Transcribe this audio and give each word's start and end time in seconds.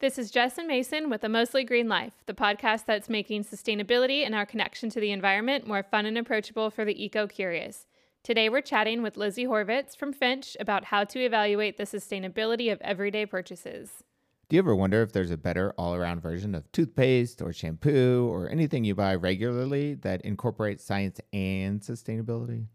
This 0.00 0.16
is 0.16 0.30
Jess 0.30 0.58
and 0.58 0.68
Mason 0.68 1.10
with 1.10 1.24
A 1.24 1.28
Mostly 1.28 1.64
Green 1.64 1.88
Life, 1.88 2.12
the 2.26 2.32
podcast 2.32 2.84
that's 2.86 3.08
making 3.08 3.42
sustainability 3.42 4.24
and 4.24 4.32
our 4.32 4.46
connection 4.46 4.90
to 4.90 5.00
the 5.00 5.10
environment 5.10 5.66
more 5.66 5.82
fun 5.82 6.06
and 6.06 6.16
approachable 6.16 6.70
for 6.70 6.84
the 6.84 7.04
eco 7.04 7.26
curious. 7.26 7.84
Today 8.22 8.48
we're 8.48 8.60
chatting 8.60 9.02
with 9.02 9.16
Lizzie 9.16 9.46
Horvitz 9.46 9.96
from 9.96 10.12
Finch 10.12 10.56
about 10.60 10.84
how 10.84 11.02
to 11.02 11.18
evaluate 11.18 11.78
the 11.78 11.82
sustainability 11.82 12.70
of 12.70 12.80
everyday 12.80 13.26
purchases. 13.26 14.04
Do 14.48 14.54
you 14.54 14.62
ever 14.62 14.76
wonder 14.76 15.02
if 15.02 15.10
there's 15.10 15.32
a 15.32 15.36
better 15.36 15.74
all 15.76 15.96
around 15.96 16.20
version 16.20 16.54
of 16.54 16.70
toothpaste 16.70 17.42
or 17.42 17.52
shampoo 17.52 18.28
or 18.30 18.48
anything 18.48 18.84
you 18.84 18.94
buy 18.94 19.16
regularly 19.16 19.94
that 19.94 20.20
incorporates 20.20 20.84
science 20.84 21.20
and 21.32 21.80
sustainability? 21.80 22.66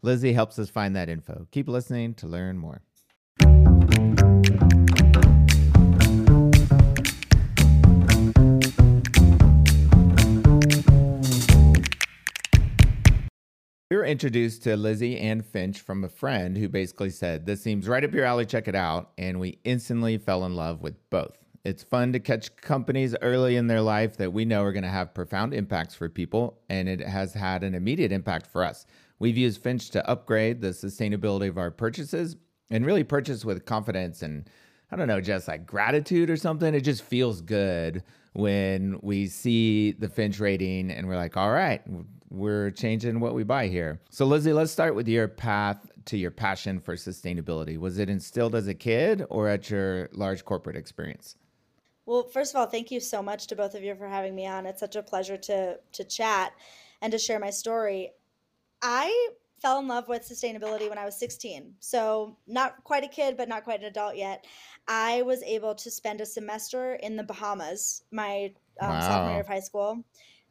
Lizzie 0.00 0.32
helps 0.32 0.58
us 0.58 0.70
find 0.70 0.96
that 0.96 1.10
info. 1.10 1.46
Keep 1.50 1.68
listening 1.68 2.14
to 2.14 2.26
learn 2.26 2.56
more. 2.56 2.80
Were 14.04 14.08
introduced 14.08 14.62
to 14.62 14.76
Lizzie 14.76 15.18
and 15.18 15.46
Finch 15.46 15.80
from 15.80 16.04
a 16.04 16.10
friend 16.10 16.58
who 16.58 16.68
basically 16.68 17.08
said, 17.08 17.46
This 17.46 17.62
seems 17.62 17.88
right 17.88 18.04
up 18.04 18.12
your 18.12 18.26
alley, 18.26 18.44
check 18.44 18.68
it 18.68 18.74
out. 18.74 19.12
And 19.16 19.40
we 19.40 19.60
instantly 19.64 20.18
fell 20.18 20.44
in 20.44 20.54
love 20.54 20.82
with 20.82 20.94
both. 21.08 21.38
It's 21.64 21.82
fun 21.82 22.12
to 22.12 22.20
catch 22.20 22.54
companies 22.56 23.16
early 23.22 23.56
in 23.56 23.66
their 23.66 23.80
life 23.80 24.18
that 24.18 24.34
we 24.34 24.44
know 24.44 24.62
are 24.62 24.74
going 24.74 24.82
to 24.82 24.90
have 24.90 25.14
profound 25.14 25.54
impacts 25.54 25.94
for 25.94 26.10
people, 26.10 26.60
and 26.68 26.86
it 26.86 27.00
has 27.00 27.32
had 27.32 27.64
an 27.64 27.74
immediate 27.74 28.12
impact 28.12 28.46
for 28.46 28.62
us. 28.62 28.84
We've 29.20 29.38
used 29.38 29.62
Finch 29.62 29.88
to 29.92 30.06
upgrade 30.06 30.60
the 30.60 30.68
sustainability 30.68 31.48
of 31.48 31.56
our 31.56 31.70
purchases 31.70 32.36
and 32.70 32.84
really 32.84 33.04
purchase 33.04 33.42
with 33.42 33.64
confidence 33.64 34.20
and 34.20 34.50
I 34.92 34.96
don't 34.96 35.08
know, 35.08 35.22
just 35.22 35.48
like 35.48 35.64
gratitude 35.64 36.28
or 36.28 36.36
something. 36.36 36.74
It 36.74 36.82
just 36.82 37.02
feels 37.02 37.40
good 37.40 38.02
when 38.34 38.98
we 39.00 39.28
see 39.28 39.92
the 39.92 40.10
Finch 40.10 40.40
rating 40.40 40.90
and 40.90 41.08
we're 41.08 41.16
like, 41.16 41.38
all 41.38 41.50
right, 41.50 41.80
we're 42.34 42.70
changing 42.70 43.20
what 43.20 43.34
we 43.34 43.44
buy 43.44 43.68
here. 43.68 44.00
So, 44.10 44.26
Lizzie, 44.26 44.52
let's 44.52 44.72
start 44.72 44.94
with 44.94 45.08
your 45.08 45.28
path 45.28 45.90
to 46.06 46.18
your 46.18 46.30
passion 46.30 46.80
for 46.80 46.96
sustainability. 46.96 47.78
Was 47.78 47.98
it 47.98 48.10
instilled 48.10 48.54
as 48.54 48.68
a 48.68 48.74
kid 48.74 49.24
or 49.30 49.48
at 49.48 49.70
your 49.70 50.08
large 50.12 50.44
corporate 50.44 50.76
experience? 50.76 51.36
Well, 52.06 52.24
first 52.24 52.54
of 52.54 52.60
all, 52.60 52.66
thank 52.66 52.90
you 52.90 53.00
so 53.00 53.22
much 53.22 53.46
to 53.46 53.56
both 53.56 53.74
of 53.74 53.82
you 53.82 53.94
for 53.94 54.08
having 54.08 54.34
me 54.34 54.46
on. 54.46 54.66
It's 54.66 54.80
such 54.80 54.96
a 54.96 55.02
pleasure 55.02 55.38
to 55.38 55.78
to 55.92 56.04
chat 56.04 56.52
and 57.00 57.12
to 57.12 57.18
share 57.18 57.38
my 57.38 57.50
story. 57.50 58.12
I 58.82 59.30
fell 59.62 59.78
in 59.78 59.88
love 59.88 60.08
with 60.08 60.28
sustainability 60.28 60.90
when 60.90 60.98
I 60.98 61.06
was 61.06 61.16
16. 61.18 61.74
So, 61.80 62.36
not 62.46 62.84
quite 62.84 63.04
a 63.04 63.08
kid, 63.08 63.38
but 63.38 63.48
not 63.48 63.64
quite 63.64 63.80
an 63.80 63.86
adult 63.86 64.16
yet. 64.16 64.44
I 64.86 65.22
was 65.22 65.42
able 65.42 65.74
to 65.76 65.90
spend 65.90 66.20
a 66.20 66.26
semester 66.26 66.96
in 66.96 67.16
the 67.16 67.22
Bahamas, 67.22 68.02
my 68.10 68.52
um, 68.80 68.90
wow. 68.90 69.00
sophomore 69.00 69.30
year 69.30 69.40
of 69.40 69.46
high 69.46 69.60
school 69.60 70.04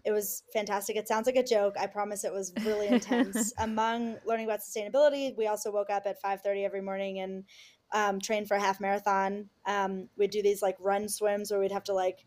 it 0.06 0.12
was 0.12 0.44
fantastic. 0.52 0.98
It 0.98 1.08
sounds 1.08 1.28
like 1.28 1.38
a 1.38 1.44
joke. 1.44 1.76
I 1.80 1.88
promise 1.88 2.24
it 2.24 2.34
was 2.34 2.52
really 2.66 2.88
intense. 2.88 3.54
Among 3.60 4.18
learning 4.26 4.46
about 4.46 4.60
sustainability, 4.60 5.36
we 5.38 5.48
also 5.48 5.72
woke 5.72 5.90
up 5.90 6.04
at 6.06 6.22
5:30 6.22 6.66
every 6.66 6.82
morning 6.82 7.20
and 7.20 7.46
um, 7.94 8.20
trained 8.20 8.48
for 8.48 8.58
a 8.58 8.60
half 8.60 8.82
marathon. 8.82 9.50
Um, 9.66 10.10
we'd 10.18 10.32
do 10.32 10.42
these 10.42 10.62
like 10.62 10.76
run 10.80 11.08
swims 11.08 11.52
where 11.52 11.60
we'd 11.60 11.72
have 11.72 11.86
to 11.86 11.94
like 11.94 12.26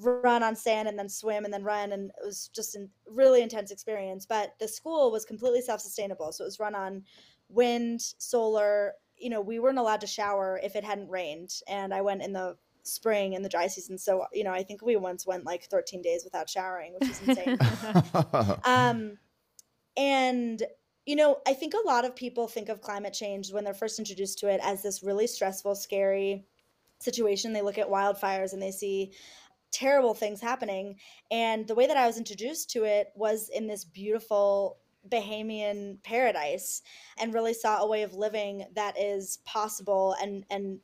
run 0.00 0.42
on 0.42 0.54
sand 0.54 0.88
and 0.88 0.98
then 0.98 1.08
swim 1.08 1.44
and 1.44 1.52
then 1.52 1.64
run, 1.64 1.92
and 1.92 2.10
it 2.10 2.24
was 2.24 2.48
just 2.54 2.76
a 2.76 2.86
really 3.06 3.42
intense 3.42 3.70
experience. 3.70 4.26
But 4.26 4.54
the 4.60 4.68
school 4.68 5.10
was 5.10 5.24
completely 5.24 5.62
self-sustainable, 5.62 6.32
so 6.32 6.44
it 6.44 6.48
was 6.48 6.60
run 6.60 6.74
on 6.74 7.04
wind, 7.48 8.02
solar. 8.18 8.94
You 9.16 9.30
know, 9.30 9.40
we 9.40 9.58
weren't 9.58 9.78
allowed 9.78 10.02
to 10.02 10.06
shower 10.06 10.60
if 10.62 10.76
it 10.76 10.84
hadn't 10.84 11.08
rained, 11.08 11.54
and 11.66 11.94
I 11.94 12.02
went 12.02 12.22
in 12.22 12.34
the 12.34 12.56
spring 12.88 13.34
and 13.34 13.44
the 13.44 13.48
dry 13.48 13.66
season. 13.66 13.98
So, 13.98 14.26
you 14.32 14.44
know, 14.44 14.52
I 14.52 14.62
think 14.62 14.82
we 14.82 14.96
once 14.96 15.26
went 15.26 15.44
like 15.44 15.64
13 15.64 16.02
days 16.02 16.24
without 16.24 16.48
showering, 16.48 16.94
which 16.94 17.10
is 17.10 17.28
insane. 17.28 17.58
um, 18.64 19.18
and, 19.96 20.62
you 21.06 21.16
know, 21.16 21.38
I 21.46 21.54
think 21.54 21.74
a 21.74 21.86
lot 21.86 22.04
of 22.04 22.16
people 22.16 22.48
think 22.48 22.68
of 22.68 22.80
climate 22.80 23.12
change 23.12 23.52
when 23.52 23.64
they're 23.64 23.74
first 23.74 23.98
introduced 23.98 24.38
to 24.40 24.48
it 24.48 24.60
as 24.62 24.82
this 24.82 25.02
really 25.02 25.26
stressful, 25.26 25.74
scary 25.74 26.46
situation. 27.00 27.52
They 27.52 27.62
look 27.62 27.78
at 27.78 27.88
wildfires 27.88 28.52
and 28.52 28.62
they 28.62 28.70
see 28.70 29.12
terrible 29.70 30.14
things 30.14 30.40
happening. 30.40 30.96
And 31.30 31.66
the 31.66 31.74
way 31.74 31.86
that 31.86 31.96
I 31.96 32.06
was 32.06 32.18
introduced 32.18 32.70
to 32.70 32.84
it 32.84 33.08
was 33.14 33.48
in 33.48 33.66
this 33.66 33.84
beautiful 33.84 34.78
Bahamian 35.08 36.02
paradise 36.02 36.82
and 37.18 37.32
really 37.32 37.54
saw 37.54 37.78
a 37.78 37.88
way 37.88 38.02
of 38.02 38.14
living 38.14 38.66
that 38.74 38.98
is 38.98 39.38
possible 39.44 40.14
and 40.20 40.44
and 40.50 40.80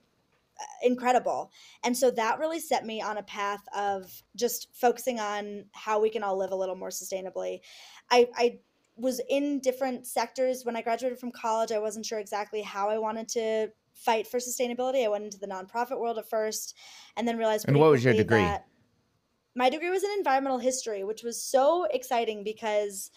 incredible. 0.82 1.50
And 1.82 1.96
so 1.96 2.10
that 2.12 2.38
really 2.38 2.60
set 2.60 2.84
me 2.84 3.00
on 3.00 3.18
a 3.18 3.22
path 3.22 3.62
of 3.76 4.22
just 4.36 4.68
focusing 4.74 5.20
on 5.20 5.64
how 5.72 6.00
we 6.00 6.10
can 6.10 6.22
all 6.22 6.36
live 6.36 6.52
a 6.52 6.56
little 6.56 6.76
more 6.76 6.90
sustainably. 6.90 7.60
I, 8.10 8.28
I 8.36 8.58
was 8.96 9.20
in 9.28 9.60
different 9.60 10.06
sectors 10.06 10.64
when 10.64 10.76
I 10.76 10.82
graduated 10.82 11.18
from 11.18 11.32
college. 11.32 11.72
I 11.72 11.78
wasn't 11.78 12.06
sure 12.06 12.18
exactly 12.18 12.62
how 12.62 12.88
I 12.88 12.98
wanted 12.98 13.28
to 13.30 13.68
fight 13.94 14.26
for 14.26 14.38
sustainability. 14.38 15.04
I 15.04 15.08
went 15.08 15.24
into 15.24 15.38
the 15.38 15.46
nonprofit 15.46 15.98
world 15.98 16.18
at 16.18 16.28
first 16.28 16.76
and 17.16 17.26
then 17.26 17.36
realized. 17.36 17.66
And 17.68 17.78
what 17.78 17.90
was 17.90 18.04
your 18.04 18.14
degree? 18.14 18.46
My 19.56 19.70
degree 19.70 19.90
was 19.90 20.02
in 20.02 20.10
environmental 20.18 20.58
history, 20.58 21.04
which 21.04 21.22
was 21.22 21.40
so 21.40 21.86
exciting 21.92 22.42
because 22.42 23.10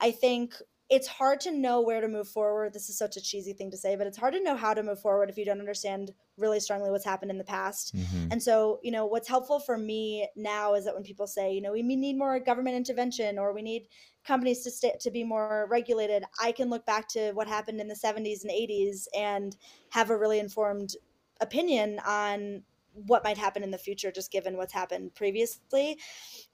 I 0.00 0.10
think 0.10 0.54
it's 0.94 1.08
hard 1.08 1.40
to 1.40 1.50
know 1.50 1.80
where 1.80 2.00
to 2.00 2.06
move 2.06 2.28
forward. 2.28 2.72
This 2.72 2.88
is 2.88 2.96
such 2.96 3.16
a 3.16 3.20
cheesy 3.20 3.52
thing 3.52 3.68
to 3.72 3.76
say, 3.76 3.96
but 3.96 4.06
it's 4.06 4.16
hard 4.16 4.32
to 4.34 4.40
know 4.40 4.54
how 4.54 4.72
to 4.72 4.80
move 4.80 5.00
forward 5.00 5.28
if 5.28 5.36
you 5.36 5.44
don't 5.44 5.58
understand 5.58 6.12
really 6.38 6.60
strongly 6.60 6.88
what's 6.88 7.04
happened 7.04 7.32
in 7.32 7.36
the 7.36 7.42
past. 7.42 7.96
Mm-hmm. 7.96 8.28
And 8.30 8.40
so, 8.40 8.78
you 8.84 8.92
know, 8.92 9.04
what's 9.04 9.26
helpful 9.26 9.58
for 9.58 9.76
me 9.76 10.28
now 10.36 10.74
is 10.74 10.84
that 10.84 10.94
when 10.94 11.02
people 11.02 11.26
say, 11.26 11.52
you 11.52 11.60
know, 11.60 11.72
we 11.72 11.82
need 11.82 12.16
more 12.16 12.38
government 12.38 12.76
intervention 12.76 13.40
or 13.40 13.52
we 13.52 13.60
need 13.60 13.88
companies 14.24 14.62
to 14.62 14.70
stay, 14.70 14.92
to 15.00 15.10
be 15.10 15.24
more 15.24 15.66
regulated, 15.68 16.22
I 16.40 16.52
can 16.52 16.70
look 16.70 16.86
back 16.86 17.08
to 17.08 17.32
what 17.32 17.48
happened 17.48 17.80
in 17.80 17.88
the 17.88 17.96
70s 17.96 18.42
and 18.42 18.52
80s 18.52 19.06
and 19.16 19.56
have 19.90 20.10
a 20.10 20.16
really 20.16 20.38
informed 20.38 20.94
opinion 21.40 21.98
on 22.06 22.62
what 22.94 23.24
might 23.24 23.36
happen 23.36 23.62
in 23.62 23.70
the 23.70 23.78
future 23.78 24.12
just 24.12 24.30
given 24.30 24.56
what's 24.56 24.72
happened 24.72 25.14
previously. 25.14 25.98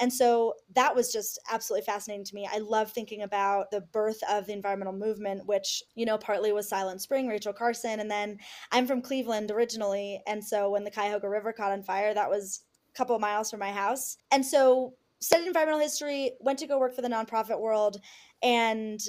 And 0.01 0.12
so 0.12 0.55
that 0.75 0.95
was 0.95 1.12
just 1.12 1.39
absolutely 1.51 1.84
fascinating 1.84 2.25
to 2.25 2.34
me. 2.34 2.49
I 2.51 2.59
love 2.59 2.91
thinking 2.91 3.23
about 3.23 3.71
the 3.71 3.83
birth 3.83 4.21
of 4.28 4.47
the 4.47 4.53
environmental 4.53 4.95
movement 4.95 5.47
which 5.47 5.83
you 5.95 6.06
know 6.06 6.19
partly 6.19 6.53
was 6.53 6.69
silent 6.69 7.03
spring 7.03 7.29
rachel 7.29 7.53
carson 7.53 8.00
and 8.00 8.11
then 8.11 8.39
i'm 8.73 8.87
from 8.87 9.03
cleveland 9.03 9.50
originally. 9.50 10.23
And 10.27 10.43
so 10.45 10.71
when 10.71 10.84
the 10.84 10.91
cuyahoga 10.91 11.29
river 11.29 11.53
caught 11.53 11.73
on 11.73 11.83
fire 11.83 12.15
that 12.15 12.31
was 12.31 12.62
a 12.89 12.97
couple 12.97 13.15
of 13.15 13.21
miles 13.21 13.50
from 13.50 13.61
my 13.61 13.71
house. 13.71 14.17
And 14.31 14.45
so 14.45 14.95
studied 15.21 15.47
environmental 15.47 15.81
history 15.81 16.33
went 16.41 16.59
to 16.59 16.67
go 16.67 16.79
work 16.79 16.95
for 16.95 17.03
the 17.03 17.09
nonprofit 17.09 17.61
world 17.61 18.00
and 18.43 19.00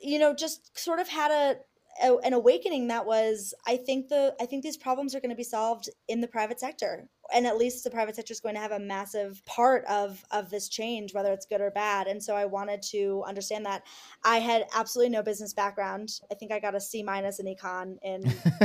you 0.00 0.18
know 0.18 0.34
just 0.34 0.76
sort 0.78 0.98
of 0.98 1.08
had 1.08 1.30
a 1.30 1.56
a, 2.02 2.16
an 2.18 2.32
awakening 2.32 2.88
that 2.88 3.04
was 3.04 3.54
i 3.66 3.76
think 3.76 4.08
the 4.08 4.34
i 4.40 4.46
think 4.46 4.62
these 4.62 4.76
problems 4.76 5.14
are 5.14 5.20
going 5.20 5.30
to 5.30 5.36
be 5.36 5.44
solved 5.44 5.88
in 6.08 6.20
the 6.20 6.28
private 6.28 6.60
sector 6.60 7.08
and 7.32 7.46
at 7.46 7.56
least 7.56 7.84
the 7.84 7.90
private 7.90 8.16
sector 8.16 8.32
is 8.32 8.40
going 8.40 8.54
to 8.54 8.60
have 8.60 8.72
a 8.72 8.78
massive 8.78 9.44
part 9.46 9.84
of 9.86 10.22
of 10.30 10.50
this 10.50 10.68
change 10.68 11.14
whether 11.14 11.32
it's 11.32 11.46
good 11.46 11.60
or 11.60 11.70
bad 11.70 12.06
and 12.06 12.22
so 12.22 12.34
i 12.34 12.44
wanted 12.44 12.82
to 12.82 13.22
understand 13.26 13.64
that 13.64 13.82
i 14.24 14.38
had 14.38 14.66
absolutely 14.74 15.10
no 15.10 15.22
business 15.22 15.52
background 15.52 16.20
i 16.30 16.34
think 16.34 16.52
i 16.52 16.58
got 16.58 16.74
a 16.74 16.80
c 16.80 17.02
minus 17.02 17.38
in 17.38 17.46
econ 17.46 17.96
in 18.02 18.22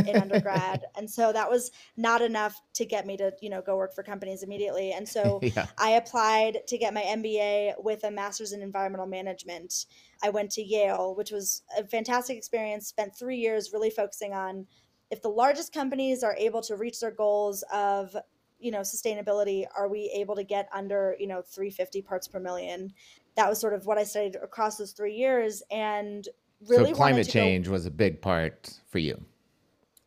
in 0.07 0.17
undergrad 0.17 0.83
and 0.97 1.09
so 1.09 1.31
that 1.31 1.49
was 1.49 1.71
not 1.97 2.21
enough 2.21 2.61
to 2.73 2.85
get 2.85 3.05
me 3.05 3.17
to 3.17 3.31
you 3.41 3.49
know 3.49 3.61
go 3.61 3.75
work 3.75 3.93
for 3.93 4.03
companies 4.03 4.43
immediately 4.43 4.91
and 4.91 5.07
so 5.07 5.39
yeah. 5.55 5.65
i 5.77 5.91
applied 5.91 6.59
to 6.67 6.77
get 6.77 6.93
my 6.93 7.01
mba 7.01 7.73
with 7.83 8.03
a 8.03 8.11
master's 8.11 8.51
in 8.51 8.61
environmental 8.61 9.07
management 9.07 9.85
I 10.23 10.29
went 10.29 10.51
to 10.51 10.61
Yale, 10.61 11.15
which 11.15 11.31
was 11.31 11.63
a 11.77 11.83
fantastic 11.85 12.37
experience. 12.37 12.87
Spent 12.87 13.15
three 13.15 13.37
years 13.37 13.71
really 13.73 13.89
focusing 13.89 14.33
on 14.33 14.67
if 15.11 15.21
the 15.21 15.29
largest 15.29 15.73
companies 15.73 16.23
are 16.23 16.35
able 16.37 16.61
to 16.63 16.75
reach 16.75 16.99
their 16.99 17.11
goals 17.11 17.63
of 17.73 18.15
you 18.59 18.71
know 18.71 18.79
sustainability 18.79 19.65
are 19.77 19.87
we 19.87 20.11
able 20.15 20.35
to 20.35 20.43
get 20.43 20.67
under 20.73 21.15
you 21.19 21.27
know 21.27 21.41
350 21.41 22.01
parts 22.01 22.27
per 22.27 22.39
million? 22.39 22.93
That 23.35 23.49
was 23.49 23.59
sort 23.59 23.73
of 23.73 23.85
what 23.85 23.97
i 23.97 24.03
studied 24.03 24.37
across 24.41 24.77
those 24.77 24.93
three 24.93 25.13
years 25.13 25.61
and 25.69 26.27
really 26.67 26.91
so 26.91 26.95
climate 26.95 27.27
change 27.27 27.65
go, 27.65 27.73
was 27.73 27.85
a 27.85 27.91
big 27.91 28.21
part 28.21 28.79
for 28.89 28.99
you? 28.99 29.21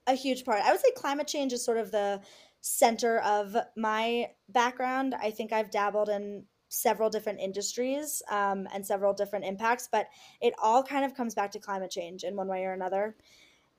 A 0.06 0.14
huge 0.14 0.44
part. 0.44 0.62
I 0.62 0.70
would 0.72 0.80
say 0.80 0.90
climate 0.96 1.26
change 1.26 1.52
is 1.52 1.62
sort 1.62 1.76
of 1.76 1.90
the 1.90 2.22
center 2.62 3.18
of 3.20 3.56
my 3.76 4.30
background. 4.48 5.14
I 5.14 5.30
think 5.30 5.52
i've 5.52 5.70
dabbled 5.70 6.08
in 6.08 6.44
several 6.68 7.10
different 7.10 7.40
industries 7.40 8.22
um, 8.30 8.68
and 8.74 8.84
several 8.86 9.12
different 9.12 9.44
impacts, 9.44 9.88
but 9.90 10.06
it 10.40 10.54
all 10.62 10.82
kind 10.82 11.04
of 11.04 11.14
comes 11.14 11.34
back 11.34 11.50
to 11.52 11.58
climate 11.58 11.90
change 11.90 12.24
in 12.24 12.36
one 12.36 12.48
way 12.48 12.64
or 12.64 12.72
another. 12.72 13.16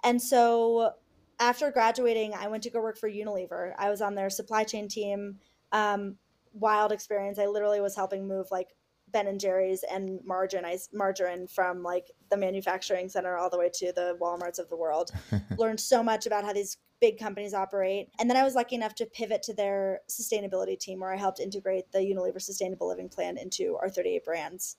And 0.03 0.21
so 0.21 0.93
after 1.39 1.71
graduating, 1.71 2.33
I 2.33 2.47
went 2.47 2.63
to 2.63 2.69
go 2.69 2.81
work 2.81 2.97
for 2.97 3.09
Unilever. 3.09 3.73
I 3.77 3.89
was 3.89 4.01
on 4.01 4.15
their 4.15 4.29
supply 4.29 4.63
chain 4.63 4.87
team. 4.87 5.39
Um, 5.71 6.17
wild 6.53 6.91
experience. 6.91 7.39
I 7.39 7.45
literally 7.45 7.81
was 7.81 7.95
helping 7.95 8.27
move 8.27 8.47
like 8.51 8.75
Ben 9.11 9.27
and 9.27 9.39
Jerry's 9.39 9.83
and 9.83 10.19
margarine, 10.23 10.65
I, 10.65 10.77
margarine 10.93 11.47
from 11.47 11.83
like 11.83 12.11
the 12.29 12.37
manufacturing 12.37 13.09
center 13.09 13.37
all 13.37 13.49
the 13.49 13.57
way 13.57 13.69
to 13.75 13.91
the 13.91 14.17
WalMarts 14.21 14.59
of 14.59 14.69
the 14.69 14.77
world. 14.77 15.11
Learned 15.57 15.79
so 15.79 16.03
much 16.03 16.25
about 16.25 16.43
how 16.43 16.53
these 16.53 16.77
big 17.01 17.17
companies 17.17 17.53
operate. 17.53 18.09
And 18.19 18.29
then 18.29 18.37
I 18.37 18.43
was 18.43 18.55
lucky 18.55 18.75
enough 18.75 18.95
to 18.95 19.05
pivot 19.05 19.43
to 19.43 19.53
their 19.53 20.01
sustainability 20.09 20.77
team 20.77 20.99
where 20.99 21.13
I 21.13 21.17
helped 21.17 21.39
integrate 21.39 21.91
the 21.91 21.99
Unilever 21.99 22.41
Sustainable 22.41 22.87
Living 22.87 23.09
Plan 23.09 23.37
into 23.37 23.77
our 23.81 23.89
38 23.89 24.25
brands. 24.25 24.77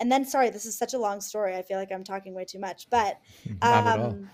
And 0.00 0.10
then, 0.10 0.24
sorry, 0.24 0.50
this 0.50 0.64
is 0.64 0.78
such 0.78 0.94
a 0.94 0.98
long 0.98 1.20
story. 1.20 1.56
I 1.56 1.62
feel 1.62 1.78
like 1.78 1.92
I'm 1.92 2.04
talking 2.04 2.34
way 2.34 2.44
too 2.44 2.58
much, 2.58 2.88
but 2.90 3.18
um, 3.62 4.30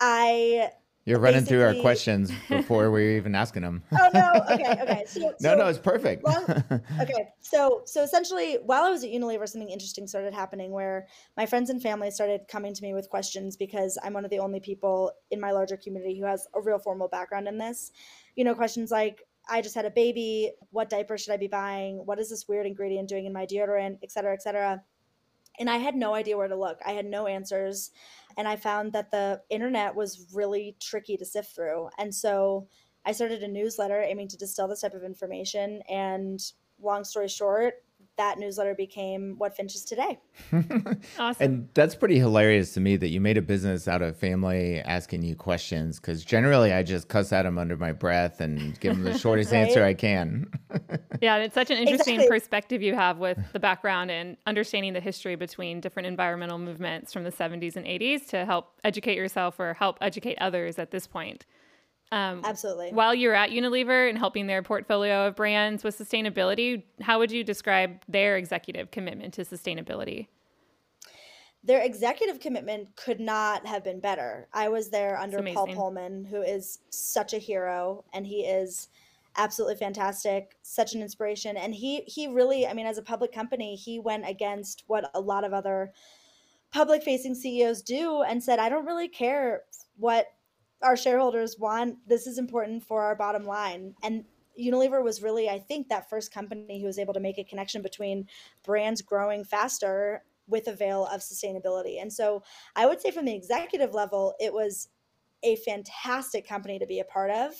I 0.00 0.70
you're 1.08 1.18
running 1.18 1.44
through 1.44 1.62
our 1.62 1.74
questions 1.76 2.30
before 2.50 2.90
we're 2.90 3.16
even 3.16 3.34
asking 3.34 3.62
them. 3.62 3.82
oh 3.92 4.10
no. 4.12 4.30
Okay. 4.50 4.78
Okay. 4.82 5.04
So, 5.06 5.20
no, 5.20 5.32
so, 5.38 5.54
no, 5.56 5.66
it's 5.66 5.78
perfect. 5.78 6.22
well, 6.22 6.44
okay. 7.00 7.28
So, 7.40 7.82
so 7.86 8.02
essentially, 8.02 8.58
while 8.62 8.84
I 8.84 8.90
was 8.90 9.04
at 9.04 9.10
Unilever, 9.10 9.48
something 9.48 9.70
interesting 9.70 10.06
started 10.06 10.34
happening 10.34 10.70
where 10.70 11.06
my 11.36 11.46
friends 11.46 11.70
and 11.70 11.80
family 11.80 12.10
started 12.10 12.42
coming 12.46 12.74
to 12.74 12.82
me 12.82 12.92
with 12.92 13.08
questions 13.08 13.56
because 13.56 13.96
I'm 14.02 14.12
one 14.12 14.26
of 14.26 14.30
the 14.30 14.38
only 14.38 14.60
people 14.60 15.12
in 15.30 15.40
my 15.40 15.50
larger 15.50 15.78
community 15.78 16.18
who 16.18 16.26
has 16.26 16.46
a 16.54 16.60
real 16.60 16.78
formal 16.78 17.08
background 17.08 17.48
in 17.48 17.56
this. 17.56 17.90
You 18.36 18.44
know, 18.44 18.54
questions 18.54 18.90
like, 18.90 19.22
I 19.48 19.62
just 19.62 19.74
had 19.74 19.86
a 19.86 19.90
baby. 19.90 20.52
What 20.72 20.90
diaper 20.90 21.16
should 21.16 21.32
I 21.32 21.38
be 21.38 21.48
buying? 21.48 22.04
What 22.04 22.18
is 22.18 22.28
this 22.28 22.46
weird 22.46 22.66
ingredient 22.66 23.08
doing 23.08 23.24
in 23.24 23.32
my 23.32 23.46
deodorant, 23.46 23.98
et 24.02 24.12
cetera, 24.12 24.34
et 24.34 24.42
cetera. 24.42 24.82
And 25.58 25.68
I 25.68 25.78
had 25.78 25.96
no 25.96 26.14
idea 26.14 26.36
where 26.36 26.48
to 26.48 26.56
look. 26.56 26.78
I 26.86 26.92
had 26.92 27.06
no 27.06 27.26
answers. 27.26 27.90
And 28.36 28.46
I 28.46 28.56
found 28.56 28.92
that 28.92 29.10
the 29.10 29.42
internet 29.50 29.94
was 29.94 30.26
really 30.32 30.76
tricky 30.80 31.16
to 31.16 31.24
sift 31.24 31.54
through. 31.54 31.88
And 31.98 32.14
so 32.14 32.68
I 33.04 33.12
started 33.12 33.42
a 33.42 33.48
newsletter 33.48 34.00
aiming 34.00 34.28
to 34.28 34.36
distill 34.36 34.68
this 34.68 34.82
type 34.82 34.94
of 34.94 35.02
information. 35.02 35.82
And 35.88 36.40
long 36.80 37.04
story 37.04 37.28
short, 37.28 37.74
that 38.18 38.38
newsletter 38.38 38.74
became 38.74 39.36
what 39.38 39.56
Finch 39.56 39.74
is 39.74 39.84
today. 39.84 40.18
awesome. 41.18 41.36
And 41.40 41.68
that's 41.74 41.94
pretty 41.94 42.18
hilarious 42.18 42.74
to 42.74 42.80
me 42.80 42.96
that 42.96 43.08
you 43.08 43.20
made 43.20 43.38
a 43.38 43.42
business 43.42 43.88
out 43.88 44.02
of 44.02 44.16
family 44.16 44.80
asking 44.80 45.22
you 45.22 45.34
questions 45.34 45.98
because 45.98 46.24
generally 46.24 46.72
I 46.72 46.82
just 46.82 47.08
cuss 47.08 47.32
at 47.32 47.44
them 47.44 47.58
under 47.58 47.76
my 47.76 47.92
breath 47.92 48.40
and 48.40 48.78
give 48.80 48.94
them 48.94 49.04
the 49.04 49.16
shortest 49.18 49.52
right? 49.52 49.60
answer 49.60 49.82
I 49.82 49.94
can. 49.94 50.50
yeah, 51.22 51.36
it's 51.36 51.54
such 51.54 51.70
an 51.70 51.78
interesting 51.78 52.16
exactly. 52.16 52.38
perspective 52.38 52.82
you 52.82 52.94
have 52.94 53.18
with 53.18 53.38
the 53.52 53.60
background 53.60 54.10
and 54.10 54.36
understanding 54.46 54.92
the 54.92 55.00
history 55.00 55.36
between 55.36 55.80
different 55.80 56.06
environmental 56.06 56.58
movements 56.58 57.12
from 57.12 57.24
the 57.24 57.32
70s 57.32 57.76
and 57.76 57.86
80s 57.86 58.28
to 58.28 58.44
help 58.44 58.72
educate 58.84 59.16
yourself 59.16 59.58
or 59.58 59.74
help 59.74 59.96
educate 60.00 60.36
others 60.40 60.78
at 60.78 60.90
this 60.90 61.06
point. 61.06 61.46
Um, 62.10 62.40
Absolutely. 62.44 62.90
While 62.92 63.14
you're 63.14 63.34
at 63.34 63.50
Unilever 63.50 64.08
and 64.08 64.16
helping 64.16 64.46
their 64.46 64.62
portfolio 64.62 65.26
of 65.26 65.36
brands 65.36 65.84
with 65.84 65.98
sustainability, 65.98 66.82
how 67.00 67.18
would 67.18 67.30
you 67.30 67.44
describe 67.44 68.00
their 68.08 68.36
executive 68.36 68.90
commitment 68.90 69.34
to 69.34 69.44
sustainability? 69.44 70.28
Their 71.64 71.82
executive 71.82 72.40
commitment 72.40 72.96
could 72.96 73.20
not 73.20 73.66
have 73.66 73.84
been 73.84 74.00
better. 74.00 74.48
I 74.54 74.68
was 74.68 74.88
there 74.88 75.18
under 75.18 75.42
Paul 75.42 75.68
Polman, 75.68 76.26
who 76.26 76.40
is 76.40 76.78
such 76.88 77.34
a 77.34 77.38
hero, 77.38 78.04
and 78.14 78.26
he 78.26 78.40
is 78.46 78.88
absolutely 79.36 79.76
fantastic, 79.76 80.56
such 80.62 80.94
an 80.94 81.02
inspiration. 81.02 81.56
And 81.56 81.74
he 81.74 82.02
he 82.02 82.28
really, 82.28 82.66
I 82.66 82.72
mean, 82.72 82.86
as 82.86 82.96
a 82.96 83.02
public 83.02 83.32
company, 83.32 83.74
he 83.74 83.98
went 83.98 84.26
against 84.26 84.84
what 84.86 85.10
a 85.14 85.20
lot 85.20 85.44
of 85.44 85.52
other 85.52 85.92
public 86.70 87.02
facing 87.02 87.34
CEOs 87.34 87.82
do 87.82 88.22
and 88.22 88.42
said, 88.42 88.58
I 88.58 88.68
don't 88.68 88.86
really 88.86 89.08
care 89.08 89.62
what 89.96 90.28
our 90.82 90.96
shareholders 90.96 91.58
want 91.58 91.96
this 92.06 92.26
is 92.26 92.38
important 92.38 92.82
for 92.84 93.02
our 93.02 93.16
bottom 93.16 93.44
line 93.44 93.94
and 94.02 94.24
Unilever 94.58 95.02
was 95.02 95.22
really, 95.22 95.48
I 95.48 95.58
think, 95.58 95.88
that 95.88 96.10
first 96.10 96.32
company 96.32 96.80
who 96.80 96.86
was 96.86 96.98
able 96.98 97.14
to 97.14 97.20
make 97.20 97.38
a 97.38 97.44
connection 97.44 97.80
between 97.80 98.26
brands 98.64 99.02
growing 99.02 99.44
faster 99.44 100.24
with 100.48 100.66
a 100.66 100.72
veil 100.72 101.06
of 101.06 101.20
sustainability. 101.20 102.00
And 102.00 102.12
so 102.12 102.42
I 102.74 102.86
would 102.86 103.00
say 103.00 103.10
from 103.10 103.26
the 103.26 103.34
executive 103.34 103.94
level, 103.94 104.34
it 104.40 104.52
was 104.52 104.88
a 105.42 105.56
fantastic 105.56 106.48
company 106.48 106.78
to 106.78 106.86
be 106.86 107.00
a 107.00 107.04
part 107.04 107.30
of. 107.30 107.52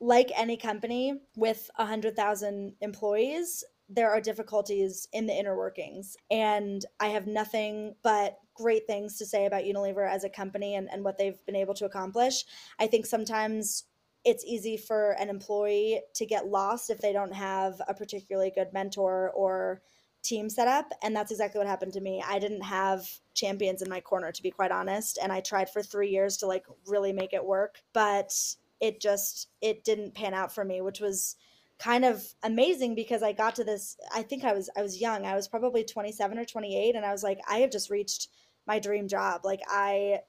Like 0.00 0.30
any 0.36 0.56
company 0.56 1.14
with 1.36 1.68
100,000 1.76 2.74
employees, 2.80 3.64
there 3.88 4.10
are 4.10 4.20
difficulties 4.20 5.08
in 5.12 5.26
the 5.26 5.34
inner 5.36 5.56
workings. 5.56 6.16
And 6.30 6.84
I 7.00 7.08
have 7.08 7.26
nothing 7.26 7.96
but 8.02 8.38
great 8.58 8.86
things 8.86 9.16
to 9.16 9.24
say 9.24 9.46
about 9.46 9.64
Unilever 9.64 10.08
as 10.08 10.24
a 10.24 10.28
company 10.28 10.74
and, 10.74 10.88
and 10.90 11.04
what 11.04 11.16
they've 11.16 11.44
been 11.46 11.56
able 11.56 11.74
to 11.74 11.84
accomplish. 11.84 12.44
I 12.78 12.88
think 12.88 13.06
sometimes 13.06 13.84
it's 14.24 14.44
easy 14.44 14.76
for 14.76 15.12
an 15.12 15.30
employee 15.30 16.00
to 16.14 16.26
get 16.26 16.48
lost 16.48 16.90
if 16.90 16.98
they 16.98 17.12
don't 17.12 17.32
have 17.32 17.80
a 17.86 17.94
particularly 17.94 18.52
good 18.54 18.72
mentor 18.72 19.30
or 19.30 19.80
team 20.24 20.50
set 20.50 20.66
up 20.66 20.92
and 21.04 21.14
that's 21.14 21.30
exactly 21.30 21.58
what 21.58 21.68
happened 21.68 21.92
to 21.92 22.00
me 22.00 22.22
i 22.26 22.40
didn't 22.40 22.60
have 22.60 23.08
champions 23.34 23.82
in 23.82 23.88
my 23.88 24.00
corner 24.00 24.32
to 24.32 24.42
be 24.42 24.50
quite 24.50 24.72
honest 24.72 25.16
and 25.22 25.32
i 25.32 25.38
tried 25.38 25.70
for 25.70 25.80
three 25.80 26.10
years 26.10 26.36
to 26.36 26.44
like 26.44 26.64
really 26.88 27.12
make 27.12 27.32
it 27.32 27.44
work 27.44 27.80
but 27.92 28.34
it 28.80 29.00
just 29.00 29.48
it 29.62 29.84
didn't 29.84 30.14
pan 30.14 30.34
out 30.34 30.52
for 30.52 30.64
me 30.64 30.80
which 30.80 30.98
was 30.98 31.36
kind 31.78 32.04
of 32.04 32.24
amazing 32.42 32.94
because 32.94 33.22
I 33.22 33.32
got 33.32 33.54
to 33.56 33.64
this 33.64 33.96
I 34.12 34.22
think 34.22 34.44
I 34.44 34.52
was 34.52 34.68
I 34.76 34.82
was 34.82 35.00
young. 35.00 35.24
I 35.24 35.34
was 35.34 35.48
probably 35.48 35.84
27 35.84 36.38
or 36.38 36.44
28 36.44 36.96
and 36.96 37.04
I 37.04 37.12
was 37.12 37.22
like 37.22 37.38
I 37.48 37.58
have 37.58 37.70
just 37.70 37.90
reached 37.90 38.28
my 38.68 38.78
dream 38.78 39.08
job. 39.08 39.40
Like 39.44 39.60
I 39.68 40.20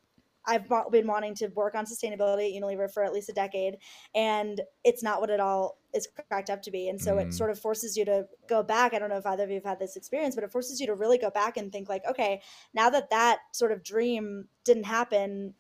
I've 0.47 0.67
been 0.91 1.05
wanting 1.05 1.35
to 1.35 1.47
work 1.49 1.75
on 1.75 1.85
sustainability 1.85 2.55
at 2.55 2.63
Unilever 2.63 2.91
for 2.91 3.03
at 3.03 3.13
least 3.13 3.29
a 3.29 3.33
decade, 3.33 3.77
and 4.15 4.59
it's 4.83 5.03
not 5.03 5.21
what 5.21 5.29
it 5.29 5.39
all 5.39 5.77
is 5.93 6.07
cracked 6.27 6.49
up 6.49 6.63
to 6.63 6.71
be. 6.71 6.89
And 6.89 6.99
so 6.99 7.15
mm. 7.15 7.25
it 7.25 7.33
sort 7.33 7.51
of 7.51 7.59
forces 7.59 7.95
you 7.95 8.05
to 8.05 8.25
go 8.47 8.63
back. 8.63 8.93
I 8.93 8.99
don't 8.99 9.09
know 9.09 9.17
if 9.17 9.25
either 9.25 9.43
of 9.43 9.49
you 9.49 9.55
have 9.55 9.65
had 9.65 9.79
this 9.79 9.95
experience, 9.95 10.33
but 10.33 10.43
it 10.43 10.51
forces 10.51 10.79
you 10.79 10.87
to 10.87 10.95
really 10.95 11.17
go 11.17 11.29
back 11.29 11.57
and 11.57 11.71
think 11.71 11.89
like, 11.89 12.03
okay, 12.09 12.41
now 12.73 12.89
that 12.89 13.09
that 13.11 13.39
sort 13.51 13.71
of 13.71 13.83
dream 13.83 14.47
didn't 14.63 14.85
happen, 14.85 15.53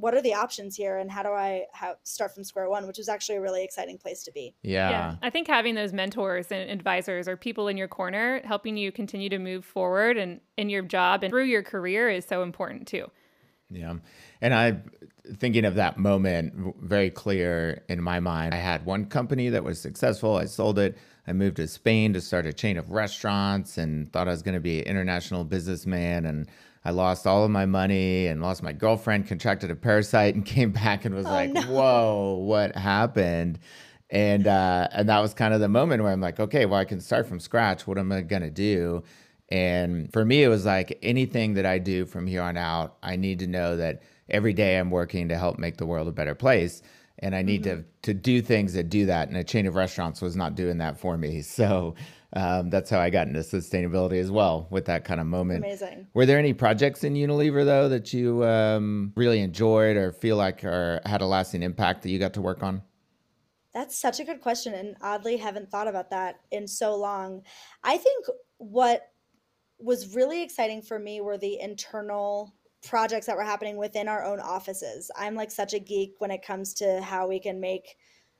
what 0.00 0.14
are 0.14 0.22
the 0.22 0.34
options 0.34 0.76
here 0.76 0.98
and 0.98 1.10
how 1.10 1.22
do 1.22 1.30
I 1.30 1.66
how, 1.72 1.96
start 2.02 2.34
from 2.34 2.44
square 2.44 2.68
one, 2.68 2.86
which 2.86 2.98
is 2.98 3.08
actually 3.08 3.36
a 3.36 3.40
really 3.40 3.64
exciting 3.64 3.98
place 3.98 4.22
to 4.24 4.32
be. 4.32 4.54
Yeah. 4.62 4.90
yeah. 4.90 5.16
I 5.22 5.30
think 5.30 5.48
having 5.48 5.74
those 5.74 5.92
mentors 5.92 6.50
and 6.50 6.70
advisors 6.70 7.28
or 7.28 7.36
people 7.36 7.68
in 7.68 7.76
your 7.76 7.88
corner 7.88 8.40
helping 8.44 8.76
you 8.76 8.92
continue 8.92 9.28
to 9.28 9.38
move 9.38 9.64
forward 9.64 10.16
and 10.16 10.40
in 10.56 10.68
your 10.68 10.82
job 10.82 11.22
and 11.22 11.30
through 11.30 11.44
your 11.44 11.62
career 11.62 12.08
is 12.08 12.24
so 12.24 12.42
important 12.42 12.86
too. 12.86 13.10
Yeah. 13.70 13.94
And 14.40 14.54
I 14.54 14.78
thinking 15.36 15.64
of 15.64 15.74
that 15.74 15.98
moment 15.98 16.74
very 16.80 17.10
clear 17.10 17.82
in 17.88 18.02
my 18.02 18.20
mind. 18.20 18.54
I 18.54 18.58
had 18.58 18.86
one 18.86 19.06
company 19.06 19.50
that 19.50 19.64
was 19.64 19.80
successful. 19.80 20.36
I 20.36 20.46
sold 20.46 20.78
it. 20.78 20.96
I 21.26 21.34
moved 21.34 21.56
to 21.56 21.68
Spain 21.68 22.14
to 22.14 22.20
start 22.22 22.46
a 22.46 22.52
chain 22.54 22.78
of 22.78 22.90
restaurants 22.90 23.76
and 23.76 24.10
thought 24.10 24.28
I 24.28 24.30
was 24.30 24.42
going 24.42 24.54
to 24.54 24.60
be 24.60 24.80
an 24.80 24.86
international 24.86 25.44
businessman 25.44 26.24
and 26.24 26.48
I 26.84 26.90
lost 26.90 27.26
all 27.26 27.44
of 27.44 27.50
my 27.50 27.66
money 27.66 28.26
and 28.26 28.40
lost 28.40 28.62
my 28.62 28.72
girlfriend, 28.72 29.26
contracted 29.26 29.70
a 29.70 29.76
parasite, 29.76 30.34
and 30.34 30.44
came 30.56 30.72
back 30.72 31.04
and 31.04 31.14
was 31.14 31.26
oh, 31.26 31.30
like, 31.30 31.50
no. 31.50 31.62
"Whoa, 31.62 32.34
what 32.42 32.76
happened?" 32.76 33.58
And 34.10 34.46
uh, 34.46 34.88
and 34.92 35.08
that 35.08 35.20
was 35.20 35.34
kind 35.34 35.52
of 35.52 35.60
the 35.60 35.68
moment 35.68 36.02
where 36.02 36.12
I'm 36.12 36.20
like, 36.20 36.40
"Okay, 36.40 36.66
well, 36.66 36.80
I 36.80 36.84
can 36.84 37.00
start 37.00 37.26
from 37.26 37.40
scratch. 37.40 37.86
What 37.86 37.98
am 37.98 38.12
I 38.12 38.22
gonna 38.22 38.50
do?" 38.50 39.02
And 39.50 40.12
for 40.12 40.24
me, 40.24 40.42
it 40.42 40.48
was 40.48 40.66
like 40.66 40.98
anything 41.02 41.54
that 41.54 41.64
I 41.64 41.78
do 41.78 42.04
from 42.04 42.26
here 42.26 42.42
on 42.42 42.56
out, 42.56 42.96
I 43.02 43.16
need 43.16 43.38
to 43.38 43.46
know 43.46 43.76
that 43.76 44.02
every 44.28 44.52
day 44.52 44.78
I'm 44.78 44.90
working 44.90 45.28
to 45.28 45.38
help 45.38 45.58
make 45.58 45.78
the 45.78 45.86
world 45.86 46.06
a 46.08 46.12
better 46.12 46.34
place. 46.34 46.82
And 47.20 47.34
I 47.34 47.42
need 47.42 47.64
mm-hmm. 47.64 47.80
to 47.80 47.84
to 48.02 48.14
do 48.14 48.40
things 48.42 48.74
that 48.74 48.90
do 48.90 49.06
that. 49.06 49.28
And 49.28 49.36
a 49.36 49.44
chain 49.44 49.66
of 49.66 49.74
restaurants 49.74 50.20
was 50.20 50.36
not 50.36 50.54
doing 50.54 50.78
that 50.78 50.98
for 50.98 51.16
me. 51.16 51.42
So 51.42 51.94
um, 52.34 52.68
that's 52.70 52.90
how 52.90 53.00
I 53.00 53.10
got 53.10 53.26
into 53.26 53.40
sustainability 53.40 54.20
as 54.20 54.30
well 54.30 54.68
with 54.70 54.84
that 54.86 55.04
kind 55.04 55.20
of 55.20 55.26
moment. 55.26 55.64
Amazing. 55.64 56.08
Were 56.12 56.26
there 56.26 56.38
any 56.38 56.52
projects 56.52 57.04
in 57.04 57.14
Unilever 57.14 57.64
though 57.64 57.88
that 57.88 58.12
you 58.12 58.44
um, 58.44 59.12
really 59.16 59.40
enjoyed 59.40 59.96
or 59.96 60.12
feel 60.12 60.36
like 60.36 60.64
or 60.64 61.00
had 61.06 61.22
a 61.22 61.26
lasting 61.26 61.62
impact 61.62 62.02
that 62.02 62.10
you 62.10 62.18
got 62.18 62.34
to 62.34 62.42
work 62.42 62.62
on? 62.62 62.82
That's 63.74 63.98
such 63.98 64.18
a 64.18 64.24
good 64.24 64.40
question, 64.40 64.74
and 64.74 64.96
oddly 65.02 65.36
haven't 65.36 65.70
thought 65.70 65.88
about 65.88 66.10
that 66.10 66.40
in 66.50 66.66
so 66.66 66.96
long. 66.96 67.42
I 67.84 67.96
think 67.96 68.26
what 68.56 69.02
was 69.78 70.14
really 70.14 70.42
exciting 70.42 70.82
for 70.82 70.98
me 70.98 71.20
were 71.20 71.38
the 71.38 71.60
internal 71.60 72.54
projects 72.84 73.26
that 73.26 73.36
were 73.36 73.44
happening 73.44 73.76
within 73.76 74.08
our 74.08 74.24
own 74.24 74.40
offices. 74.40 75.10
I'm 75.16 75.34
like 75.34 75.50
such 75.50 75.74
a 75.74 75.78
geek 75.78 76.14
when 76.18 76.30
it 76.30 76.42
comes 76.42 76.74
to 76.74 77.00
how 77.02 77.28
we 77.28 77.40
can 77.40 77.60
make 77.60 77.96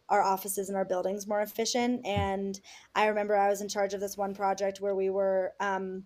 our 0.09 0.23
offices 0.23 0.69
and 0.69 0.77
our 0.77 0.85
buildings 0.85 1.27
more 1.27 1.43
efficient. 1.43 2.07
And 2.07 2.59
I 2.95 3.07
remember 3.07 3.37
I 3.37 3.49
was 3.49 3.61
in 3.61 3.69
charge 3.69 3.95
of 3.95 4.01
this 4.01 4.17
one 4.17 4.35
project 4.35 4.81
where 4.81 4.95
we 4.95 5.11
were, 5.11 5.53
um, 5.61 6.05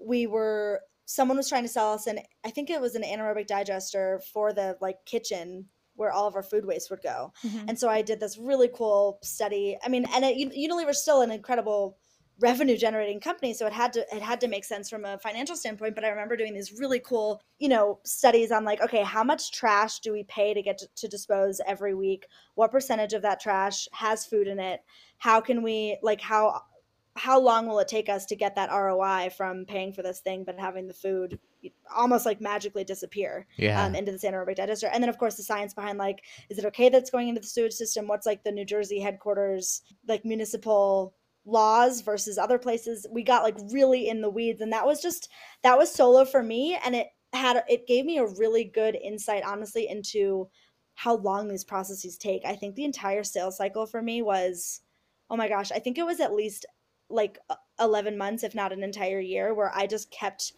we 0.00 0.26
were, 0.26 0.82
someone 1.06 1.36
was 1.36 1.48
trying 1.48 1.62
to 1.62 1.68
sell 1.68 1.92
us 1.92 2.06
an, 2.06 2.20
I 2.44 2.50
think 2.50 2.68
it 2.68 2.80
was 2.80 2.94
an 2.94 3.02
anaerobic 3.02 3.46
digester 3.46 4.20
for 4.32 4.52
the 4.52 4.76
like 4.80 5.04
kitchen 5.06 5.66
where 5.94 6.12
all 6.12 6.28
of 6.28 6.36
our 6.36 6.42
food 6.42 6.64
waste 6.64 6.90
would 6.90 7.02
go. 7.02 7.32
Mm-hmm. 7.44 7.70
And 7.70 7.78
so 7.78 7.88
I 7.88 8.02
did 8.02 8.20
this 8.20 8.38
really 8.38 8.70
cool 8.72 9.18
study. 9.22 9.76
I 9.82 9.88
mean, 9.88 10.06
and 10.14 10.24
it, 10.24 10.52
Unilever's 10.54 11.02
still 11.02 11.22
an 11.22 11.30
incredible 11.30 11.98
revenue 12.40 12.76
generating 12.76 13.18
company 13.18 13.52
so 13.52 13.66
it 13.66 13.72
had 13.72 13.92
to 13.92 14.00
it 14.14 14.22
had 14.22 14.40
to 14.40 14.48
make 14.48 14.64
sense 14.64 14.88
from 14.88 15.04
a 15.04 15.18
financial 15.18 15.56
standpoint 15.56 15.94
but 15.94 16.04
i 16.04 16.08
remember 16.08 16.36
doing 16.36 16.54
these 16.54 16.72
really 16.78 17.00
cool 17.00 17.42
you 17.58 17.68
know 17.68 17.98
studies 18.04 18.52
on 18.52 18.64
like 18.64 18.80
okay 18.80 19.02
how 19.02 19.24
much 19.24 19.50
trash 19.52 20.00
do 20.00 20.12
we 20.12 20.22
pay 20.24 20.54
to 20.54 20.62
get 20.62 20.78
to, 20.78 20.86
to, 20.94 21.08
dispose 21.08 21.60
every 21.66 21.94
week 21.94 22.26
what 22.54 22.70
percentage 22.70 23.12
of 23.12 23.22
that 23.22 23.40
trash 23.40 23.88
has 23.92 24.24
food 24.24 24.46
in 24.46 24.60
it 24.60 24.80
how 25.18 25.40
can 25.40 25.62
we 25.62 25.98
like 26.02 26.20
how 26.20 26.60
how 27.16 27.40
long 27.40 27.66
will 27.66 27.80
it 27.80 27.88
take 27.88 28.08
us 28.08 28.24
to 28.24 28.36
get 28.36 28.54
that 28.54 28.70
roi 28.70 29.28
from 29.36 29.64
paying 29.64 29.92
for 29.92 30.02
this 30.02 30.20
thing 30.20 30.44
but 30.44 30.58
having 30.58 30.86
the 30.86 30.94
food 30.94 31.38
almost 31.94 32.26
like 32.26 32.40
magically 32.40 32.84
disappear 32.84 33.46
yeah. 33.56 33.84
um, 33.84 33.94
into 33.94 34.12
this 34.12 34.24
anaerobic 34.24 34.56
digester. 34.56 34.88
And 34.92 35.02
then, 35.02 35.08
of 35.08 35.18
course, 35.18 35.36
the 35.36 35.42
science 35.42 35.74
behind 35.74 35.98
like, 35.98 36.22
is 36.48 36.58
it 36.58 36.64
okay 36.66 36.88
that's 36.88 37.10
going 37.10 37.28
into 37.28 37.40
the 37.40 37.46
sewage 37.46 37.72
system? 37.72 38.06
What's 38.06 38.26
like 38.26 38.44
the 38.44 38.52
New 38.52 38.64
Jersey 38.64 39.00
headquarters, 39.00 39.82
like 40.06 40.24
municipal 40.24 41.14
laws 41.48 42.00
versus 42.02 42.38
other 42.38 42.58
places? 42.58 43.06
We 43.10 43.22
got 43.22 43.42
like 43.42 43.56
really 43.72 44.08
in 44.08 44.20
the 44.20 44.30
weeds. 44.30 44.60
And 44.60 44.72
that 44.72 44.86
was 44.86 45.02
just, 45.02 45.30
that 45.62 45.78
was 45.78 45.92
solo 45.92 46.24
for 46.24 46.42
me. 46.42 46.78
And 46.84 46.94
it 46.94 47.08
had, 47.32 47.62
it 47.68 47.86
gave 47.86 48.04
me 48.04 48.18
a 48.18 48.26
really 48.26 48.64
good 48.64 48.96
insight, 48.96 49.42
honestly, 49.44 49.88
into 49.88 50.48
how 50.94 51.16
long 51.16 51.48
these 51.48 51.64
processes 51.64 52.18
take. 52.18 52.42
I 52.44 52.56
think 52.56 52.74
the 52.74 52.84
entire 52.84 53.24
sales 53.24 53.56
cycle 53.56 53.86
for 53.86 54.02
me 54.02 54.22
was, 54.22 54.80
oh 55.30 55.36
my 55.36 55.48
gosh, 55.48 55.70
I 55.72 55.78
think 55.78 55.98
it 55.98 56.06
was 56.06 56.20
at 56.20 56.34
least 56.34 56.66
like 57.10 57.38
11 57.80 58.18
months, 58.18 58.42
if 58.42 58.54
not 58.54 58.72
an 58.72 58.82
entire 58.82 59.20
year, 59.20 59.54
where 59.54 59.72
I 59.74 59.86
just 59.86 60.10
kept 60.10 60.52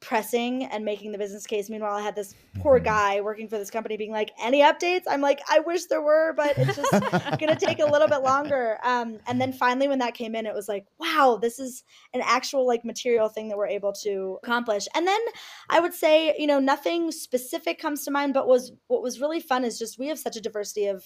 pressing 0.00 0.64
and 0.64 0.84
making 0.84 1.12
the 1.12 1.18
business 1.18 1.46
case. 1.46 1.68
Meanwhile, 1.68 1.96
I 1.96 2.00
had 2.00 2.16
this 2.16 2.34
poor 2.60 2.76
mm-hmm. 2.76 2.84
guy 2.84 3.20
working 3.20 3.48
for 3.48 3.58
this 3.58 3.70
company 3.70 3.96
being 3.96 4.10
like, 4.10 4.30
"Any 4.42 4.62
updates?" 4.62 5.02
I'm 5.08 5.20
like, 5.20 5.40
"I 5.48 5.60
wish 5.60 5.84
there 5.84 6.02
were, 6.02 6.32
but 6.34 6.54
it's 6.56 6.76
just 6.76 6.90
going 7.38 7.54
to 7.54 7.56
take 7.56 7.78
a 7.80 7.86
little 7.86 8.08
bit 8.08 8.22
longer." 8.22 8.78
Um, 8.82 9.18
and 9.26 9.40
then 9.40 9.52
finally, 9.52 9.88
when 9.88 9.98
that 9.98 10.14
came 10.14 10.34
in, 10.34 10.46
it 10.46 10.54
was 10.54 10.68
like, 10.68 10.86
"Wow, 10.98 11.38
this 11.40 11.58
is 11.58 11.84
an 12.14 12.22
actual 12.24 12.66
like 12.66 12.84
material 12.84 13.28
thing 13.28 13.48
that 13.48 13.58
we're 13.58 13.66
able 13.66 13.92
to 14.04 14.38
accomplish." 14.42 14.88
And 14.94 15.06
then 15.06 15.20
I 15.68 15.80
would 15.80 15.94
say, 15.94 16.34
you 16.38 16.46
know, 16.46 16.60
nothing 16.60 17.12
specific 17.12 17.78
comes 17.78 18.04
to 18.04 18.10
mind, 18.10 18.34
but 18.34 18.48
was 18.48 18.72
what 18.88 19.02
was 19.02 19.20
really 19.20 19.40
fun 19.40 19.64
is 19.64 19.78
just 19.78 19.98
we 19.98 20.08
have 20.08 20.18
such 20.18 20.36
a 20.36 20.40
diversity 20.40 20.86
of 20.86 21.04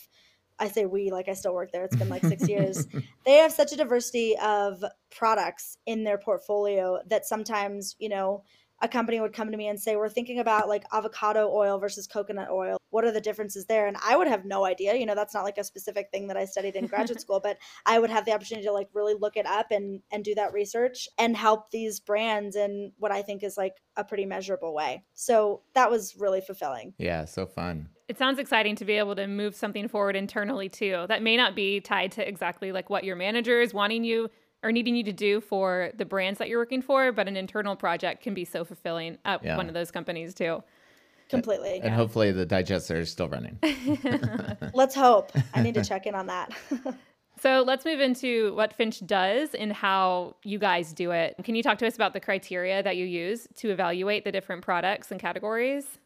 I 0.58 0.68
say 0.68 0.86
we, 0.86 1.10
like 1.10 1.28
I 1.28 1.32
still 1.32 1.54
work 1.54 1.72
there. 1.72 1.84
It's 1.84 1.96
been 1.96 2.08
like 2.08 2.24
six 2.24 2.48
years. 2.48 2.86
They 3.24 3.36
have 3.36 3.52
such 3.52 3.72
a 3.72 3.76
diversity 3.76 4.36
of 4.36 4.84
products 5.10 5.78
in 5.86 6.04
their 6.04 6.18
portfolio 6.18 7.00
that 7.06 7.24
sometimes, 7.24 7.96
you 7.98 8.10
know, 8.10 8.44
a 8.84 8.88
company 8.88 9.18
would 9.18 9.32
come 9.32 9.50
to 9.50 9.56
me 9.56 9.68
and 9.68 9.80
say, 9.80 9.96
We're 9.96 10.10
thinking 10.10 10.38
about 10.38 10.68
like 10.68 10.84
avocado 10.92 11.50
oil 11.50 11.78
versus 11.78 12.06
coconut 12.06 12.50
oil. 12.50 12.76
What 12.90 13.04
are 13.04 13.10
the 13.10 13.20
differences 13.20 13.64
there? 13.64 13.86
And 13.86 13.96
I 14.04 14.16
would 14.16 14.28
have 14.28 14.44
no 14.44 14.64
idea. 14.64 14.94
You 14.94 15.06
know, 15.06 15.14
that's 15.14 15.34
not 15.34 15.42
like 15.42 15.58
a 15.58 15.64
specific 15.64 16.10
thing 16.12 16.28
that 16.28 16.36
I 16.36 16.44
studied 16.44 16.76
in 16.76 16.86
graduate 16.86 17.20
school, 17.22 17.40
but 17.42 17.56
I 17.86 17.98
would 17.98 18.10
have 18.10 18.26
the 18.26 18.32
opportunity 18.32 18.66
to 18.66 18.72
like 18.72 18.88
really 18.92 19.14
look 19.18 19.36
it 19.36 19.46
up 19.46 19.70
and 19.70 20.00
and 20.12 20.22
do 20.22 20.34
that 20.34 20.52
research 20.52 21.08
and 21.18 21.34
help 21.36 21.70
these 21.70 21.98
brands 21.98 22.56
in 22.56 22.92
what 22.98 23.10
I 23.10 23.22
think 23.22 23.42
is 23.42 23.56
like 23.56 23.74
a 23.96 24.04
pretty 24.04 24.26
measurable 24.26 24.74
way. 24.74 25.02
So 25.14 25.62
that 25.74 25.90
was 25.90 26.14
really 26.18 26.42
fulfilling. 26.42 26.92
Yeah, 26.98 27.24
so 27.24 27.46
fun. 27.46 27.88
It 28.06 28.18
sounds 28.18 28.38
exciting 28.38 28.76
to 28.76 28.84
be 28.84 28.94
able 28.94 29.16
to 29.16 29.26
move 29.26 29.56
something 29.56 29.88
forward 29.88 30.14
internally 30.14 30.68
too. 30.68 31.06
That 31.08 31.22
may 31.22 31.38
not 31.38 31.56
be 31.56 31.80
tied 31.80 32.12
to 32.12 32.28
exactly 32.28 32.70
like 32.70 32.90
what 32.90 33.04
your 33.04 33.16
manager 33.16 33.62
is 33.62 33.72
wanting 33.72 34.04
you 34.04 34.28
or 34.64 34.72
needing 34.72 34.96
you 34.96 35.04
to 35.04 35.12
do 35.12 35.40
for 35.40 35.90
the 35.96 36.04
brands 36.04 36.38
that 36.38 36.48
you're 36.48 36.58
working 36.58 36.82
for, 36.82 37.12
but 37.12 37.28
an 37.28 37.36
internal 37.36 37.76
project 37.76 38.22
can 38.22 38.34
be 38.34 38.44
so 38.44 38.64
fulfilling 38.64 39.18
at 39.24 39.44
yeah. 39.44 39.56
one 39.56 39.68
of 39.68 39.74
those 39.74 39.90
companies 39.90 40.34
too. 40.34 40.62
Completely. 41.28 41.74
And 41.76 41.84
yeah. 41.84 41.94
hopefully 41.94 42.32
the 42.32 42.46
digester 42.46 42.98
is 42.98 43.10
still 43.10 43.28
running. 43.28 43.58
let's 44.74 44.94
hope. 44.94 45.32
I 45.54 45.62
need 45.62 45.74
to 45.74 45.84
check 45.88 46.06
in 46.06 46.14
on 46.14 46.26
that. 46.26 46.50
so 47.40 47.62
let's 47.66 47.84
move 47.84 48.00
into 48.00 48.54
what 48.54 48.72
Finch 48.72 49.04
does 49.06 49.54
and 49.54 49.72
how 49.72 50.36
you 50.42 50.58
guys 50.58 50.92
do 50.92 51.10
it. 51.10 51.34
Can 51.44 51.54
you 51.54 51.62
talk 51.62 51.78
to 51.78 51.86
us 51.86 51.94
about 51.94 52.14
the 52.14 52.20
criteria 52.20 52.82
that 52.82 52.96
you 52.96 53.04
use 53.04 53.46
to 53.56 53.70
evaluate 53.70 54.24
the 54.24 54.32
different 54.32 54.62
products 54.62 55.10
and 55.10 55.20
categories? 55.20 55.98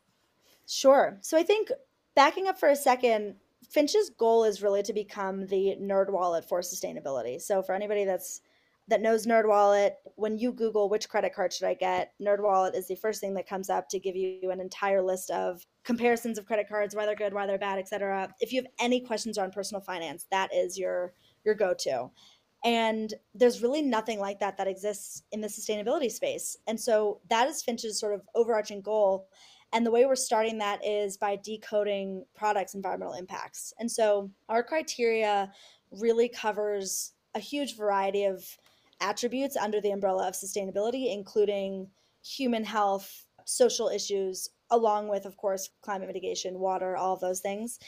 Sure. 0.67 1.17
So 1.21 1.39
I 1.39 1.45
think 1.45 1.71
backing 2.15 2.49
up 2.49 2.59
for 2.59 2.69
a 2.69 2.77
second, 2.77 3.37
Finch's 3.69 4.11
goal 4.11 4.45
is 4.45 4.63
really 4.63 4.83
to 4.83 4.93
become 4.93 5.47
the 5.47 5.77
NerdWallet 5.81 6.45
for 6.45 6.61
sustainability. 6.61 7.41
So 7.41 7.63
for 7.63 7.75
anybody 7.75 8.05
that's 8.05 8.41
that 8.89 9.03
knows 9.03 9.27
NerdWallet, 9.27 9.93
when 10.17 10.39
you 10.39 10.53
Google 10.53 10.89
which 10.89 11.09
credit 11.09 11.35
card 11.35 11.53
should 11.53 11.69
I 11.69 11.75
get, 11.75 12.13
NerdWallet 12.21 12.75
is 12.75 12.89
the 12.89 12.97
first 12.97 13.21
thing 13.21 13.35
that 13.35 13.49
comes 13.49 13.71
up 13.71 13.89
to 13.91 13.99
give 13.99 14.17
you 14.17 14.51
an 14.51 14.61
entire 14.61 15.03
list 15.03 15.31
of 15.31 15.67
comparisons 15.85 16.39
of 16.39 16.47
credit 16.47 16.69
cards, 16.69 16.95
why 16.95 17.07
they're 17.07 17.15
good, 17.15 17.35
why 17.35 17.47
they're 17.47 17.59
bad, 17.59 17.79
etc. 17.79 18.35
If 18.41 18.53
you 18.53 18.63
have 18.63 18.71
any 18.81 19.01
questions 19.01 19.39
on 19.39 19.51
personal 19.51 19.81
finance, 19.81 20.27
that 20.31 20.53
is 20.55 20.79
your 20.79 21.13
your 21.45 21.55
go-to. 21.55 22.11
And 22.65 23.15
there's 23.35 23.63
really 23.63 23.83
nothing 23.83 24.19
like 24.19 24.41
that 24.41 24.57
that 24.59 24.67
exists 24.67 25.23
in 25.31 25.41
the 25.41 25.49
sustainability 25.49 26.11
space. 26.11 26.57
And 26.67 26.79
so 26.79 27.21
that 27.31 27.49
is 27.49 27.63
Finch's 27.63 28.01
sort 28.01 28.15
of 28.15 28.23
overarching 28.35 28.81
goal. 28.81 29.29
And 29.73 29.87
the 29.87 29.91
way 29.91 30.07
we're 30.07 30.17
starting 30.17 30.59
that 30.59 30.85
is 30.85 31.17
by 31.17 31.37
decoding 31.37 32.25
products' 32.35 32.75
environmental 32.75 33.15
impacts. 33.15 33.73
And 33.79 33.91
so 33.91 34.31
our 34.49 34.63
criteria 34.63 35.53
really 35.93 36.29
covers 36.29 37.13
a 37.35 37.39
huge 37.39 37.77
variety 37.77 38.25
of 38.25 38.45
attributes 39.01 39.57
under 39.57 39.81
the 39.81 39.91
umbrella 39.91 40.29
of 40.29 40.35
sustainability, 40.35 41.13
including 41.13 41.89
human 42.23 42.65
health, 42.65 43.27
social 43.45 43.89
issues, 43.89 44.51
along 44.71 45.09
with, 45.09 45.25
of 45.25 45.37
course, 45.37 45.71
climate 45.81 46.09
mitigation, 46.09 46.59
water, 46.59 46.97
all 46.97 47.15
of 47.15 47.21
those 47.21 47.41
things. 47.41 47.79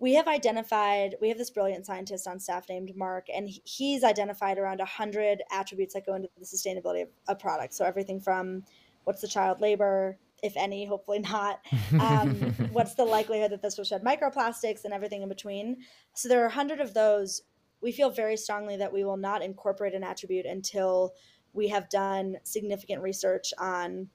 We 0.00 0.14
have 0.14 0.28
identified, 0.28 1.16
we 1.20 1.28
have 1.28 1.38
this 1.38 1.50
brilliant 1.50 1.86
scientist 1.86 2.28
on 2.28 2.38
staff 2.38 2.68
named 2.68 2.92
Mark, 2.94 3.26
and 3.34 3.48
he's 3.64 4.04
identified 4.04 4.58
around 4.58 4.78
100 4.78 5.42
attributes 5.50 5.94
that 5.94 6.06
go 6.06 6.14
into 6.14 6.28
the 6.38 6.44
sustainability 6.44 7.02
of 7.02 7.08
a 7.26 7.34
product. 7.34 7.74
So 7.74 7.84
everything 7.84 8.20
from 8.20 8.62
what's 9.04 9.22
the 9.22 9.28
child 9.28 9.60
labor, 9.60 10.18
if 10.42 10.56
any, 10.56 10.84
hopefully 10.84 11.18
not. 11.18 11.60
Um, 11.98 12.36
what's 12.72 12.94
the 12.94 13.04
likelihood 13.04 13.50
that 13.50 13.62
this 13.62 13.76
will 13.76 13.84
shed 13.84 14.04
microplastics 14.04 14.84
and 14.84 14.92
everything 14.92 15.22
in 15.22 15.28
between? 15.28 15.78
So 16.14 16.28
there 16.28 16.42
are 16.42 16.46
a 16.46 16.50
hundred 16.50 16.80
of 16.80 16.94
those 16.94 17.42
we 17.80 17.92
feel 17.92 18.10
very 18.10 18.36
strongly 18.36 18.76
that 18.76 18.92
we 18.92 19.04
will 19.04 19.16
not 19.16 19.42
incorporate 19.42 19.94
an 19.94 20.04
attribute 20.04 20.46
until 20.46 21.14
we 21.52 21.68
have 21.68 21.88
done 21.88 22.36
significant 22.44 23.02
research 23.02 23.52
on 23.58 24.08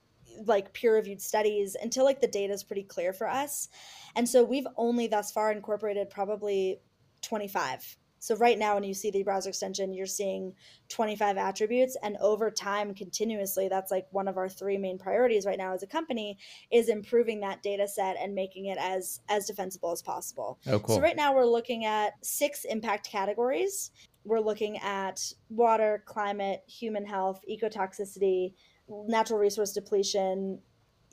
like 0.46 0.74
peer 0.74 0.96
reviewed 0.96 1.22
studies 1.22 1.76
until 1.82 2.06
like 2.06 2.22
the 2.22 2.28
data 2.28 2.54
is 2.54 2.64
pretty 2.64 2.84
clear 2.84 3.14
for 3.14 3.28
us. 3.28 3.70
And 4.16 4.28
so 4.28 4.44
we've 4.44 4.68
only 4.78 5.08
thus 5.08 5.32
far 5.32 5.52
incorporated 5.52 6.10
probably 6.10 6.80
25 7.22 7.98
so 8.24 8.38
right 8.38 8.58
now, 8.58 8.76
when 8.76 8.86
you 8.86 8.94
see 8.94 9.12
the 9.12 9.22
browser 9.22 9.50
extension, 9.50 9.92
you're 9.92 10.06
seeing 10.06 10.54
25 10.88 11.36
attributes, 11.36 11.98
and 12.02 12.16
over 12.22 12.50
time, 12.50 12.96
continuously, 12.96 13.68
that's 13.68 13.92
like 13.92 14.08
one 14.12 14.30
of 14.30 14.38
our 14.38 14.48
three 14.48 14.78
main 14.78 14.98
priorities 14.98 15.46
right 15.46 15.58
now 15.58 15.74
as 15.74 15.84
a 15.84 15.88
company 15.88 16.38
is 16.72 16.88
improving 16.88 17.42
that 17.42 17.62
data 17.62 17.86
set 17.86 18.16
and 18.18 18.34
making 18.34 18.68
it 18.68 18.78
as 18.80 19.20
as 19.28 19.46
defensible 19.46 19.92
as 19.92 20.02
possible. 20.02 20.58
Oh, 20.68 20.80
cool. 20.80 20.96
So 20.96 21.02
right 21.02 21.18
now, 21.18 21.36
we're 21.36 21.44
looking 21.44 21.84
at 21.84 22.14
six 22.24 22.64
impact 22.64 23.12
categories. 23.12 23.92
We're 24.24 24.40
looking 24.40 24.78
at 24.78 25.20
water, 25.50 26.02
climate, 26.06 26.62
human 26.66 27.06
health, 27.06 27.42
ecotoxicity, 27.52 28.54
natural 28.88 29.38
resource 29.38 29.74
depletion, 29.74 30.60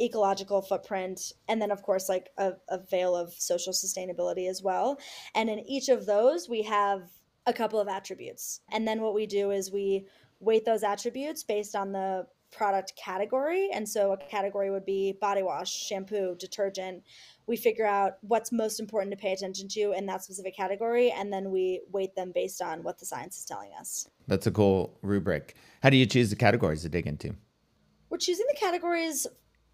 ecological 0.01 0.63
footprint 0.63 1.33
and 1.49 1.61
then 1.61 1.71
of 1.71 1.83
course 1.83 2.09
like 2.09 2.29
a, 2.39 2.53
a 2.69 2.79
veil 2.79 3.15
of 3.15 3.33
social 3.35 3.73
sustainability 3.73 4.49
as 4.49 4.63
well. 4.63 4.99
And 5.35 5.51
in 5.51 5.61
each 5.61 5.89
of 5.89 6.07
those 6.07 6.49
we 6.49 6.63
have 6.63 7.03
a 7.47 7.53
couple 7.53 7.81
of 7.81 7.89
attributes. 7.89 8.61
And 8.73 8.87
then 8.87 9.01
what 9.01 9.15
we 9.15 9.27
do 9.27 9.51
is 9.51 9.71
we 9.71 10.07
weight 10.41 10.65
those 10.65 10.83
attributes 10.83 11.43
based 11.43 11.75
on 11.75 11.93
the 11.93 12.27
product 12.51 12.95
category. 12.97 13.71
And 13.73 13.89
so 13.89 14.13
a 14.13 14.17
category 14.17 14.71
would 14.71 14.85
be 14.85 15.17
body 15.21 15.43
wash 15.43 15.73
shampoo 15.73 16.35
detergent. 16.37 17.03
We 17.47 17.57
figure 17.57 17.87
out 17.87 18.15
what's 18.23 18.53
most 18.53 18.81
important 18.81 19.13
to 19.13 19.17
pay 19.17 19.33
attention 19.33 19.69
to 19.69 19.93
in 19.93 20.07
that 20.07 20.25
specific 20.25 20.57
category 20.57 21.11
and 21.11 21.33
then 21.33 21.51
we 21.51 21.83
weight 21.93 22.15
them 22.15 22.33
based 22.35 22.61
on 22.61 22.83
what 22.83 22.99
the 22.99 23.07
science 23.07 23.39
is 23.39 23.45
telling 23.45 23.71
us. 23.79 24.09
That's 24.27 24.47
a 24.47 24.51
cool 24.51 24.99
rubric. 25.03 25.55
How 25.83 25.91
do 25.91 25.97
you 25.97 26.07
choose 26.07 26.31
the 26.31 26.37
categories 26.37 26.83
to 26.83 26.89
dig 26.89 27.07
into? 27.07 27.35
We're 28.09 28.19
choosing 28.19 28.47
the 28.49 28.59
categories 28.59 29.27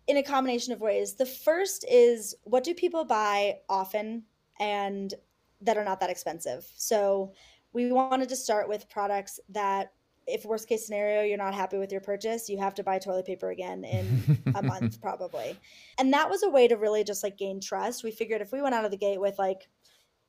in 0.06 0.16
a 0.16 0.22
combination 0.22 0.72
of 0.72 0.80
ways. 0.80 1.14
The 1.14 1.26
first 1.26 1.84
is 1.88 2.34
what 2.44 2.64
do 2.64 2.74
people 2.74 3.04
buy 3.04 3.58
often 3.68 4.24
and 4.60 5.12
that 5.60 5.76
are 5.76 5.84
not 5.84 6.00
that 6.00 6.10
expensive? 6.10 6.66
So 6.76 7.32
we 7.72 7.90
wanted 7.92 8.28
to 8.28 8.36
start 8.36 8.68
with 8.68 8.88
products 8.88 9.40
that 9.50 9.92
if 10.26 10.44
worst 10.44 10.68
case 10.68 10.84
scenario 10.84 11.22
you're 11.22 11.38
not 11.38 11.54
happy 11.54 11.78
with 11.78 11.92
your 11.92 12.00
purchase 12.00 12.48
you 12.48 12.58
have 12.58 12.74
to 12.74 12.82
buy 12.82 12.98
toilet 12.98 13.26
paper 13.26 13.50
again 13.50 13.84
in 13.84 14.38
a 14.56 14.62
month 14.62 15.00
probably 15.00 15.56
and 15.98 16.12
that 16.12 16.28
was 16.28 16.42
a 16.42 16.48
way 16.48 16.66
to 16.66 16.76
really 16.76 17.04
just 17.04 17.22
like 17.22 17.38
gain 17.38 17.60
trust 17.60 18.02
we 18.02 18.10
figured 18.10 18.40
if 18.40 18.50
we 18.50 18.60
went 18.60 18.74
out 18.74 18.84
of 18.84 18.90
the 18.90 18.96
gate 18.96 19.20
with 19.20 19.38
like 19.38 19.68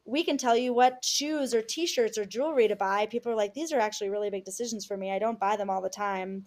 we 0.06 0.24
can 0.24 0.38
tell 0.38 0.56
you 0.56 0.74
what 0.74 1.04
shoes 1.04 1.54
or 1.54 1.62
t-shirts 1.62 2.18
or 2.18 2.26
jewelry 2.26 2.68
to 2.68 2.76
buy 2.76 3.06
people 3.08 3.32
are 3.32 3.36
like 3.36 3.54
these 3.54 3.72
are 3.72 3.80
actually 3.80 4.10
really 4.10 4.30
big 4.30 4.46
decisions 4.46 4.86
for 4.86 4.98
me 4.98 5.12
i 5.12 5.20
don't 5.20 5.40
buy 5.40 5.56
them 5.56 5.70
all 5.70 5.82
the 5.82 5.90
time 5.90 6.46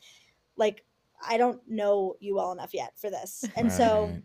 like 0.57 0.85
I 1.27 1.37
don't 1.37 1.61
know 1.69 2.15
you 2.21 2.35
well 2.35 2.53
enough 2.53 2.75
yet 2.75 2.93
for 2.97 3.11
this. 3.11 3.45
And 3.57 3.69
right. 3.69 3.77
so 3.77 4.23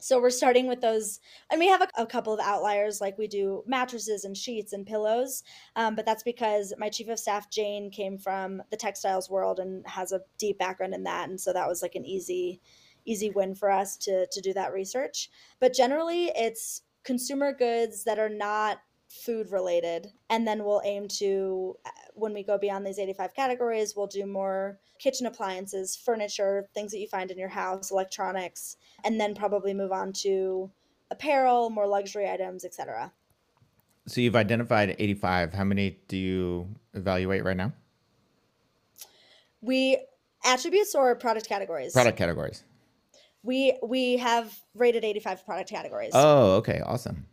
so 0.00 0.20
we're 0.20 0.30
starting 0.30 0.66
with 0.66 0.80
those, 0.80 1.20
and 1.50 1.60
we 1.60 1.68
have 1.68 1.82
a, 1.82 1.88
a, 1.98 2.06
couple 2.06 2.32
of 2.32 2.40
outliers, 2.40 3.00
like 3.00 3.18
we 3.18 3.28
do 3.28 3.62
mattresses 3.66 4.24
and 4.24 4.34
sheets 4.36 4.72
and 4.72 4.86
pillows. 4.86 5.42
Um, 5.76 5.94
but 5.94 6.06
that's 6.06 6.22
because 6.22 6.72
my 6.78 6.88
chief 6.88 7.08
of 7.08 7.18
staff 7.18 7.50
Jane 7.50 7.90
came 7.90 8.16
from 8.16 8.62
the 8.70 8.76
textiles 8.76 9.28
world 9.28 9.60
and 9.60 9.86
has 9.86 10.12
a 10.12 10.22
deep 10.38 10.58
background 10.58 10.94
in 10.94 11.04
that, 11.04 11.28
and 11.28 11.40
so 11.40 11.52
that 11.52 11.68
was 11.68 11.82
like 11.82 11.94
an 11.94 12.06
easy, 12.06 12.60
easy 13.04 13.30
win 13.30 13.54
for 13.54 13.70
us 13.70 13.96
to 13.98 14.26
to 14.32 14.40
do 14.40 14.52
that 14.54 14.72
research. 14.72 15.30
But 15.60 15.74
generally, 15.74 16.32
it's 16.34 16.82
consumer 17.04 17.52
goods 17.52 18.04
that 18.04 18.18
are 18.18 18.30
not 18.30 18.78
food 19.10 19.50
related, 19.50 20.08
and 20.30 20.46
then 20.46 20.64
we'll 20.64 20.82
aim 20.84 21.08
to 21.08 21.76
when 22.20 22.34
we 22.34 22.42
go 22.42 22.58
beyond 22.58 22.86
these 22.86 22.98
85 22.98 23.34
categories, 23.34 23.94
we'll 23.96 24.06
do 24.06 24.26
more 24.26 24.78
kitchen 24.98 25.26
appliances, 25.26 25.96
furniture, 25.96 26.68
things 26.74 26.92
that 26.92 26.98
you 26.98 27.08
find 27.08 27.30
in 27.30 27.38
your 27.38 27.48
house, 27.48 27.90
electronics, 27.90 28.76
and 29.04 29.20
then 29.20 29.34
probably 29.34 29.74
move 29.74 29.92
on 29.92 30.12
to 30.12 30.70
apparel, 31.10 31.70
more 31.70 31.86
luxury 31.86 32.28
items, 32.28 32.64
etc. 32.64 33.12
So 34.06 34.20
you've 34.20 34.36
identified 34.36 34.94
85. 34.98 35.54
How 35.54 35.64
many 35.64 35.98
do 36.08 36.16
you 36.16 36.68
evaluate 36.94 37.44
right 37.44 37.56
now? 37.56 37.72
We 39.60 39.98
attributes 40.44 40.94
or 40.94 41.14
product 41.16 41.48
categories. 41.48 41.92
Product 41.92 42.16
categories. 42.16 42.62
We 43.42 43.78
we 43.82 44.18
have 44.18 44.54
rated 44.74 45.04
85 45.04 45.46
product 45.46 45.70
categories. 45.70 46.12
Oh, 46.14 46.56
okay. 46.56 46.80
Awesome. 46.84 47.26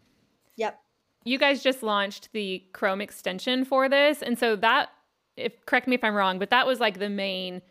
Yep. 0.55 0.79
You 1.27 1.37
guys 1.37 1.61
just 1.61 1.83
launched 1.83 2.29
the 2.31 2.63
Chrome 2.73 3.01
extension 3.01 3.65
for 3.65 3.89
this. 3.89 4.21
And 4.21 4.39
so 4.39 4.55
that 4.57 4.89
if 5.35 5.65
correct 5.65 5.87
me 5.87 5.95
if 5.95 6.03
I'm 6.03 6.15
wrong, 6.15 6.39
but 6.39 6.49
that 6.49 6.65
was 6.65 6.79
like 6.79 6.99
the 6.99 7.09
main 7.09 7.61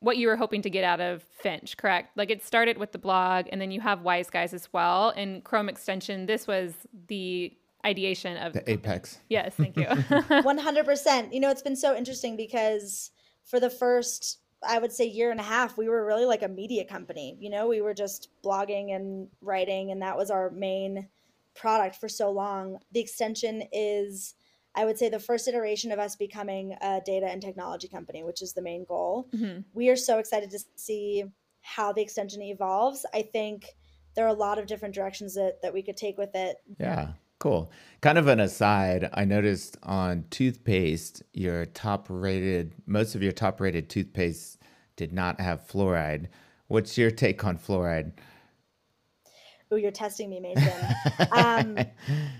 what 0.00 0.18
you 0.18 0.28
were 0.28 0.36
hoping 0.36 0.60
to 0.60 0.68
get 0.68 0.84
out 0.84 1.00
of 1.00 1.22
Finch, 1.22 1.78
correct? 1.78 2.16
Like 2.16 2.30
it 2.30 2.44
started 2.44 2.76
with 2.76 2.92
the 2.92 2.98
blog 2.98 3.46
and 3.50 3.60
then 3.60 3.70
you 3.70 3.80
have 3.80 4.02
Wise 4.02 4.28
Guys 4.28 4.52
as 4.52 4.70
well. 4.72 5.10
And 5.16 5.42
Chrome 5.44 5.68
extension, 5.68 6.26
this 6.26 6.46
was 6.46 6.74
the 7.08 7.56
ideation 7.86 8.36
of 8.36 8.52
the 8.52 8.70
apex. 8.70 9.18
Yes, 9.28 9.54
thank 9.54 9.76
you. 9.76 9.84
100%. 9.86 11.32
You 11.32 11.40
know, 11.40 11.50
it's 11.50 11.62
been 11.62 11.76
so 11.76 11.96
interesting 11.96 12.36
because 12.36 13.10
for 13.44 13.60
the 13.60 13.70
first 13.70 14.40
I 14.66 14.78
would 14.78 14.92
say 14.92 15.06
year 15.06 15.30
and 15.30 15.40
a 15.40 15.44
half, 15.44 15.76
we 15.76 15.88
were 15.88 16.04
really 16.04 16.24
like 16.24 16.42
a 16.42 16.48
media 16.48 16.84
company. 16.84 17.36
You 17.38 17.50
know, 17.50 17.68
we 17.68 17.80
were 17.80 17.94
just 17.94 18.28
blogging 18.42 18.94
and 18.94 19.28
writing, 19.40 19.90
and 19.90 20.02
that 20.02 20.16
was 20.16 20.30
our 20.30 20.50
main 20.50 21.08
product 21.54 21.96
for 21.96 22.08
so 22.08 22.30
long. 22.30 22.78
The 22.92 23.00
extension 23.00 23.62
is, 23.72 24.34
I 24.74 24.84
would 24.84 24.98
say, 24.98 25.08
the 25.08 25.18
first 25.18 25.48
iteration 25.48 25.92
of 25.92 25.98
us 25.98 26.16
becoming 26.16 26.76
a 26.80 27.00
data 27.04 27.26
and 27.26 27.40
technology 27.40 27.88
company, 27.88 28.22
which 28.22 28.42
is 28.42 28.52
the 28.52 28.62
main 28.62 28.84
goal. 28.84 29.28
Mm-hmm. 29.34 29.60
We 29.72 29.88
are 29.88 29.96
so 29.96 30.18
excited 30.18 30.50
to 30.50 30.58
see 30.76 31.24
how 31.62 31.92
the 31.92 32.02
extension 32.02 32.42
evolves. 32.42 33.06
I 33.14 33.22
think 33.22 33.66
there 34.14 34.24
are 34.24 34.28
a 34.28 34.34
lot 34.34 34.58
of 34.58 34.66
different 34.66 34.94
directions 34.94 35.34
that, 35.34 35.62
that 35.62 35.72
we 35.72 35.82
could 35.82 35.96
take 35.96 36.18
with 36.18 36.34
it. 36.34 36.56
Yeah. 36.78 37.08
Cool. 37.40 37.70
Kind 38.00 38.16
of 38.16 38.26
an 38.28 38.40
aside, 38.40 39.10
I 39.12 39.24
noticed 39.24 39.76
on 39.82 40.24
toothpaste, 40.30 41.22
your 41.32 41.66
top 41.66 42.06
rated, 42.08 42.72
most 42.86 43.14
of 43.14 43.22
your 43.22 43.32
top 43.32 43.60
rated 43.60 43.90
toothpaste 43.90 44.58
did 44.96 45.12
not 45.12 45.40
have 45.40 45.66
fluoride. 45.66 46.28
What's 46.68 46.96
your 46.96 47.10
take 47.10 47.44
on 47.44 47.58
fluoride? 47.58 48.12
Oh, 49.74 49.76
you're 49.76 49.90
testing 49.90 50.30
me, 50.30 50.38
Mason. 50.38 50.72
um, 51.32 51.76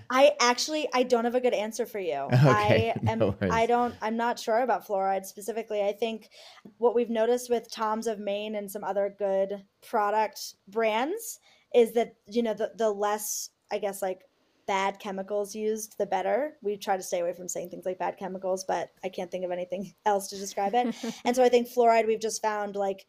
I 0.09 0.31
actually 0.39 0.87
I 0.93 1.03
don't 1.03 1.25
have 1.25 1.35
a 1.35 1.41
good 1.41 1.53
answer 1.53 1.85
for 1.85 1.99
you. 1.99 2.29
Okay, 2.45 2.93
I 2.95 2.99
am 3.11 3.19
no 3.19 3.35
I 3.41 3.65
don't 3.65 3.93
I'm 4.01 4.15
not 4.15 4.39
sure 4.39 4.61
about 4.61 4.87
fluoride 4.87 5.25
specifically. 5.25 5.81
I 5.81 5.91
think 5.91 6.29
what 6.77 6.95
we've 6.95 7.09
noticed 7.09 7.49
with 7.49 7.69
Tom's 7.69 8.07
of 8.07 8.19
Maine 8.19 8.55
and 8.55 8.71
some 8.71 8.83
other 8.83 9.13
good 9.17 9.63
product 9.85 10.55
brands 10.67 11.39
is 11.73 11.93
that 11.93 12.15
you 12.27 12.41
know 12.41 12.53
the 12.53 12.71
the 12.77 12.89
less 12.89 13.49
I 13.69 13.79
guess 13.79 14.01
like 14.01 14.21
bad 14.65 14.99
chemicals 14.99 15.53
used, 15.53 15.97
the 15.97 16.05
better. 16.05 16.55
We 16.61 16.77
try 16.77 16.95
to 16.95 17.03
stay 17.03 17.19
away 17.19 17.33
from 17.33 17.49
saying 17.49 17.69
things 17.69 17.85
like 17.85 17.99
bad 17.99 18.17
chemicals, 18.17 18.63
but 18.63 18.91
I 19.03 19.09
can't 19.09 19.29
think 19.29 19.43
of 19.43 19.51
anything 19.51 19.93
else 20.05 20.29
to 20.29 20.37
describe 20.37 20.73
it. 20.73 20.95
and 21.25 21.35
so 21.35 21.43
I 21.43 21.49
think 21.49 21.67
fluoride, 21.67 22.07
we've 22.07 22.21
just 22.21 22.41
found 22.41 22.75
like 22.75 23.05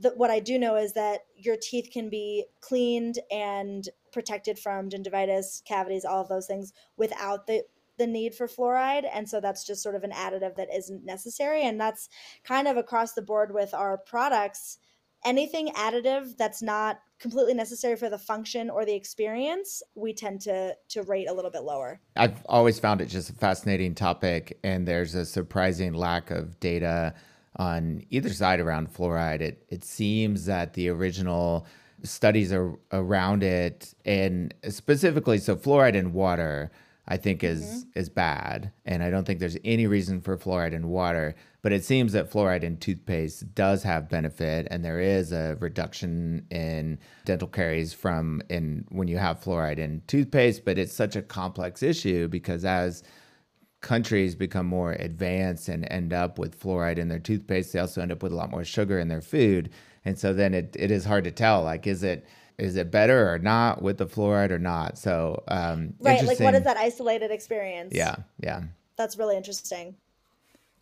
the, 0.00 0.10
what 0.10 0.30
I 0.30 0.40
do 0.40 0.58
know 0.58 0.76
is 0.76 0.92
that 0.94 1.20
your 1.36 1.56
teeth 1.60 1.90
can 1.92 2.08
be 2.08 2.46
cleaned 2.60 3.18
and 3.30 3.88
protected 4.12 4.58
from 4.58 4.88
gingivitis, 4.88 5.64
cavities, 5.64 6.04
all 6.04 6.20
of 6.20 6.28
those 6.28 6.46
things 6.46 6.72
without 6.96 7.46
the 7.46 7.64
the 7.98 8.06
need 8.06 8.32
for 8.32 8.46
fluoride. 8.46 9.04
And 9.12 9.28
so 9.28 9.40
that's 9.40 9.66
just 9.66 9.82
sort 9.82 9.96
of 9.96 10.04
an 10.04 10.12
additive 10.12 10.54
that 10.54 10.68
isn't 10.72 11.04
necessary. 11.04 11.64
And 11.64 11.80
that's 11.80 12.08
kind 12.44 12.68
of 12.68 12.76
across 12.76 13.12
the 13.12 13.22
board 13.22 13.52
with 13.52 13.74
our 13.74 13.98
products. 13.98 14.78
Anything 15.24 15.70
additive 15.70 16.36
that's 16.36 16.62
not 16.62 17.00
completely 17.18 17.54
necessary 17.54 17.96
for 17.96 18.08
the 18.08 18.18
function 18.18 18.70
or 18.70 18.84
the 18.84 18.94
experience, 18.94 19.82
we 19.96 20.14
tend 20.14 20.40
to 20.42 20.76
to 20.90 21.02
rate 21.02 21.28
a 21.28 21.32
little 21.32 21.50
bit 21.50 21.64
lower. 21.64 22.00
I've 22.16 22.40
always 22.46 22.78
found 22.78 23.00
it 23.00 23.06
just 23.06 23.30
a 23.30 23.32
fascinating 23.34 23.96
topic 23.96 24.58
and 24.62 24.86
there's 24.86 25.16
a 25.16 25.26
surprising 25.26 25.92
lack 25.92 26.30
of 26.30 26.60
data 26.60 27.14
on 27.58 28.04
either 28.10 28.30
side 28.30 28.60
around 28.60 28.92
fluoride. 28.92 29.40
It 29.40 29.64
it 29.68 29.84
seems 29.84 30.46
that 30.46 30.74
the 30.74 30.88
original 30.88 31.66
studies 32.02 32.52
are 32.52 32.74
around 32.92 33.42
it 33.42 33.94
and 34.04 34.54
specifically 34.68 35.38
so 35.38 35.56
fluoride 35.56 35.94
in 35.94 36.12
water 36.12 36.70
I 37.08 37.16
think 37.16 37.42
is 37.42 37.62
mm-hmm. 37.62 37.98
is 37.98 38.08
bad 38.08 38.70
and 38.84 39.02
I 39.02 39.10
don't 39.10 39.24
think 39.26 39.40
there's 39.40 39.56
any 39.64 39.86
reason 39.86 40.20
for 40.20 40.36
fluoride 40.36 40.74
in 40.74 40.88
water 40.88 41.34
but 41.62 41.72
it 41.72 41.84
seems 41.84 42.12
that 42.12 42.30
fluoride 42.30 42.62
in 42.62 42.76
toothpaste 42.76 43.52
does 43.54 43.82
have 43.82 44.08
benefit 44.08 44.68
and 44.70 44.84
there 44.84 45.00
is 45.00 45.32
a 45.32 45.56
reduction 45.58 46.46
in 46.50 46.98
dental 47.24 47.48
caries 47.48 47.92
from 47.92 48.42
in 48.48 48.84
when 48.90 49.08
you 49.08 49.18
have 49.18 49.42
fluoride 49.42 49.78
in 49.78 50.02
toothpaste 50.06 50.64
but 50.64 50.78
it's 50.78 50.92
such 50.92 51.16
a 51.16 51.22
complex 51.22 51.82
issue 51.82 52.28
because 52.28 52.64
as 52.64 53.02
countries 53.80 54.34
become 54.34 54.66
more 54.66 54.92
advanced 54.92 55.68
and 55.68 55.86
end 55.90 56.12
up 56.12 56.38
with 56.38 56.60
fluoride 56.60 56.98
in 56.98 57.08
their 57.08 57.18
toothpaste 57.18 57.72
they 57.72 57.78
also 57.78 58.02
end 58.02 58.10
up 58.10 58.22
with 58.22 58.32
a 58.32 58.36
lot 58.36 58.50
more 58.50 58.64
sugar 58.64 58.98
in 58.98 59.08
their 59.08 59.20
food. 59.20 59.70
And 60.04 60.18
so 60.18 60.32
then 60.32 60.54
it, 60.54 60.74
it 60.78 60.90
is 60.90 61.04
hard 61.04 61.24
to 61.24 61.30
tell 61.30 61.62
like 61.62 61.86
is 61.86 62.02
it 62.02 62.26
is 62.58 62.74
it 62.74 62.90
better 62.90 63.32
or 63.32 63.38
not 63.38 63.82
with 63.82 63.98
the 63.98 64.06
fluoride 64.06 64.50
or 64.50 64.58
not? 64.58 64.98
So 64.98 65.42
um 65.48 65.94
right 66.00 66.24
like 66.24 66.40
what 66.40 66.54
is 66.54 66.64
that 66.64 66.76
isolated 66.76 67.30
experience? 67.30 67.94
Yeah 67.94 68.16
yeah. 68.40 68.62
That's 68.96 69.16
really 69.16 69.36
interesting. 69.36 69.94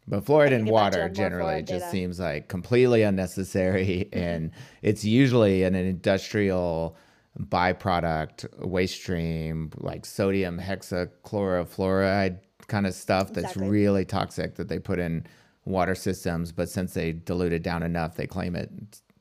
But 0.09 0.25
fluoride 0.25 0.53
in 0.53 0.67
water 0.67 1.09
generally 1.09 1.63
just 1.63 1.81
data. 1.81 1.91
seems 1.91 2.21
like 2.21 2.49
completely 2.49 3.03
unnecessary, 3.03 4.09
and 4.13 4.53
it's 4.81 5.05
usually 5.05 5.65
an 5.65 5.75
industrial 5.75 6.97
byproduct 7.39 8.65
waste 8.65 8.95
stream 8.95 9.71
like 9.77 10.07
sodium 10.07 10.59
hexachlorofluoride 10.59 12.39
kind 12.67 12.87
of 12.87 12.95
stuff 12.95 13.29
that's 13.33 13.53
exactly. 13.53 13.69
really 13.69 14.05
toxic 14.05 14.57
that 14.57 14.69
they 14.69 14.79
put 14.79 14.99
in 14.99 15.27
water 15.65 15.95
systems. 15.95 16.53
But 16.53 16.69
since 16.69 16.95
they 16.95 17.13
dilute 17.13 17.53
it 17.53 17.63
down 17.63 17.83
enough, 17.83 18.17
they 18.17 18.27
claim 18.27 18.57
it 18.57 18.71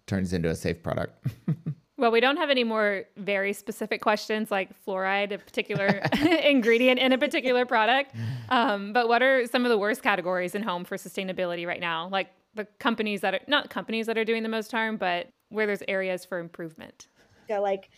turns 0.08 0.34
into 0.34 0.50
a 0.50 0.56
safe 0.56 0.82
product. 0.84 1.26
Well, 1.98 2.12
we 2.12 2.20
don't 2.20 2.36
have 2.38 2.50
any 2.50 2.66
more 2.66 3.06
very 3.16 3.54
specific 3.54 4.02
questions 4.02 4.52
like 4.52 4.70
fluoride, 4.86 5.32
a 5.32 5.38
particular 5.38 5.86
ingredient 6.44 7.00
in 7.00 7.14
a 7.14 7.18
particular 7.18 7.66
product. 7.66 8.14
Um, 8.50 8.92
but 8.92 9.08
what 9.08 9.24
are 9.24 9.46
some 9.48 9.64
of 9.64 9.70
the 9.70 9.78
worst 9.78 10.04
categories 10.04 10.56
in 10.56 10.62
home 10.62 10.84
for 10.84 10.98
sustainability 10.98 11.66
right 11.66 11.80
now? 11.80 12.10
Like 12.10 12.32
the 12.54 12.66
companies 12.80 13.22
that 13.22 13.36
are 13.36 13.40
not 13.48 13.70
companies 13.70 14.08
that 14.08 14.18
are 14.18 14.26
doing 14.26 14.44
the 14.44 14.50
most 14.50 14.72
harm, 14.72 14.98
but 14.98 15.30
where 15.50 15.66
there's 15.66 15.84
areas 15.88 16.26
for 16.26 16.40
improvement. 16.40 17.08
Yeah, 17.48 17.60
like 17.60 17.90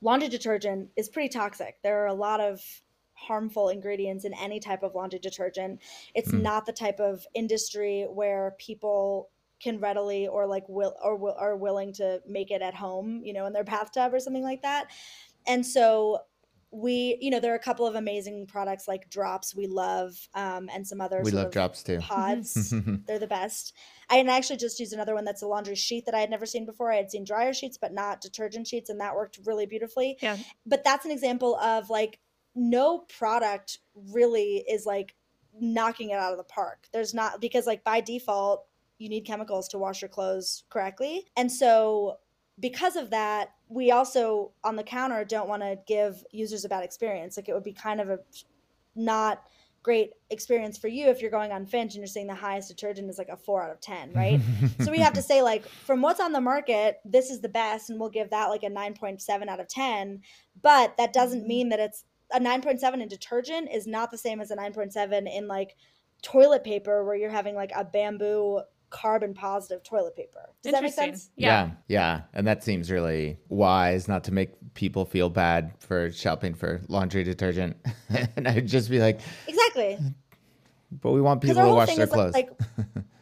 laundry 0.00 0.28
detergent 0.28 0.88
is 0.96 1.10
pretty 1.10 1.28
toxic. 1.28 1.76
There 1.82 2.02
are 2.02 2.06
a 2.06 2.14
lot 2.14 2.40
of 2.40 2.62
harmful 3.16 3.70
ingredients 3.70 4.24
in 4.24 4.34
any 4.34 4.60
type 4.60 4.82
of 4.82 4.94
laundry 4.94 5.18
detergent. 5.18 5.80
It's 6.14 6.30
mm. 6.30 6.42
not 6.42 6.66
the 6.66 6.72
type 6.72 7.00
of 7.00 7.26
industry 7.34 8.06
where 8.08 8.54
people 8.58 9.30
can 9.60 9.80
readily 9.80 10.28
or 10.28 10.46
like 10.46 10.64
will 10.68 10.94
or 11.02 11.16
will, 11.16 11.34
are 11.38 11.56
willing 11.56 11.92
to 11.94 12.20
make 12.26 12.50
it 12.50 12.62
at 12.62 12.74
home, 12.74 13.22
you 13.24 13.32
know, 13.32 13.46
in 13.46 13.52
their 13.52 13.64
bathtub 13.64 14.12
or 14.12 14.20
something 14.20 14.42
like 14.42 14.62
that. 14.62 14.90
And 15.46 15.64
so 15.64 16.20
we, 16.72 17.16
you 17.20 17.30
know, 17.30 17.40
there 17.40 17.52
are 17.52 17.56
a 17.56 17.60
couple 17.60 17.86
of 17.86 17.94
amazing 17.94 18.46
products 18.46 18.86
like 18.86 19.08
Dropps 19.08 19.56
we 19.56 19.66
love, 19.66 20.14
um, 20.34 20.68
and 20.72 20.86
some 20.86 21.00
other 21.00 21.22
we 21.22 21.30
love 21.30 21.50
Dropps 21.50 21.82
too. 21.82 21.98
Pods, 21.98 22.74
they're 23.06 23.18
the 23.18 23.26
best. 23.26 23.72
I 24.10 24.20
actually 24.20 24.56
just 24.56 24.78
used 24.78 24.92
another 24.92 25.14
one 25.14 25.24
that's 25.24 25.42
a 25.42 25.46
laundry 25.46 25.74
sheet 25.74 26.04
that 26.06 26.14
I 26.14 26.20
had 26.20 26.28
never 26.28 26.44
seen 26.44 26.66
before. 26.66 26.92
I 26.92 26.96
had 26.96 27.10
seen 27.10 27.24
dryer 27.24 27.54
sheets, 27.54 27.78
but 27.78 27.94
not 27.94 28.20
detergent 28.20 28.66
sheets, 28.66 28.90
and 28.90 29.00
that 29.00 29.14
worked 29.14 29.38
really 29.46 29.66
beautifully. 29.66 30.18
Yeah. 30.20 30.36
But 30.66 30.84
that's 30.84 31.04
an 31.04 31.12
example 31.12 31.56
of 31.56 31.88
like 31.88 32.18
no 32.56 33.00
product 33.18 33.78
really 33.94 34.64
is 34.68 34.86
like 34.86 35.14
knocking 35.60 36.10
it 36.10 36.18
out 36.18 36.32
of 36.32 36.38
the 36.38 36.44
park. 36.44 36.86
There's 36.92 37.14
not 37.14 37.40
because 37.40 37.66
like 37.66 37.84
by 37.84 38.00
default 38.00 38.66
you 38.98 39.08
need 39.08 39.22
chemicals 39.22 39.68
to 39.68 39.78
wash 39.78 40.00
your 40.02 40.08
clothes 40.08 40.64
correctly. 40.70 41.26
And 41.36 41.52
so 41.52 42.16
because 42.58 42.96
of 42.96 43.10
that, 43.10 43.50
we 43.68 43.90
also 43.90 44.52
on 44.64 44.76
the 44.76 44.82
counter 44.82 45.24
don't 45.24 45.48
want 45.48 45.62
to 45.62 45.78
give 45.86 46.24
users 46.32 46.64
a 46.64 46.68
bad 46.68 46.82
experience. 46.82 47.36
Like 47.36 47.48
it 47.48 47.54
would 47.54 47.62
be 47.62 47.74
kind 47.74 48.00
of 48.00 48.08
a 48.08 48.18
not 48.94 49.42
great 49.82 50.10
experience 50.30 50.76
for 50.76 50.88
you 50.88 51.06
if 51.06 51.20
you're 51.20 51.30
going 51.30 51.52
on 51.52 51.64
Finch 51.64 51.94
and 51.94 52.00
you're 52.00 52.08
saying 52.08 52.26
the 52.26 52.34
highest 52.34 52.68
detergent 52.68 53.08
is 53.08 53.18
like 53.18 53.28
a 53.28 53.36
four 53.36 53.62
out 53.62 53.70
of 53.70 53.80
10, 53.80 54.12
right? 54.14 54.40
so 54.80 54.90
we 54.90 54.98
have 54.98 55.12
to 55.12 55.22
say, 55.22 55.42
like, 55.42 55.64
from 55.64 56.02
what's 56.02 56.18
on 56.18 56.32
the 56.32 56.40
market, 56.40 56.98
this 57.04 57.30
is 57.30 57.40
the 57.40 57.48
best, 57.48 57.88
and 57.88 58.00
we'll 58.00 58.10
give 58.10 58.30
that 58.30 58.46
like 58.46 58.64
a 58.64 58.70
9.7 58.70 59.46
out 59.46 59.60
of 59.60 59.68
10. 59.68 60.22
But 60.60 60.96
that 60.96 61.12
doesn't 61.12 61.40
mm-hmm. 61.40 61.48
mean 61.48 61.68
that 61.68 61.78
it's 61.78 62.04
a 62.32 62.40
9.7 62.40 63.00
in 63.00 63.08
detergent 63.08 63.68
is 63.72 63.86
not 63.86 64.10
the 64.10 64.18
same 64.18 64.40
as 64.40 64.50
a 64.50 64.56
9.7 64.56 65.34
in 65.34 65.48
like 65.48 65.76
toilet 66.22 66.64
paper 66.64 67.04
where 67.04 67.16
you're 67.16 67.30
having 67.30 67.54
like 67.54 67.72
a 67.74 67.84
bamboo 67.84 68.60
carbon 68.90 69.34
positive 69.34 69.82
toilet 69.82 70.16
paper. 70.16 70.50
Does 70.62 70.72
that 70.72 70.82
make 70.82 70.92
sense? 70.92 71.30
Yeah. 71.36 71.48
yeah. 71.48 71.70
yeah. 71.88 72.20
And 72.32 72.46
that 72.46 72.64
seems 72.64 72.90
really 72.90 73.38
wise 73.48 74.08
not 74.08 74.24
to 74.24 74.32
make 74.32 74.50
people 74.74 75.04
feel 75.04 75.28
bad 75.28 75.72
for 75.78 76.10
shopping 76.12 76.54
for 76.54 76.80
laundry 76.88 77.24
detergent. 77.24 77.76
and 78.36 78.48
I'd 78.48 78.66
just 78.66 78.90
be 78.90 78.98
like, 78.98 79.20
Exactly. 79.46 79.98
but 80.90 81.12
we 81.12 81.20
want 81.20 81.40
people 81.40 81.62
to 81.62 81.74
wash 81.74 81.94
their 81.94 82.06
clothes. 82.06 82.34
Like, 82.34 82.50
like 82.76 82.86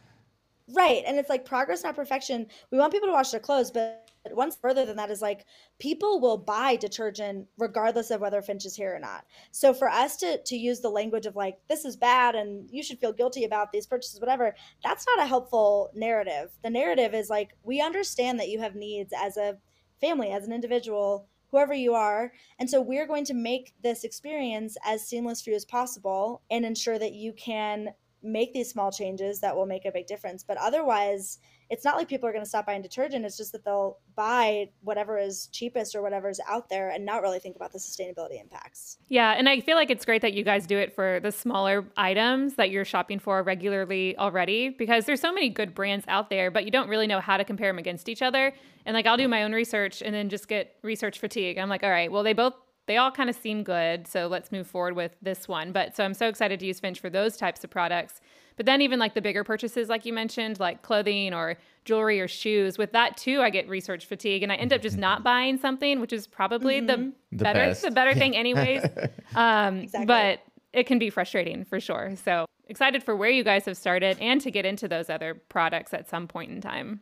right. 0.75 1.03
And 1.05 1.17
it's 1.17 1.29
like 1.29 1.45
progress, 1.45 1.83
not 1.83 1.95
perfection. 1.95 2.47
We 2.71 2.77
want 2.77 2.93
people 2.93 3.07
to 3.07 3.13
wash 3.13 3.31
their 3.31 3.39
clothes, 3.39 3.71
but 3.71 4.09
one 4.31 4.51
further 4.51 4.85
than 4.85 4.97
that 4.97 5.11
is 5.11 5.21
like 5.21 5.45
people 5.79 6.19
will 6.19 6.37
buy 6.37 6.75
detergent 6.75 7.47
regardless 7.57 8.09
of 8.11 8.21
whether 8.21 8.41
Finch 8.41 8.65
is 8.65 8.75
here 8.75 8.95
or 8.95 8.99
not. 8.99 9.25
So 9.51 9.73
for 9.73 9.89
us 9.89 10.17
to 10.17 10.41
to 10.43 10.55
use 10.55 10.79
the 10.79 10.89
language 10.89 11.25
of 11.25 11.35
like 11.35 11.59
this 11.69 11.85
is 11.85 11.95
bad 11.95 12.35
and 12.35 12.69
you 12.71 12.83
should 12.83 12.99
feel 12.99 13.13
guilty 13.13 13.43
about 13.43 13.71
these 13.71 13.85
purchases, 13.85 14.19
whatever, 14.19 14.55
that's 14.83 15.05
not 15.05 15.23
a 15.23 15.27
helpful 15.27 15.91
narrative. 15.93 16.51
The 16.63 16.69
narrative 16.69 17.13
is 17.13 17.29
like 17.29 17.55
we 17.63 17.81
understand 17.81 18.39
that 18.39 18.49
you 18.49 18.59
have 18.59 18.75
needs 18.75 19.13
as 19.15 19.37
a 19.37 19.57
family, 20.01 20.31
as 20.31 20.45
an 20.45 20.53
individual 20.53 21.27
whoever 21.51 21.73
you 21.73 21.93
are. 21.93 22.33
And 22.59 22.69
so 22.69 22.81
we're 22.81 23.07
going 23.07 23.23
to 23.25 23.33
make 23.33 23.73
this 23.81 24.03
experience 24.03 24.75
as 24.85 25.07
seamless 25.07 25.41
for 25.41 25.51
you 25.51 25.55
as 25.55 25.63
possible 25.63 26.41
and 26.51 26.65
ensure 26.65 26.99
that 26.99 27.13
you 27.13 27.31
can 27.31 27.93
make 28.25 28.53
these 28.53 28.69
small 28.69 28.91
changes 28.91 29.39
that 29.41 29.55
will 29.55 29.65
make 29.65 29.85
a 29.85 29.91
big 29.91 30.07
difference. 30.07 30.43
But 30.43 30.57
otherwise, 30.57 31.39
it's 31.69 31.83
not 31.83 31.95
like 31.95 32.07
people 32.07 32.29
are 32.29 32.31
going 32.31 32.43
to 32.43 32.49
stop 32.49 32.67
buying 32.67 32.81
detergent. 32.81 33.25
It's 33.25 33.37
just 33.37 33.51
that 33.53 33.63
they'll 33.63 33.97
buy 34.15 34.69
whatever 34.81 35.17
is 35.17 35.47
cheapest 35.51 35.95
or 35.95 36.01
whatever 36.01 36.29
is 36.29 36.39
out 36.47 36.69
there 36.69 36.89
and 36.89 37.05
not 37.05 37.21
really 37.21 37.39
think 37.39 37.55
about 37.55 37.71
the 37.71 37.79
sustainability 37.79 38.39
impacts. 38.39 38.97
Yeah. 39.07 39.31
And 39.31 39.49
I 39.49 39.61
feel 39.61 39.75
like 39.75 39.89
it's 39.89 40.05
great 40.05 40.21
that 40.21 40.33
you 40.33 40.43
guys 40.43 40.67
do 40.67 40.77
it 40.77 40.93
for 40.93 41.19
the 41.21 41.31
smaller 41.31 41.85
items 41.97 42.55
that 42.55 42.69
you're 42.69 42.85
shopping 42.85 43.19
for 43.19 43.41
regularly 43.41 44.15
already 44.17 44.69
because 44.69 45.05
there's 45.05 45.21
so 45.21 45.33
many 45.33 45.49
good 45.49 45.73
brands 45.73 46.05
out 46.07 46.29
there, 46.29 46.51
but 46.51 46.65
you 46.65 46.71
don't 46.71 46.87
really 46.87 47.07
know 47.07 47.19
how 47.19 47.37
to 47.37 47.43
compare 47.43 47.69
them 47.69 47.79
against 47.79 48.09
each 48.09 48.21
other. 48.21 48.53
And 48.85 48.93
like 48.93 49.07
I'll 49.07 49.17
do 49.17 49.27
my 49.27 49.43
own 49.43 49.53
research 49.53 50.03
and 50.03 50.13
then 50.13 50.29
just 50.29 50.47
get 50.47 50.75
research 50.83 51.19
fatigue. 51.19 51.57
I'm 51.57 51.69
like, 51.69 51.83
all 51.83 51.89
right, 51.89 52.11
well, 52.11 52.21
they 52.21 52.33
both 52.33 52.53
they 52.87 52.97
all 52.97 53.11
kind 53.11 53.29
of 53.29 53.35
seem 53.35 53.63
good. 53.63 54.07
So 54.07 54.27
let's 54.27 54.51
move 54.51 54.67
forward 54.67 54.95
with 54.95 55.15
this 55.21 55.47
one. 55.47 55.71
But 55.71 55.95
so 55.95 56.03
I'm 56.03 56.13
so 56.13 56.27
excited 56.27 56.59
to 56.59 56.65
use 56.65 56.79
Finch 56.79 56.99
for 56.99 57.09
those 57.09 57.37
types 57.37 57.63
of 57.63 57.69
products. 57.69 58.21
But 58.57 58.65
then 58.65 58.81
even 58.81 58.99
like 58.99 59.15
the 59.15 59.21
bigger 59.21 59.43
purchases, 59.43 59.89
like 59.89 60.05
you 60.05 60.13
mentioned, 60.13 60.59
like 60.59 60.81
clothing 60.81 61.33
or 61.33 61.57
jewelry 61.83 62.21
or 62.21 62.27
shoes, 62.27 62.77
with 62.77 62.91
that 62.93 63.17
too, 63.17 63.41
I 63.41 63.49
get 63.49 63.67
research 63.67 64.05
fatigue 64.05 64.43
and 64.43 64.51
I 64.51 64.55
end 64.55 64.71
up 64.71 64.81
just 64.81 64.97
not 64.97 65.23
buying 65.23 65.57
something, 65.57 65.99
which 65.99 66.13
is 66.13 66.27
probably 66.27 66.77
mm-hmm. 66.77 66.87
the, 66.87 67.13
the, 67.31 67.43
better 67.43 67.59
best. 67.59 67.81
the 67.81 67.91
better 67.91 68.13
thing 68.13 68.35
anyways. 68.35 68.83
um, 69.35 69.79
exactly. 69.79 70.05
But 70.05 70.39
it 70.71 70.85
can 70.85 70.99
be 70.99 71.09
frustrating 71.09 71.65
for 71.65 71.79
sure. 71.79 72.15
So 72.23 72.45
excited 72.67 73.03
for 73.03 73.15
where 73.15 73.29
you 73.29 73.43
guys 73.43 73.65
have 73.65 73.77
started 73.77 74.17
and 74.19 74.39
to 74.41 74.51
get 74.51 74.65
into 74.65 74.87
those 74.87 75.09
other 75.09 75.35
products 75.49 75.93
at 75.93 76.07
some 76.09 76.27
point 76.27 76.51
in 76.51 76.61
time. 76.61 77.01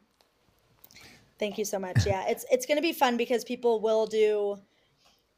Thank 1.39 1.57
you 1.57 1.65
so 1.65 1.79
much. 1.79 2.05
Yeah, 2.05 2.25
it's 2.27 2.45
it's 2.51 2.65
going 2.65 2.77
to 2.77 2.81
be 2.81 2.93
fun 2.93 3.17
because 3.17 3.43
people 3.43 3.79
will 3.81 4.05
do 4.05 4.59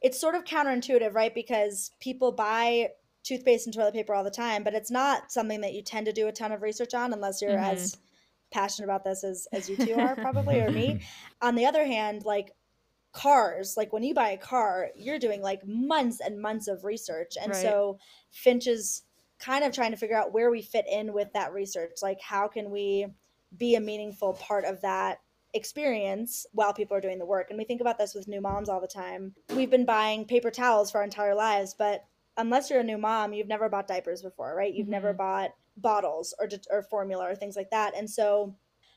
it's 0.05 0.21
sort 0.21 0.35
of 0.35 0.43
counterintuitive, 0.43 1.15
right? 1.15 1.33
Because 1.33 1.89
people 1.99 2.31
buy 2.31 2.89
toothpaste 3.23 3.65
and 3.65 3.73
toilet 3.73 3.95
paper 3.95 4.13
all 4.13 4.23
the 4.23 4.29
time, 4.29 4.63
but 4.63 4.75
it's 4.75 4.91
not 4.91 5.31
something 5.31 5.61
that 5.61 5.73
you 5.73 5.81
tend 5.81 6.05
to 6.05 6.13
do 6.13 6.27
a 6.27 6.31
ton 6.31 6.51
of 6.51 6.61
research 6.61 6.93
on 6.93 7.11
unless 7.11 7.41
you're 7.41 7.53
mm-hmm. 7.53 7.73
as 7.73 7.97
passionate 8.51 8.85
about 8.85 9.03
this 9.03 9.23
as, 9.23 9.47
as 9.51 9.67
you 9.67 9.75
two 9.75 9.95
are 9.99 10.15
probably 10.15 10.59
or 10.59 10.69
me. 10.69 11.01
On 11.41 11.55
the 11.55 11.65
other 11.65 11.83
hand, 11.83 12.23
like 12.23 12.51
cars, 13.13 13.73
like 13.77 13.91
when 13.91 14.03
you 14.03 14.13
buy 14.13 14.29
a 14.29 14.37
car, 14.37 14.89
you're 14.95 15.17
doing 15.17 15.41
like 15.41 15.65
months 15.65 16.21
and 16.23 16.39
months 16.39 16.67
of 16.67 16.83
research. 16.83 17.33
And 17.41 17.51
right. 17.51 17.59
so 17.59 17.97
Finch 18.29 18.67
is 18.67 19.01
kind 19.39 19.63
of 19.63 19.73
trying 19.73 19.89
to 19.89 19.97
figure 19.97 20.15
out 20.15 20.33
where 20.33 20.51
we 20.51 20.61
fit 20.61 20.85
in 20.87 21.13
with 21.13 21.33
that 21.33 21.51
research. 21.51 21.93
Like 22.03 22.21
how 22.21 22.47
can 22.47 22.69
we 22.69 23.07
be 23.57 23.73
a 23.73 23.81
meaningful 23.81 24.33
part 24.33 24.65
of 24.65 24.81
that 24.81 25.17
experience 25.55 26.45
while 26.51 26.73
people 26.73 26.95
are 26.95 27.01
doing 27.01 27.17
the 27.17 27.25
work. 27.25 27.49
And 27.49 27.57
we 27.57 27.63
think 27.63 27.81
about 27.81 27.97
this 27.97 28.13
with 28.13 28.27
new 28.27 28.41
moms 28.41 28.69
all 28.69 28.81
the 28.81 28.87
time. 28.87 29.33
We've 29.55 29.71
been 29.71 29.85
buying 29.85 30.25
paper 30.25 30.51
towels 30.51 30.91
for 30.91 30.99
our 30.99 31.03
entire 31.03 31.33
lives, 31.33 31.73
but 31.73 32.05
unless 32.37 32.69
you're 32.69 32.81
a 32.81 32.83
new 32.83 32.97
mom, 32.97 33.33
you've 33.33 33.47
never 33.47 33.69
bought 33.69 33.87
diapers 33.87 34.21
before, 34.21 34.53
right? 34.53 34.73
You've 34.73 34.85
mm-hmm. 34.85 34.91
never 34.91 35.13
bought 35.13 35.51
bottles 35.77 36.35
or 36.39 36.47
or 36.69 36.83
formula 36.83 37.29
or 37.29 37.35
things 37.35 37.55
like 37.55 37.71
that. 37.71 37.95
And 37.97 38.09
so 38.09 38.55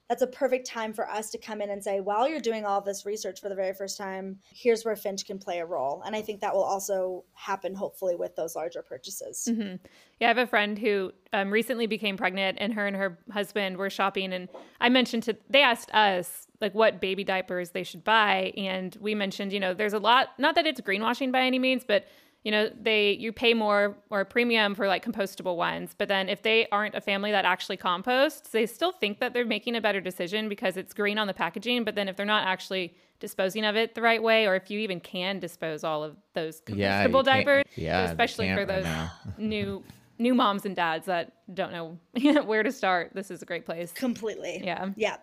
that's 0.08 0.22
a 0.22 0.26
perfect 0.26 0.66
time 0.66 0.94
for 0.94 1.08
us 1.08 1.30
to 1.30 1.38
come 1.38 1.60
in 1.60 1.68
and 1.68 1.84
say, 1.84 2.00
while 2.00 2.26
you're 2.26 2.40
doing 2.40 2.64
all 2.64 2.80
this 2.80 3.04
research 3.04 3.42
for 3.42 3.50
the 3.50 3.54
very 3.54 3.74
first 3.74 3.98
time, 3.98 4.38
here's 4.54 4.82
where 4.82 4.96
Finch 4.96 5.26
can 5.26 5.38
play 5.38 5.58
a 5.58 5.66
role. 5.66 6.02
And 6.06 6.16
I 6.16 6.22
think 6.22 6.40
that 6.40 6.54
will 6.54 6.64
also 6.64 7.24
happen, 7.34 7.74
hopefully, 7.74 8.16
with 8.16 8.34
those 8.34 8.56
larger 8.56 8.80
purchases. 8.80 9.46
Mm-hmm. 9.50 9.76
Yeah, 10.18 10.26
I 10.26 10.28
have 10.28 10.38
a 10.38 10.46
friend 10.46 10.78
who 10.78 11.12
um, 11.34 11.50
recently 11.50 11.86
became 11.86 12.16
pregnant, 12.16 12.56
and 12.58 12.72
her 12.72 12.86
and 12.86 12.96
her 12.96 13.18
husband 13.30 13.76
were 13.76 13.90
shopping. 13.90 14.32
And 14.32 14.48
I 14.80 14.88
mentioned 14.88 15.24
to, 15.24 15.36
they 15.50 15.60
asked 15.60 15.92
us, 15.92 16.47
like, 16.60 16.74
what 16.74 17.00
baby 17.00 17.24
diapers 17.24 17.70
they 17.70 17.84
should 17.84 18.04
buy. 18.04 18.52
And 18.56 18.96
we 19.00 19.14
mentioned, 19.14 19.52
you 19.52 19.60
know, 19.60 19.74
there's 19.74 19.92
a 19.92 19.98
lot, 19.98 20.30
not 20.38 20.54
that 20.54 20.66
it's 20.66 20.80
greenwashing 20.80 21.32
by 21.32 21.42
any 21.42 21.58
means, 21.58 21.84
but 21.84 22.06
you 22.44 22.52
know 22.52 22.70
they 22.80 23.12
you 23.12 23.32
pay 23.32 23.52
more 23.52 23.96
or 24.10 24.20
a 24.20 24.24
premium 24.24 24.74
for 24.74 24.86
like 24.86 25.04
compostable 25.04 25.56
ones. 25.56 25.94
But 25.98 26.08
then 26.08 26.28
if 26.28 26.42
they 26.42 26.68
aren't 26.70 26.94
a 26.94 27.00
family 27.00 27.30
that 27.32 27.44
actually 27.44 27.76
composts 27.76 28.50
they 28.50 28.64
still 28.66 28.92
think 28.92 29.18
that 29.20 29.34
they're 29.34 29.44
making 29.44 29.76
a 29.76 29.80
better 29.80 30.00
decision 30.00 30.48
because 30.48 30.76
it's 30.76 30.94
green 30.94 31.18
on 31.18 31.26
the 31.26 31.34
packaging. 31.34 31.84
But 31.84 31.94
then 31.94 32.08
if 32.08 32.16
they're 32.16 32.24
not 32.24 32.46
actually 32.46 32.94
disposing 33.20 33.64
of 33.64 33.76
it 33.76 33.94
the 33.94 34.02
right 34.02 34.22
way 34.22 34.46
or 34.46 34.54
if 34.54 34.70
you 34.70 34.78
even 34.78 35.00
can 35.00 35.40
dispose 35.40 35.82
all 35.82 36.04
of 36.04 36.16
those 36.34 36.60
compostable 36.60 36.76
yeah, 36.78 37.22
diapers 37.22 37.64
yeah 37.74 38.04
especially 38.04 38.54
for 38.54 38.64
those 38.64 38.84
right 38.84 39.10
new 39.38 39.82
new 40.20 40.34
moms 40.34 40.64
and 40.64 40.76
dads 40.76 41.06
that 41.06 41.32
don't 41.52 41.72
know 41.72 41.98
where 42.44 42.62
to 42.62 42.70
start 42.70 43.10
this 43.14 43.30
is 43.30 43.42
a 43.42 43.44
great 43.44 43.66
place. 43.66 43.92
Completely. 43.92 44.60
Yeah. 44.64 44.90
Yeah 44.96 45.16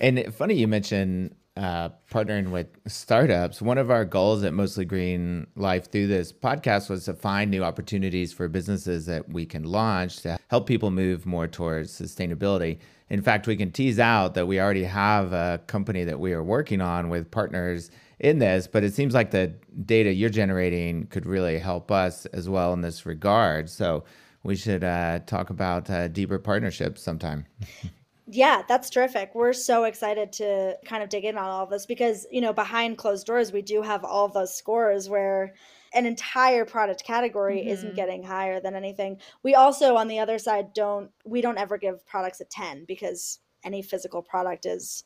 and 0.00 0.34
funny 0.34 0.54
you 0.54 0.68
mentioned 0.68 1.34
uh, 1.56 1.88
partnering 2.10 2.50
with 2.50 2.66
startups. 2.86 3.62
One 3.62 3.78
of 3.78 3.90
our 3.90 4.04
goals 4.04 4.44
at 4.44 4.52
Mostly 4.52 4.84
Green 4.84 5.46
Life 5.56 5.90
through 5.90 6.08
this 6.08 6.32
podcast 6.32 6.90
was 6.90 7.06
to 7.06 7.14
find 7.14 7.50
new 7.50 7.64
opportunities 7.64 8.32
for 8.32 8.46
businesses 8.48 9.06
that 9.06 9.28
we 9.30 9.46
can 9.46 9.64
launch 9.64 10.18
to 10.18 10.38
help 10.48 10.66
people 10.66 10.90
move 10.90 11.24
more 11.24 11.46
towards 11.46 11.98
sustainability. 11.98 12.78
In 13.08 13.22
fact, 13.22 13.46
we 13.46 13.56
can 13.56 13.70
tease 13.70 13.98
out 13.98 14.34
that 14.34 14.46
we 14.46 14.60
already 14.60 14.84
have 14.84 15.32
a 15.32 15.60
company 15.66 16.04
that 16.04 16.20
we 16.20 16.32
are 16.32 16.42
working 16.42 16.80
on 16.80 17.08
with 17.08 17.30
partners 17.30 17.90
in 18.18 18.38
this, 18.38 18.66
but 18.66 18.84
it 18.84 18.92
seems 18.92 19.14
like 19.14 19.30
the 19.30 19.54
data 19.84 20.12
you're 20.12 20.28
generating 20.28 21.06
could 21.06 21.24
really 21.24 21.58
help 21.58 21.90
us 21.90 22.26
as 22.26 22.48
well 22.48 22.72
in 22.72 22.80
this 22.82 23.06
regard. 23.06 23.70
So 23.70 24.04
we 24.42 24.56
should 24.56 24.84
uh, 24.84 25.20
talk 25.20 25.50
about 25.50 25.88
deeper 26.12 26.38
partnerships 26.38 27.02
sometime. 27.02 27.46
Yeah, 28.28 28.62
that's 28.66 28.90
terrific. 28.90 29.34
We're 29.34 29.52
so 29.52 29.84
excited 29.84 30.32
to 30.34 30.76
kind 30.84 31.02
of 31.02 31.08
dig 31.08 31.24
in 31.24 31.38
on 31.38 31.48
all 31.48 31.62
of 31.62 31.70
this 31.70 31.86
because, 31.86 32.26
you 32.30 32.40
know, 32.40 32.52
behind 32.52 32.98
closed 32.98 33.24
doors, 33.26 33.52
we 33.52 33.62
do 33.62 33.82
have 33.82 34.04
all 34.04 34.28
those 34.28 34.56
scores 34.56 35.08
where 35.08 35.54
an 35.94 36.06
entire 36.06 36.64
product 36.64 37.04
category 37.04 37.58
mm-hmm. 37.58 37.68
isn't 37.68 37.94
getting 37.94 38.24
higher 38.24 38.58
than 38.60 38.74
anything. 38.74 39.20
We 39.44 39.54
also, 39.54 39.94
on 39.94 40.08
the 40.08 40.18
other 40.18 40.40
side, 40.40 40.72
don't, 40.72 41.10
we 41.24 41.40
don't 41.40 41.58
ever 41.58 41.78
give 41.78 42.04
products 42.04 42.40
a 42.40 42.46
10 42.46 42.84
because 42.88 43.38
any 43.62 43.80
physical 43.80 44.22
product 44.22 44.66
is 44.66 45.04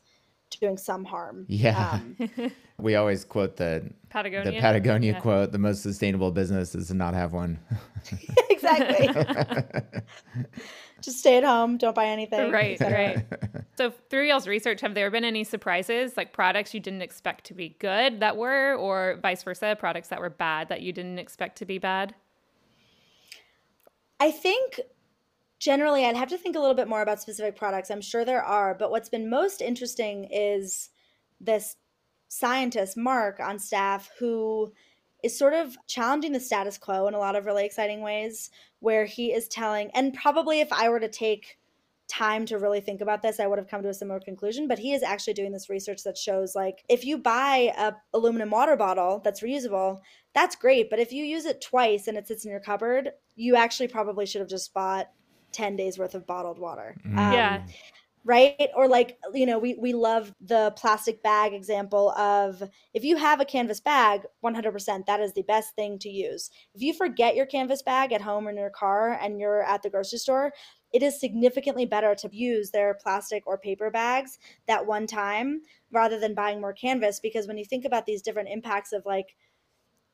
doing 0.59 0.77
some 0.77 1.05
harm. 1.05 1.45
Yeah. 1.47 1.99
Um, 2.01 2.51
we 2.79 2.95
always 2.95 3.23
quote 3.25 3.57
the 3.57 3.89
Patagonia, 4.09 4.51
the 4.51 4.59
Patagonia 4.59 5.13
yeah. 5.13 5.19
quote: 5.19 5.51
"The 5.51 5.57
most 5.57 5.81
sustainable 5.81 6.31
business 6.31 6.75
is 6.75 6.87
to 6.87 6.93
not 6.93 7.13
have 7.13 7.33
one." 7.33 7.59
exactly. 8.49 9.09
Just 11.01 11.19
stay 11.19 11.37
at 11.37 11.43
home. 11.43 11.77
Don't 11.77 11.95
buy 11.95 12.05
anything. 12.05 12.51
Right. 12.51 12.79
Right. 12.79 13.25
so, 13.77 13.91
through 14.09 14.27
y'all's 14.27 14.47
research, 14.47 14.81
have 14.81 14.93
there 14.93 15.09
been 15.09 15.23
any 15.23 15.43
surprises, 15.43 16.15
like 16.15 16.33
products 16.33 16.73
you 16.73 16.79
didn't 16.79 17.01
expect 17.01 17.45
to 17.45 17.53
be 17.53 17.75
good 17.79 18.19
that 18.19 18.37
were, 18.37 18.75
or 18.75 19.17
vice 19.21 19.43
versa, 19.43 19.75
products 19.79 20.09
that 20.09 20.19
were 20.19 20.29
bad 20.29 20.69
that 20.69 20.81
you 20.81 20.93
didn't 20.93 21.17
expect 21.19 21.57
to 21.57 21.65
be 21.65 21.79
bad? 21.79 22.13
I 24.19 24.29
think 24.29 24.79
generally 25.61 26.05
I'd 26.05 26.17
have 26.17 26.29
to 26.29 26.39
think 26.39 26.55
a 26.55 26.59
little 26.59 26.75
bit 26.75 26.87
more 26.87 27.03
about 27.03 27.21
specific 27.21 27.55
products. 27.55 27.91
I'm 27.91 28.01
sure 28.01 28.25
there 28.25 28.43
are, 28.43 28.73
but 28.73 28.89
what's 28.89 29.09
been 29.09 29.29
most 29.29 29.61
interesting 29.61 30.27
is 30.31 30.89
this 31.39 31.75
scientist, 32.27 32.97
Mark, 32.97 33.39
on 33.39 33.59
staff 33.59 34.09
who 34.17 34.73
is 35.23 35.37
sort 35.37 35.53
of 35.53 35.77
challenging 35.85 36.31
the 36.31 36.39
status 36.39 36.79
quo 36.79 37.07
in 37.07 37.13
a 37.13 37.19
lot 37.19 37.35
of 37.35 37.45
really 37.45 37.63
exciting 37.63 38.01
ways, 38.01 38.49
where 38.79 39.05
he 39.05 39.31
is 39.31 39.47
telling, 39.47 39.91
and 39.93 40.15
probably 40.15 40.61
if 40.61 40.73
I 40.73 40.89
were 40.89 40.99
to 40.99 41.07
take 41.07 41.59
time 42.07 42.45
to 42.47 42.57
really 42.57 42.81
think 42.81 42.99
about 42.99 43.21
this, 43.21 43.39
I 43.39 43.45
would 43.45 43.59
have 43.59 43.69
come 43.69 43.83
to 43.83 43.89
a 43.89 43.93
similar 43.93 44.19
conclusion. 44.19 44.67
But 44.67 44.79
he 44.79 44.93
is 44.93 45.03
actually 45.03 45.33
doing 45.33 45.51
this 45.51 45.69
research 45.69 46.03
that 46.03 46.17
shows 46.17 46.55
like 46.55 46.83
if 46.89 47.05
you 47.05 47.19
buy 47.19 47.71
a 47.77 47.93
aluminum 48.13 48.49
water 48.49 48.75
bottle 48.75 49.21
that's 49.23 49.41
reusable, 49.41 50.01
that's 50.33 50.55
great. 50.55 50.89
But 50.89 50.99
if 50.99 51.13
you 51.13 51.23
use 51.23 51.45
it 51.45 51.61
twice 51.61 52.07
and 52.07 52.17
it 52.17 52.27
sits 52.27 52.43
in 52.43 52.51
your 52.51 52.59
cupboard, 52.59 53.11
you 53.35 53.55
actually 53.55 53.87
probably 53.87 54.25
should 54.25 54.41
have 54.41 54.49
just 54.49 54.73
bought 54.73 55.09
10 55.51 55.75
days 55.75 55.97
worth 55.97 56.15
of 56.15 56.27
bottled 56.27 56.59
water. 56.59 56.95
Mm. 57.05 57.17
Um, 57.17 57.33
yeah. 57.33 57.63
Right. 58.23 58.69
Or 58.75 58.87
like, 58.87 59.17
you 59.33 59.47
know, 59.47 59.57
we, 59.57 59.73
we 59.73 59.93
love 59.93 60.31
the 60.41 60.73
plastic 60.77 61.23
bag 61.23 61.53
example 61.53 62.11
of 62.11 62.61
if 62.93 63.03
you 63.03 63.17
have 63.17 63.41
a 63.41 63.45
canvas 63.45 63.79
bag, 63.79 64.21
100%, 64.45 65.05
that 65.07 65.19
is 65.19 65.33
the 65.33 65.41
best 65.41 65.75
thing 65.75 65.97
to 65.99 66.09
use. 66.09 66.51
If 66.75 66.83
you 66.83 66.93
forget 66.93 67.35
your 67.35 67.47
canvas 67.47 67.81
bag 67.81 68.11
at 68.11 68.21
home 68.21 68.47
or 68.47 68.51
in 68.51 68.57
your 68.57 68.69
car 68.69 69.17
and 69.19 69.39
you're 69.39 69.63
at 69.63 69.81
the 69.81 69.89
grocery 69.89 70.19
store, 70.19 70.53
it 70.93 71.01
is 71.01 71.19
significantly 71.19 71.85
better 71.85 72.13
to 72.13 72.29
use 72.31 72.69
their 72.69 72.93
plastic 72.93 73.47
or 73.47 73.57
paper 73.57 73.89
bags 73.89 74.37
that 74.67 74.85
one 74.85 75.07
time 75.07 75.61
rather 75.91 76.19
than 76.19 76.35
buying 76.35 76.61
more 76.61 76.73
canvas. 76.73 77.19
Because 77.19 77.47
when 77.47 77.57
you 77.57 77.65
think 77.65 77.85
about 77.85 78.05
these 78.05 78.21
different 78.21 78.49
impacts 78.49 78.93
of 78.93 79.03
like 79.03 79.35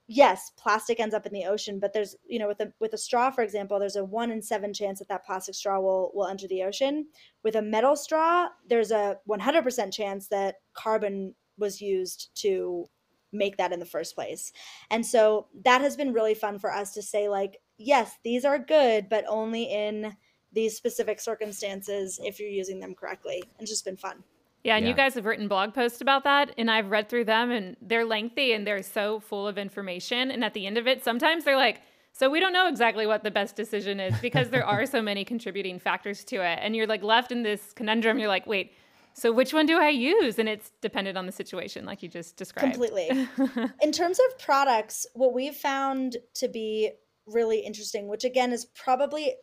yes, 0.08 0.52
plastic 0.58 1.00
ends 1.00 1.14
up 1.14 1.26
in 1.26 1.34
the 1.34 1.46
ocean, 1.46 1.80
but 1.80 1.94
there's, 1.94 2.16
you 2.28 2.40
know, 2.40 2.48
with 2.48 2.62
a 2.62 2.72
with 2.80 2.94
a 2.94 2.98
straw, 2.98 3.30
for 3.30 3.44
example, 3.44 3.80
there's 3.80 3.96
a 3.96 4.06
one 4.06 4.32
in 4.32 4.42
seven 4.42 4.74
chance 4.74 5.00
that 5.00 5.10
that 5.10 5.26
plastic 5.26 5.56
straw 5.56 5.80
will 5.80 6.12
will 6.14 6.28
enter 6.28 6.48
the 6.48 6.64
ocean. 6.64 7.08
With 7.44 7.56
a 7.56 7.62
metal 7.62 7.96
straw, 7.96 8.48
there's 8.68 8.92
a 8.92 9.18
100% 9.30 9.94
chance 9.94 10.28
that 10.30 10.56
carbon 10.74 11.36
was 11.58 11.82
used 11.82 12.30
to 12.36 12.90
make 13.34 13.58
that 13.58 13.74
in 13.74 13.80
the 13.80 13.86
first 13.86 14.16
place. 14.16 14.54
And 14.90 15.06
so 15.06 15.48
that 15.64 15.82
has 15.82 15.98
been 15.98 16.14
really 16.14 16.34
fun 16.34 16.60
for 16.60 16.74
us 16.74 16.94
to 16.94 17.02
say 17.02 17.28
like, 17.28 17.58
yes, 17.78 18.18
these 18.24 18.46
are 18.46 18.58
good, 18.58 19.10
but 19.10 19.26
only 19.28 19.64
in 19.64 20.16
these 20.54 20.78
specific 20.78 21.20
circumstances 21.20 22.20
if 22.24 22.40
you're 22.40 22.50
using 22.50 22.80
them 22.80 22.96
correctly. 22.96 23.44
It's 23.60 23.70
just 23.70 23.86
been 23.86 23.98
fun. 23.98 24.24
Yeah, 24.64 24.76
and 24.76 24.86
Yeah. 24.86 24.90
you 24.90 24.96
guys 24.96 25.14
have 25.14 25.26
written 25.26 25.48
blog 25.48 25.74
posts 25.74 26.02
about 26.02 26.24
that, 26.26 26.54
and 26.58 26.70
I've 26.70 26.92
read 26.92 27.10
through 27.10 27.26
them, 27.26 27.52
and 27.52 27.78
they're 27.82 28.06
lengthy 28.06 28.54
and 28.54 28.66
they're 28.68 28.84
so 28.84 29.20
full 29.20 29.48
of 29.48 29.58
information. 29.58 30.32
And 30.32 30.44
at 30.44 30.54
the 30.54 30.66
end 30.66 30.78
of 30.78 30.88
it, 30.88 31.04
sometimes 31.04 31.44
they're 31.44 31.56
like, 31.56 31.82
so 32.12 32.30
we 32.30 32.40
don't 32.40 32.54
know 32.54 32.68
exactly 32.68 33.06
what 33.06 33.24
the 33.24 33.30
best 33.30 33.56
decision 33.56 34.00
is 34.00 34.18
because 34.20 34.50
there 34.50 34.66
are 34.66 34.88
so 34.88 35.04
many 35.04 35.24
contributing 35.24 35.78
factors 35.78 36.24
to 36.26 36.38
it. 36.38 36.60
And 36.62 36.76
you're 36.76 36.88
like 36.88 37.04
left 37.04 37.32
in 37.32 37.44
this 37.44 37.74
conundrum. 37.74 38.18
You're 38.18 38.28
like, 38.28 38.48
wait, 38.48 38.74
so 39.14 39.32
which 39.32 39.54
one 39.54 39.68
do 39.68 39.80
I 39.80 39.90
use? 39.90 40.40
And 40.40 40.50
it's 40.50 40.72
dependent 40.82 41.16
on 41.18 41.28
the 41.28 41.32
situation, 41.32 41.86
like 41.86 42.02
you 42.02 42.10
just 42.10 42.36
described. 42.36 42.74
Completely. 42.74 43.28
in 43.82 43.92
terms 43.92 44.20
of 44.20 44.40
products, 44.40 45.06
what 45.14 45.34
we've 45.34 45.56
found 45.56 46.18
to 46.36 46.48
be 46.48 46.92
really 47.28 47.60
interesting, 47.60 48.08
which 48.08 48.24
again 48.24 48.52
is 48.52 48.66
probably, 48.66 49.36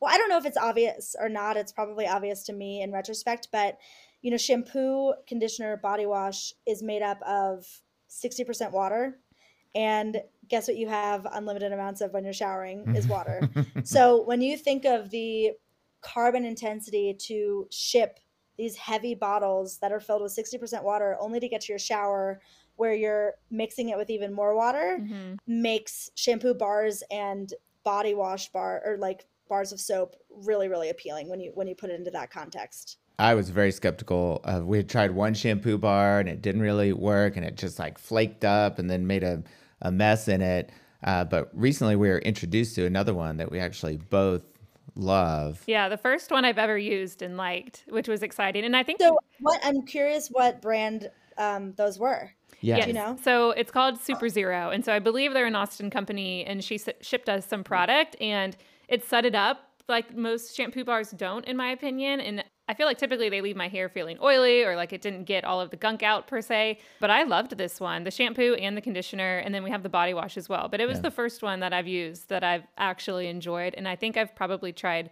well, 0.00 0.12
I 0.12 0.18
don't 0.18 0.28
know 0.28 0.38
if 0.38 0.44
it's 0.44 0.58
obvious 0.58 1.16
or 1.18 1.30
not. 1.30 1.56
It's 1.56 1.72
probably 1.72 2.06
obvious 2.06 2.42
to 2.44 2.52
me 2.52 2.82
in 2.82 2.92
retrospect, 2.92 3.48
but 3.52 3.78
you 4.22 4.30
know, 4.30 4.36
shampoo, 4.36 5.12
conditioner, 5.26 5.76
body 5.76 6.06
wash 6.06 6.54
is 6.66 6.82
made 6.82 7.02
up 7.02 7.20
of 7.22 7.66
60% 8.08 8.70
water. 8.72 9.18
And 9.74 10.22
guess 10.48 10.68
what 10.68 10.76
you 10.76 10.88
have 10.88 11.26
unlimited 11.32 11.72
amounts 11.72 12.00
of 12.00 12.12
when 12.12 12.24
you're 12.24 12.32
showering 12.32 12.94
is 12.94 13.06
water. 13.08 13.48
so 13.84 14.22
when 14.22 14.40
you 14.40 14.56
think 14.56 14.84
of 14.84 15.10
the 15.10 15.52
carbon 16.02 16.44
intensity 16.44 17.14
to 17.14 17.66
ship 17.70 18.20
these 18.58 18.76
heavy 18.76 19.14
bottles 19.14 19.78
that 19.78 19.92
are 19.92 20.00
filled 20.00 20.22
with 20.22 20.34
60% 20.36 20.82
water 20.82 21.16
only 21.20 21.40
to 21.40 21.48
get 21.48 21.62
to 21.62 21.72
your 21.72 21.78
shower 21.78 22.40
where 22.76 22.94
you're 22.94 23.34
mixing 23.50 23.88
it 23.88 23.96
with 23.96 24.10
even 24.10 24.32
more 24.32 24.54
water 24.54 24.98
Mhm. 25.00 25.38
makes 25.46 26.10
shampoo 26.14 26.54
bars 26.54 27.02
and 27.10 27.54
body 27.82 28.14
wash 28.14 28.50
bar 28.50 28.82
or 28.84 28.98
like 28.98 29.26
bars 29.48 29.72
of 29.72 29.80
soap 29.80 30.16
really 30.30 30.68
really 30.68 30.90
appealing 30.90 31.28
when 31.28 31.40
you 31.40 31.50
when 31.54 31.66
you 31.66 31.74
put 31.74 31.90
it 31.90 31.98
into 31.98 32.10
that 32.10 32.30
context 32.30 32.98
I 33.18 33.34
was 33.34 33.50
very 33.50 33.72
skeptical. 33.72 34.40
Of, 34.44 34.64
we 34.66 34.76
had 34.78 34.88
tried 34.88 35.10
one 35.12 35.34
shampoo 35.34 35.78
bar 35.78 36.20
and 36.20 36.28
it 36.28 36.42
didn't 36.42 36.62
really 36.62 36.92
work, 36.92 37.36
and 37.36 37.44
it 37.44 37.56
just 37.56 37.78
like 37.78 37.98
flaked 37.98 38.44
up 38.44 38.78
and 38.78 38.90
then 38.90 39.06
made 39.06 39.22
a, 39.22 39.42
a 39.82 39.92
mess 39.92 40.28
in 40.28 40.40
it. 40.40 40.70
Uh, 41.04 41.24
but 41.24 41.50
recently, 41.52 41.96
we 41.96 42.08
were 42.08 42.18
introduced 42.18 42.74
to 42.76 42.86
another 42.86 43.14
one 43.14 43.36
that 43.36 43.50
we 43.50 43.58
actually 43.60 43.96
both 43.96 44.42
love. 44.94 45.62
Yeah, 45.66 45.88
the 45.88 45.96
first 45.96 46.30
one 46.30 46.44
I've 46.44 46.58
ever 46.58 46.76
used 46.78 47.22
and 47.22 47.36
liked, 47.36 47.84
which 47.88 48.08
was 48.08 48.22
exciting. 48.22 48.64
And 48.64 48.76
I 48.76 48.82
think 48.82 49.00
so 49.00 49.18
what 49.40 49.58
i'm 49.64 49.82
curious 49.86 50.28
what 50.28 50.60
brand 50.60 51.10
um, 51.38 51.72
those 51.76 51.98
were 51.98 52.30
Yeah, 52.60 52.76
Yes. 52.76 52.86
you 52.88 52.92
know? 52.92 53.16
So 53.24 53.50
it's 53.52 53.70
called 53.72 53.98
Super 54.00 54.28
Zero. 54.28 54.70
And 54.70 54.84
so 54.84 54.92
I 54.92 54.98
believe 54.98 55.32
they're 55.32 55.46
an 55.46 55.56
Austin 55.56 55.88
company 55.90 56.44
and 56.44 56.62
she 56.62 56.74
s- 56.74 56.90
shipped 57.00 57.28
us 57.28 57.46
some 57.46 57.64
product 57.64 58.16
and 58.20 58.56
it 58.88 59.04
set 59.08 59.24
it 59.24 59.34
up 59.34 59.70
like 59.88 60.14
most 60.14 60.54
shampoo 60.54 60.84
bars 60.84 61.10
don't, 61.12 61.44
in 61.46 61.56
my 61.56 61.70
opinion. 61.70 62.20
And 62.20 62.44
I 62.68 62.74
feel 62.74 62.86
like 62.86 62.96
typically 62.98 63.28
they 63.28 63.40
leave 63.40 63.56
my 63.56 63.68
hair 63.68 63.88
feeling 63.88 64.18
oily 64.22 64.62
or 64.62 64.76
like 64.76 64.92
it 64.92 65.00
didn't 65.02 65.24
get 65.24 65.44
all 65.44 65.60
of 65.60 65.70
the 65.70 65.76
gunk 65.76 66.02
out 66.02 66.26
per 66.28 66.40
se. 66.40 66.78
But 67.00 67.10
I 67.10 67.24
loved 67.24 67.56
this 67.58 67.80
one 67.80 68.04
the 68.04 68.10
shampoo 68.10 68.54
and 68.54 68.76
the 68.76 68.80
conditioner. 68.80 69.38
And 69.38 69.52
then 69.54 69.62
we 69.64 69.70
have 69.70 69.82
the 69.82 69.88
body 69.88 70.14
wash 70.14 70.36
as 70.36 70.48
well. 70.48 70.68
But 70.68 70.80
it 70.80 70.86
was 70.86 70.98
Yeah. 70.98 71.02
the 71.02 71.10
first 71.10 71.42
one 71.42 71.60
that 71.60 71.72
I've 71.72 71.88
used 71.88 72.28
that 72.28 72.44
I've 72.44 72.62
actually 72.78 73.26
enjoyed. 73.26 73.74
And 73.76 73.88
I 73.88 73.96
think 73.96 74.16
I've 74.16 74.34
probably 74.34 74.72
tried, 74.72 75.10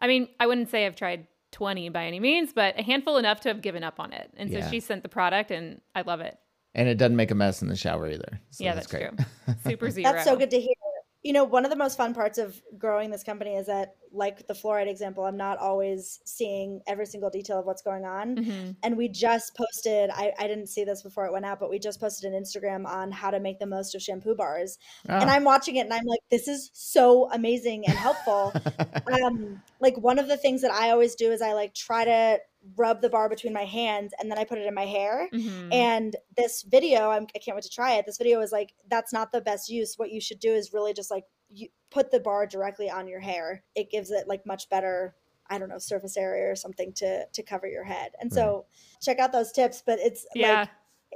I 0.00 0.06
mean, 0.08 0.28
I 0.40 0.46
wouldn't 0.46 0.68
say 0.70 0.86
I've 0.86 0.96
tried 0.96 1.26
20 1.52 1.88
by 1.90 2.04
any 2.04 2.20
means, 2.20 2.52
but 2.52 2.78
a 2.78 2.82
handful 2.82 3.16
enough 3.16 3.40
to 3.40 3.48
have 3.48 3.62
given 3.62 3.82
up 3.84 3.98
on 4.00 4.12
it. 4.12 4.30
And 4.36 4.50
so 4.52 4.60
she 4.68 4.80
sent 4.80 5.02
the 5.02 5.08
product 5.08 5.50
and 5.50 5.80
I 5.94 6.02
love 6.02 6.20
it. 6.20 6.36
and 6.74 6.88
it 6.88 6.98
doesn't 6.98 7.16
make 7.16 7.30
a 7.30 7.34
mess 7.34 7.62
in 7.62 7.68
the 7.68 7.76
shower 7.76 8.08
either. 8.10 8.40
So 8.50 8.64
yeah, 8.64 8.74
that's, 8.74 8.86
great. 8.88 9.08
true. 9.16 9.54
Super 9.64 9.88
zero. 9.96 10.12
That's 10.12 10.24
so 10.24 10.36
good 10.36 10.50
to 10.50 10.60
hear. 10.60 10.74
You 11.24 11.32
know, 11.32 11.42
one 11.42 11.64
of 11.64 11.70
the 11.70 11.76
most 11.76 11.96
fun 11.96 12.14
parts 12.14 12.38
of 12.38 12.62
growing 12.78 13.10
this 13.10 13.24
company 13.24 13.56
is 13.56 13.66
that, 13.66 13.96
like 14.12 14.46
the 14.46 14.54
fluoride 14.54 14.86
example, 14.88 15.24
I'm 15.24 15.36
not 15.36 15.58
always 15.58 16.20
seeing 16.24 16.80
every 16.86 17.06
single 17.06 17.28
detail 17.28 17.58
of 17.58 17.66
what's 17.66 17.82
going 17.82 18.04
on. 18.04 18.36
Mhm. 18.36 18.76
And 18.82 18.96
we 18.96 19.08
just 19.08 19.54
posted, 19.56 20.10
I, 20.10 20.32
I 20.38 20.46
didn't 20.46 20.68
see 20.68 20.84
this 20.84 21.02
before 21.02 21.26
it 21.26 21.32
went 21.32 21.44
out, 21.44 21.58
but 21.60 21.70
we 21.70 21.78
just 21.78 22.00
posted 22.00 22.32
an 22.32 22.40
Instagram 22.40 22.86
on 22.86 23.10
how 23.10 23.30
to 23.30 23.40
make 23.40 23.58
the 23.58 23.66
most 23.66 23.94
of 23.94 24.00
shampoo 24.00 24.34
bars. 24.36 24.78
And 25.08 25.28
Ah. 25.28 25.34
I'm 25.34 25.44
watching 25.44 25.76
it 25.76 25.80
and 25.80 25.92
I'm 25.92 26.06
like, 26.06 26.20
this 26.30 26.46
is 26.48 26.70
so 26.72 27.30
amazing 27.32 27.84
and 27.86 27.98
helpful. 27.98 28.52
um, 29.22 29.60
like 29.80 29.96
one 29.98 30.18
of 30.18 30.28
the 30.28 30.36
things 30.36 30.62
that 30.62 30.70
I 30.72 30.90
always 30.90 31.14
do 31.16 31.32
is 31.32 31.42
I 31.42 31.52
like 31.52 31.74
try 31.74 32.04
to 32.04 32.38
rub 32.76 33.00
the 33.00 33.08
bar 33.08 33.28
between 33.28 33.52
my 33.52 33.64
hands 33.64 34.12
and 34.20 34.30
then 34.30 34.38
I 34.38 34.44
put 34.44 34.58
it 34.58 34.66
in 34.66 34.74
my 34.74 34.86
hair. 34.86 35.28
Mhm. 35.32 35.72
And 35.72 36.16
this 36.36 36.62
video, 36.62 37.10
I'm, 37.10 37.26
I 37.34 37.38
can't 37.38 37.54
wait 37.54 37.64
to 37.64 37.70
try 37.70 37.94
it. 37.94 38.06
This 38.06 38.18
video 38.18 38.40
is 38.40 38.52
like, 38.52 38.74
that's 38.88 39.12
not 39.12 39.32
the 39.32 39.40
best 39.40 39.68
use. 39.68 39.94
What 39.96 40.10
you 40.10 40.20
should 40.20 40.40
do 40.40 40.52
is 40.52 40.72
really 40.72 40.92
just 40.92 41.10
like 41.10 41.24
you 41.50 41.68
put 41.90 42.10
the 42.10 42.20
bar 42.20 42.46
directly 42.46 42.90
on 42.90 43.08
your 43.08 43.20
hair. 43.20 43.62
It 43.74 43.90
gives 43.90 44.10
it 44.10 44.28
like 44.28 44.44
much 44.44 44.68
better, 44.68 45.14
I 45.48 45.58
don't 45.58 45.68
know, 45.68 45.78
surface 45.78 46.16
area 46.16 46.50
or 46.50 46.56
something 46.56 46.92
to 46.94 47.26
to 47.26 47.42
cover 47.42 47.66
your 47.66 47.84
head. 47.84 48.12
And 48.20 48.32
so 48.32 48.66
check 49.00 49.18
out 49.18 49.32
those 49.32 49.52
tips. 49.52 49.82
But 49.84 49.98
it's 49.98 50.26
yeah. 50.34 50.60
like 50.60 50.68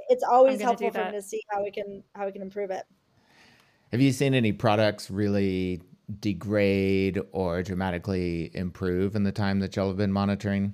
it's 0.09 0.23
always 0.23 0.59
helpful 0.61 0.91
for 0.91 1.05
me 1.05 1.11
to 1.11 1.21
see 1.21 1.41
how 1.49 1.63
we 1.63 1.71
can 1.71 2.03
how 2.15 2.25
we 2.25 2.31
can 2.31 2.41
improve 2.41 2.71
it. 2.71 2.83
Have 3.91 4.01
you 4.01 4.11
seen 4.11 4.33
any 4.33 4.51
products 4.51 5.11
really 5.11 5.81
degrade 6.19 7.21
or 7.31 7.61
dramatically 7.61 8.49
improve 8.55 9.15
in 9.15 9.23
the 9.23 9.31
time 9.31 9.59
that 9.59 9.75
y'all 9.75 9.87
have 9.87 9.97
been 9.97 10.11
monitoring? 10.11 10.73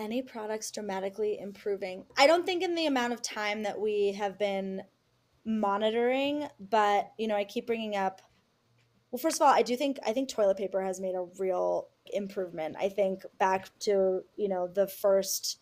Any 0.00 0.22
products 0.22 0.70
dramatically 0.70 1.38
improving. 1.38 2.04
I 2.18 2.26
don't 2.26 2.46
think 2.46 2.62
in 2.62 2.74
the 2.74 2.86
amount 2.86 3.12
of 3.12 3.22
time 3.22 3.62
that 3.64 3.78
we 3.80 4.12
have 4.12 4.38
been 4.38 4.82
monitoring, 5.44 6.48
but 6.58 7.12
you 7.18 7.28
know, 7.28 7.36
I 7.36 7.44
keep 7.44 7.66
bringing 7.66 7.94
up 7.96 8.22
well, 9.10 9.18
first 9.18 9.40
of 9.40 9.42
all, 9.46 9.52
I 9.52 9.62
do 9.62 9.76
think 9.76 9.98
I 10.06 10.12
think 10.12 10.28
toilet 10.28 10.56
paper 10.56 10.82
has 10.82 11.00
made 11.00 11.14
a 11.16 11.26
real 11.38 11.88
improvement. 12.12 12.76
I 12.78 12.88
think 12.88 13.22
back 13.38 13.68
to, 13.80 14.22
you 14.36 14.48
know, 14.48 14.68
the 14.68 14.86
first 14.86 15.58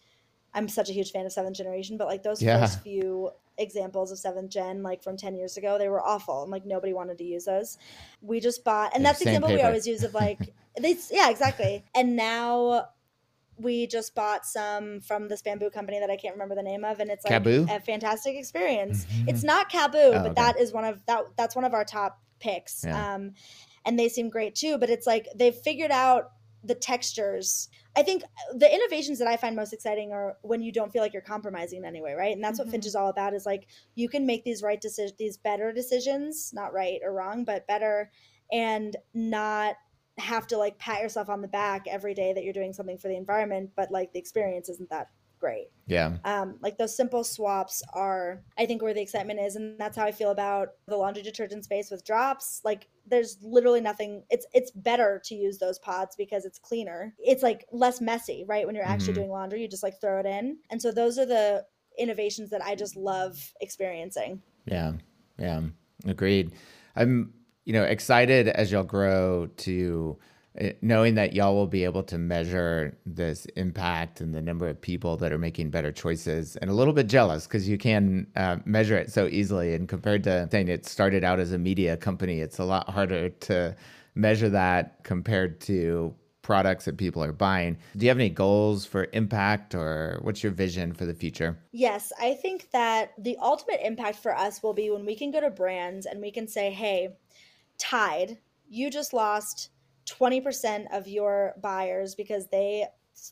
I'm 0.55 0.69
such 0.69 0.91
a 0.91 0.93
huge 0.93 1.13
fan 1.13 1.27
of 1.27 1.33
seventh 1.33 1.57
generation, 1.57 1.97
but 1.97 2.07
like 2.09 2.23
those 2.23 2.43
Yeah. 2.43 2.61
first 2.61 2.83
few 2.83 3.31
examples 3.59 4.13
of 4.13 4.19
seventh 4.19 4.51
gen, 4.51 4.83
like 4.83 5.03
from 5.03 5.17
10 5.17 5.35
years 5.35 5.57
ago, 5.57 5.79
they 5.79 5.89
were 5.89 6.03
awful 6.03 6.43
and 6.43 6.51
like 6.51 6.65
nobody 6.67 6.93
wanted 6.93 7.19
to 7.19 7.25
use 7.25 7.45
those. 7.45 7.79
We 8.21 8.41
just 8.41 8.65
bought, 8.65 8.95
and 8.95 9.03
Yeah, 9.03 9.11
that's 9.11 9.21
the 9.21 9.27
example 9.27 9.53
we 9.53 9.63
always 9.63 9.87
use 9.87 10.03
of 10.03 10.15
like, 10.15 10.55
they, 10.81 10.97
yeah, 11.11 11.31
exactly. 11.31 11.85
And 11.95 12.17
now 12.17 12.89
we 13.59 13.87
just 13.87 14.15
bought 14.15 14.47
some 14.47 15.01
from 15.01 15.29
this 15.29 15.43
bamboo 15.43 15.71
company 15.71 15.99
that 16.01 16.11
I 16.11 16.17
can't 16.17 16.35
remember 16.35 16.55
the 16.55 16.63
name 16.63 16.85
of, 16.85 17.01
and 17.01 17.11
it's 17.11 17.25
like 17.25 17.43
Caboo? 17.43 17.67
a 17.75 17.81
fantastic 17.81 18.37
experience. 18.37 19.07
It's 19.27 19.43
not 19.43 19.71
Caboo, 19.71 19.95
Oh, 19.95 20.13
but 20.13 20.25
okay. 20.27 20.33
that 20.35 20.59
is 20.61 20.73
one 20.73 20.85
of 20.85 21.05
that. 21.07 21.25
That's 21.37 21.57
one 21.57 21.65
of 21.65 21.75
our 21.75 21.85
top 21.85 22.21
picks, 22.41 22.85
Yeah. 22.85 23.15
um, 23.15 23.33
and 23.85 23.99
they 23.99 24.09
seem 24.09 24.29
great 24.31 24.55
too. 24.55 24.79
But 24.79 24.91
it's 24.91 25.07
like 25.07 25.27
they've 25.35 25.55
figured 25.55 25.91
out 25.91 26.31
the 26.65 26.75
textures. 26.75 27.69
I 27.97 28.03
think 28.03 28.23
the 28.53 28.73
innovations 28.73 29.19
that 29.21 29.29
I 29.29 29.37
find 29.37 29.55
most 29.55 29.73
exciting 29.73 30.13
are 30.13 30.37
when 30.43 30.61
you 30.61 30.73
don't 30.73 30.93
feel 30.93 31.03
like 31.03 31.13
you're 31.13 31.23
compromising 31.23 31.79
in 31.81 31.85
any 31.85 32.01
way, 32.03 32.15
right? 32.15 32.35
And 32.35 32.43
that's 32.43 32.59
Mhm. 32.59 32.65
what 32.65 32.71
Finch 32.73 32.87
is 32.87 32.95
all 32.97 33.09
about. 33.09 33.33
Is 33.35 33.47
like 33.47 33.67
you 33.95 34.09
can 34.09 34.27
make 34.27 34.45
these 34.45 34.63
right 34.63 34.81
decisions, 34.81 35.17
these 35.19 35.37
better 35.37 35.73
decisions, 35.73 36.53
not 36.53 36.73
right 36.73 37.01
or 37.05 37.13
wrong, 37.13 37.45
but 37.45 37.67
better, 37.67 38.11
and 38.53 38.97
not 39.15 39.77
have 40.19 40.47
to 40.49 40.57
like 40.59 40.79
pat 40.79 41.03
yourself 41.03 41.29
on 41.29 41.43
the 41.43 41.49
back 41.49 41.87
every 41.89 42.15
day 42.15 42.33
that 42.33 42.45
you're 42.45 42.53
doing 42.53 42.73
something 42.73 42.99
for 42.99 43.09
the 43.09 43.17
environment, 43.17 43.71
but 43.77 43.91
like 43.91 44.13
the 44.13 44.19
experience 44.19 44.69
isn't 44.69 44.91
that 44.91 45.09
great. 45.39 45.69
Yeah. 45.87 46.17
Um, 46.25 46.59
like 46.61 46.79
those 46.79 46.97
simple 46.97 47.23
swaps 47.23 47.83
are, 47.95 48.43
I 48.59 48.67
think, 48.67 48.83
where 48.83 48.93
the 48.93 49.01
excitement 49.01 49.41
is, 49.41 49.57
and 49.57 49.79
that's 49.79 49.97
how 49.97 50.05
I 50.05 50.13
feel 50.13 50.31
about 50.31 50.71
the 50.87 50.97
laundry 50.97 51.23
detergent 51.23 51.65
space 51.65 51.91
with 51.91 52.05
Dropps. 52.05 52.61
Like, 52.65 52.89
there's 53.07 53.39
literally 53.41 53.81
nothing. 53.81 54.25
It's 54.29 54.47
it's 54.53 54.73
better 54.73 55.23
to 55.25 55.35
use 55.35 55.59
those 55.59 55.79
pods 55.79 56.17
because 56.17 56.45
it's 56.45 56.59
cleaner. 56.59 57.15
It's 57.19 57.43
like 57.43 57.65
less 57.71 58.01
messy, 58.01 58.45
right? 58.49 58.67
When 58.67 58.75
you're 58.75 58.85
actually 58.85 59.13
Mhm. 59.13 59.17
doing 59.17 59.31
laundry, 59.31 59.63
you 59.63 59.69
just 59.69 59.83
like 59.85 60.01
throw 60.01 60.19
it 60.19 60.27
in, 60.27 60.59
and 60.71 60.83
so 60.83 60.91
those 60.91 61.19
are 61.19 61.27
the 61.27 61.65
innovations 61.97 62.51
that 62.51 62.63
I 62.65 62.75
just 62.75 62.97
love 62.97 63.53
experiencing. 63.61 64.43
Yeah, 64.67 64.93
yeah, 65.39 65.63
agreed. 66.05 66.53
I'm, 66.97 67.33
you 67.69 67.75
know, 67.75 67.83
excited 67.83 68.49
as 68.49 68.73
y'all 68.73 68.83
grow 68.83 69.47
to 69.59 70.17
uh, 70.59 70.69
knowing 70.81 71.17
that 71.17 71.35
y'all 71.35 71.55
will 71.55 71.67
be 71.67 71.85
able 71.85 72.03
to 72.03 72.17
measure 72.17 72.97
this 73.05 73.45
impact 73.57 74.23
and 74.23 74.35
the 74.35 74.41
number 74.41 74.67
of 74.67 74.81
people 74.81 75.19
that 75.19 75.33
are 75.33 75.39
making 75.39 75.69
better 75.69 75.93
choices, 75.93 76.57
and 76.57 76.71
a 76.71 76.73
little 76.73 76.95
bit 76.95 77.09
jealous 77.09 77.47
because 77.47 77.69
you 77.69 77.77
can 77.77 78.27
uh, 78.37 78.57
measure 78.65 78.97
it 78.97 79.13
so 79.13 79.27
easily. 79.27 79.75
And 79.75 79.87
compared 79.87 80.25
to 80.25 80.49
saying 80.51 80.69
it 80.69 80.87
started 80.87 81.25
out 81.25 81.41
as 81.41 81.53
a 81.53 81.59
media 81.59 81.95
company, 81.99 82.41
it's 82.41 82.59
a 82.59 82.65
lot 82.65 82.89
harder 82.89 83.29
to 83.29 83.77
measure 84.15 84.49
that 84.49 85.05
compared 85.05 85.61
to 85.61 86.15
products 86.41 86.87
that 86.87 86.97
people 86.97 87.23
are 87.23 87.33
buying. 87.33 87.77
Do 87.95 88.07
you 88.07 88.09
have 88.09 88.17
any 88.17 88.31
goals 88.31 88.87
for 88.87 89.09
impact 89.13 89.75
or 89.75 90.21
what's 90.23 90.43
your 90.43 90.53
vision 90.53 90.95
for 90.95 91.05
the 91.05 91.13
future? 91.13 91.59
Yes, 91.73 92.11
I 92.19 92.33
think 92.33 92.71
that 92.71 93.13
the 93.19 93.37
ultimate 93.43 93.81
impact 93.85 94.17
for 94.17 94.35
us 94.35 94.63
will 94.63 94.73
be 94.73 94.89
when 94.89 95.05
we 95.05 95.15
can 95.15 95.31
go 95.31 95.43
to 95.43 95.51
brands 95.51 96.07
and 96.07 96.23
we 96.23 96.31
can 96.31 96.49
say, 96.49 96.71
hey, 96.71 97.11
Tide, 97.79 98.39
you 98.69 98.91
just 98.91 99.13
lost 99.13 99.71
20% 100.07 100.87
of 100.93 101.09
your 101.09 101.55
buyers 101.63 102.15
because 102.15 102.47
they 102.49 102.87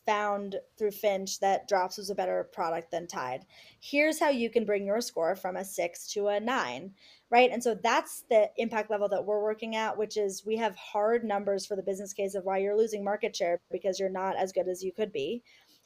found 0.04 0.56
through 0.76 0.90
Finch 0.90 1.38
that 1.40 1.68
Dropps 1.68 1.96
was 1.96 2.10
a 2.10 2.14
better 2.14 2.48
product 2.52 2.90
than 2.90 3.06
Tide. 3.06 3.46
Here's 3.80 4.18
how 4.18 4.30
you 4.30 4.50
can 4.50 4.64
bring 4.64 4.84
your 4.84 5.00
score 5.00 5.36
from 5.36 5.56
a 5.56 5.64
six 5.64 6.12
to 6.12 6.28
a 6.28 6.40
nine 6.40 6.92
right? 7.30 7.50
And 7.50 7.62
so 7.62 7.74
that's 7.74 8.24
the 8.30 8.50
impact 8.56 8.90
level 8.90 9.08
that 9.08 9.24
we're 9.24 9.42
working 9.42 9.76
at, 9.76 9.96
which 9.96 10.16
is 10.16 10.44
we 10.46 10.56
have 10.56 10.76
hard 10.76 11.24
numbers 11.24 11.66
for 11.66 11.76
the 11.76 11.82
business 11.82 12.12
case 12.12 12.34
of 12.34 12.44
why 12.44 12.58
you're 12.58 12.76
losing 12.76 13.02
market 13.02 13.34
share 13.34 13.60
because 13.70 13.98
you're 13.98 14.08
not 14.08 14.36
as 14.36 14.52
good 14.52 14.68
as 14.68 14.82
you 14.82 14.92
could 14.92 15.12
be. 15.12 15.42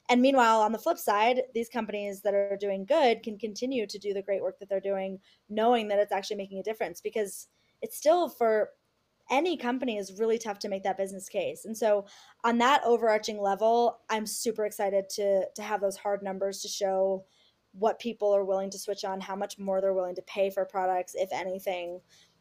And 0.09 0.21
meanwhile, 0.21 0.61
on 0.61 0.73
the 0.73 0.79
flip 0.79 0.99
side, 0.99 1.43
these 1.55 1.69
companies 1.69 2.21
that 2.23 2.35
are 2.35 2.59
doing 2.61 2.85
good 2.85 3.23
can 3.23 3.39
continue 3.39 3.87
to 3.87 3.99
do 3.99 4.13
the 4.13 4.23
great 4.23 4.43
work 4.43 4.59
that 4.59 4.69
they're 4.69 4.81
doing, 4.81 5.21
knowing 5.49 5.89
that 5.89 5.99
it's 5.99 6.13
actually 6.13 6.37
making 6.37 6.59
a 6.59 6.65
difference 6.65 7.01
because 7.01 7.47
it's 7.83 7.97
still 7.97 8.29
for 8.29 8.71
any 9.31 9.57
company 9.57 9.97
is 9.97 10.19
really 10.19 10.39
tough 10.39 10.59
to 10.59 10.69
make 10.69 10.83
that 10.83 10.99
business 10.99 11.29
case. 11.29 11.65
And 11.65 11.77
so 11.77 12.07
on 12.43 12.59
that 12.59 12.83
overarching 12.85 13.41
level, 13.41 14.01
I'm 14.11 14.27
super 14.27 14.67
excited 14.67 15.09
to 15.11 15.45
to 15.55 15.63
have 15.63 15.81
those 15.81 15.97
hard 15.97 16.23
numbers 16.23 16.61
to 16.63 16.69
show 16.69 17.25
what 17.73 18.01
people 18.01 18.35
are 18.35 18.45
willing 18.45 18.71
to 18.71 18.79
switch 18.79 19.05
on, 19.05 19.21
how 19.21 19.37
much 19.37 19.59
more 19.59 19.81
they're 19.81 19.95
willing 19.95 20.17
to 20.17 20.23
pay 20.23 20.51
for 20.51 20.65
products, 20.65 21.15
if 21.15 21.29
anything, 21.33 22.01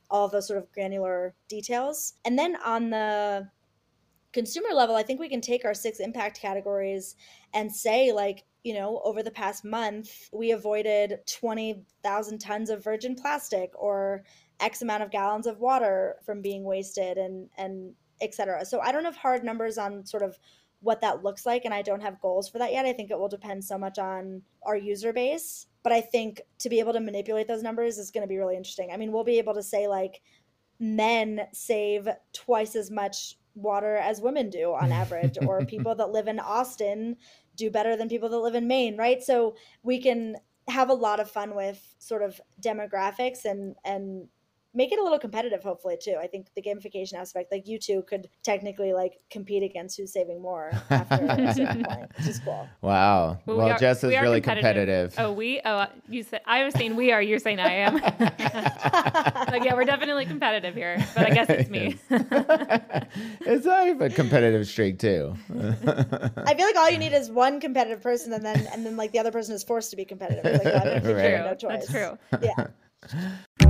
all 0.10 0.26
of 0.26 0.32
those 0.32 0.48
sort 0.48 0.58
of 0.58 0.72
granular 0.72 1.36
details. 1.48 2.14
And 2.26 2.38
then 2.38 2.56
on 2.66 2.90
the 2.90 3.48
consumer 4.34 4.70
level, 4.74 4.96
I 4.96 5.04
think 5.04 5.20
we 5.20 5.30
can 5.30 5.42
take 5.42 5.66
our 5.66 5.74
six 5.74 6.00
impact 6.00 6.40
categories 6.40 7.16
and 7.54 7.72
say, 7.72 8.12
like, 8.12 8.46
you 8.64 8.74
know, 8.74 9.02
over 9.06 9.24
the 9.24 9.32
past 9.32 9.64
month, 9.64 10.30
we 10.34 10.52
avoided 10.52 11.20
20,000 11.40 12.40
tons 12.40 12.70
of 12.70 12.84
virgin 12.84 13.16
plastic 13.16 13.72
or 13.76 14.24
X 14.60 14.82
amount 14.82 15.04
of 15.04 15.12
gallons 15.12 15.48
of 15.48 15.60
water 15.60 16.18
from 16.26 16.42
being 16.42 16.64
wasted 16.64 17.18
and, 17.18 17.50
and 17.58 17.94
et 18.22 18.34
cetera. 18.34 18.66
So 18.66 18.80
I 18.80 18.92
don't 18.92 19.06
have 19.06 19.16
hard 19.16 19.44
numbers 19.44 19.78
on 19.78 20.06
sort 20.06 20.24
of 20.24 20.38
what 20.82 21.02
that 21.02 21.24
looks 21.24 21.46
like 21.46 21.66
and 21.66 21.74
I 21.74 21.82
don't 21.82 22.02
have 22.02 22.22
goals 22.22 22.50
for 22.50 22.58
that 22.60 22.72
yet. 22.72 22.86
I 22.86 22.94
think 22.94 23.12
it 23.12 23.20
will 23.20 23.28
depend 23.28 23.64
so 23.64 23.78
much 23.78 24.00
on 24.00 24.42
our 24.64 24.78
user 24.78 25.12
base, 25.12 25.68
but 25.84 25.92
I 25.92 26.02
think 26.02 26.42
to 26.60 26.70
be 26.70 26.80
able 26.80 26.94
to 26.94 27.00
manipulate 27.00 27.48
those 27.48 27.64
numbers 27.64 27.98
is 27.98 28.12
going 28.12 28.24
to 28.24 28.28
be 28.28 28.38
really 28.38 28.56
interesting. 28.56 28.90
I 28.92 28.98
mean, 28.98 29.12
we'll 29.12 29.24
be 29.24 29.40
able 29.40 29.54
to 29.56 29.64
say 29.64 29.88
like 29.88 30.22
men 30.80 31.42
save 31.52 32.08
twice 32.32 32.76
as 32.76 32.90
much 32.90 33.36
water 33.56 33.98
as 33.98 34.22
women 34.22 34.50
do 34.50 34.74
on 34.74 34.92
average 35.04 35.38
or 35.46 35.66
people 35.66 35.96
that 35.96 36.12
live 36.12 36.28
in 36.28 36.40
Austin 36.40 37.18
do 37.56 37.70
better 37.70 37.98
than 37.98 38.08
people 38.08 38.30
that 38.30 38.40
live 38.40 38.56
in 38.56 38.68
Maine, 38.68 38.96
right? 38.98 39.22
So 39.22 39.56
we 39.84 40.02
can 40.02 40.38
have 40.70 40.90
a 40.90 40.94
lot 40.94 41.20
of 41.20 41.30
fun 41.30 41.56
with 41.56 41.96
sort 42.00 42.22
of 42.22 42.40
demographics 42.62 43.44
and 43.44 43.76
and 43.84 44.28
make 44.74 44.92
it 44.92 45.00
a 45.00 45.04
little 45.04 45.20
competitive 45.20 45.64
hopefully 45.64 45.98
too. 46.02 46.16
I 46.22 46.28
think 46.28 46.48
the 46.56 46.62
gamification 46.62 47.14
aspect 47.16 47.52
like 47.52 47.68
you 47.68 47.80
two 47.80 48.04
could 48.04 48.30
technically 48.44 48.94
like 48.94 49.20
compete 49.32 49.64
against 49.64 49.98
who's 49.98 50.14
saving 50.14 50.42
more 50.42 50.72
after 50.90 51.26
a 51.26 51.54
certain 51.54 51.84
point 51.84 52.12
which 52.18 52.28
is 52.28 52.40
cool. 52.40 52.68
Wow. 52.82 53.40
Well, 53.46 53.58
well 53.58 53.66
we 53.68 53.72
are, 53.72 53.80
jess 53.80 54.04
is 54.04 54.12
really 54.12 54.42
competitive. 54.42 55.12
competitive. 55.12 55.16
oh 55.18 55.32
we? 55.32 55.62
Oh 55.66 55.70
uh, 55.70 55.88
you 56.08 56.24
said 56.24 56.42
i 56.46 56.64
was 56.64 56.74
saying 56.76 56.96
we 56.96 57.12
are 57.12 57.22
you're 57.22 57.40
saying 57.40 57.60
i 57.60 57.74
am? 57.74 57.96
Like 59.50 59.64
yeah 59.64 59.74
we're 59.74 59.86
definitely 59.86 60.26
competitive 60.26 60.76
here 60.76 61.04
but 61.16 61.26
i 61.26 61.34
guess 61.34 61.50
it's 61.50 61.70
me. 61.70 61.98
It's 63.42 63.66
I 63.66 63.86
have 63.86 64.02
a 64.02 64.10
competitive 64.10 64.68
streak 64.68 65.00
too. 65.00 65.36
I 65.50 66.54
feel 66.54 66.66
like 66.66 66.76
all 66.76 66.90
you 66.90 66.98
need 66.98 67.14
is 67.14 67.32
one 67.32 67.60
competitive 67.60 68.02
person 68.02 68.34
and 68.34 68.46
then 68.46 68.68
and 68.72 68.86
then 68.86 68.98
like 68.98 69.12
the 69.12 69.20
other 69.20 69.32
person 69.32 69.56
is 69.56 69.64
forced 69.64 69.90
to 69.92 69.96
be 69.96 70.06
competitive. 70.06 70.46
It's 70.46 70.64
like, 70.64 71.04
well, 71.04 71.16
right. 71.16 71.46
no 71.46 71.56
choice. 71.56 71.88
that's 71.88 71.92
true. 71.92 72.18
Yeah 72.42 73.66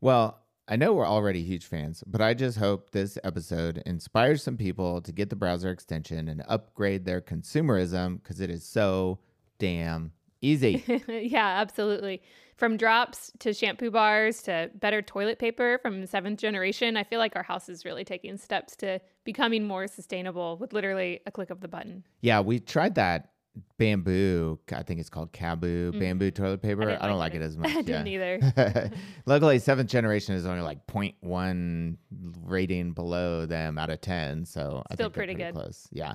Well, 0.00 0.38
I 0.68 0.76
know 0.76 0.92
we're 0.92 1.06
already 1.06 1.42
huge 1.42 1.64
fans, 1.64 2.04
but 2.06 2.20
I 2.20 2.34
just 2.34 2.58
hope 2.58 2.90
this 2.90 3.18
episode 3.24 3.82
inspires 3.86 4.42
some 4.42 4.56
people 4.56 5.00
to 5.00 5.12
get 5.12 5.30
the 5.30 5.36
browser 5.36 5.70
extension 5.70 6.28
and 6.28 6.42
upgrade 6.46 7.04
their 7.06 7.22
consumerism 7.22 8.22
because 8.22 8.40
it 8.40 8.50
is 8.50 8.64
so 8.64 9.18
damn 9.58 10.12
easy. 10.42 10.84
yeah, 11.08 11.60
absolutely. 11.60 12.22
From 12.56 12.76
Dropps 12.76 13.30
to 13.38 13.54
shampoo 13.54 13.90
bars 13.90 14.42
to 14.42 14.70
better 14.74 15.00
toilet 15.00 15.38
paper 15.38 15.78
from 15.80 16.06
seventh 16.06 16.38
generation, 16.38 16.96
I 16.96 17.04
feel 17.04 17.18
like 17.18 17.34
our 17.34 17.42
house 17.42 17.68
is 17.68 17.84
really 17.84 18.04
taking 18.04 18.36
steps 18.36 18.76
to 18.76 19.00
becoming 19.24 19.64
more 19.64 19.86
sustainable 19.86 20.58
with 20.58 20.72
literally 20.72 21.20
a 21.24 21.30
click 21.30 21.50
of 21.50 21.60
the 21.60 21.68
button. 21.68 22.04
Yeah, 22.20 22.40
we 22.40 22.58
tried 22.58 22.96
that 22.96 23.30
bamboo. 23.78 24.58
I 24.72 24.82
think 24.82 25.00
it's 25.00 25.10
called 25.10 25.32
Caboo 25.32 25.92
mm. 25.92 25.98
bamboo 25.98 26.30
toilet 26.30 26.62
paper. 26.62 26.90
I, 26.90 27.04
I 27.04 27.08
don't 27.08 27.18
like, 27.18 27.34
it. 27.34 27.42
it. 27.42 27.44
as 27.44 27.56
much. 27.58 27.70
I 27.70 27.82
didn't 27.82 28.06
either. 28.06 28.90
Luckily, 29.26 29.58
seventh 29.58 29.90
generation 29.90 30.34
is 30.34 30.46
only 30.46 30.62
like 30.62 30.86
0.1 30.86 31.96
rating 32.44 32.92
below 32.92 33.46
them 33.46 33.78
out 33.78 33.90
of 33.90 34.00
10. 34.00 34.44
So 34.44 34.60
Still 34.60 34.82
I 34.90 34.96
think 34.96 35.12
pretty, 35.12 35.34
pretty 35.34 35.44
good. 35.44 35.54
close. 35.54 35.88
Yeah. 35.92 36.14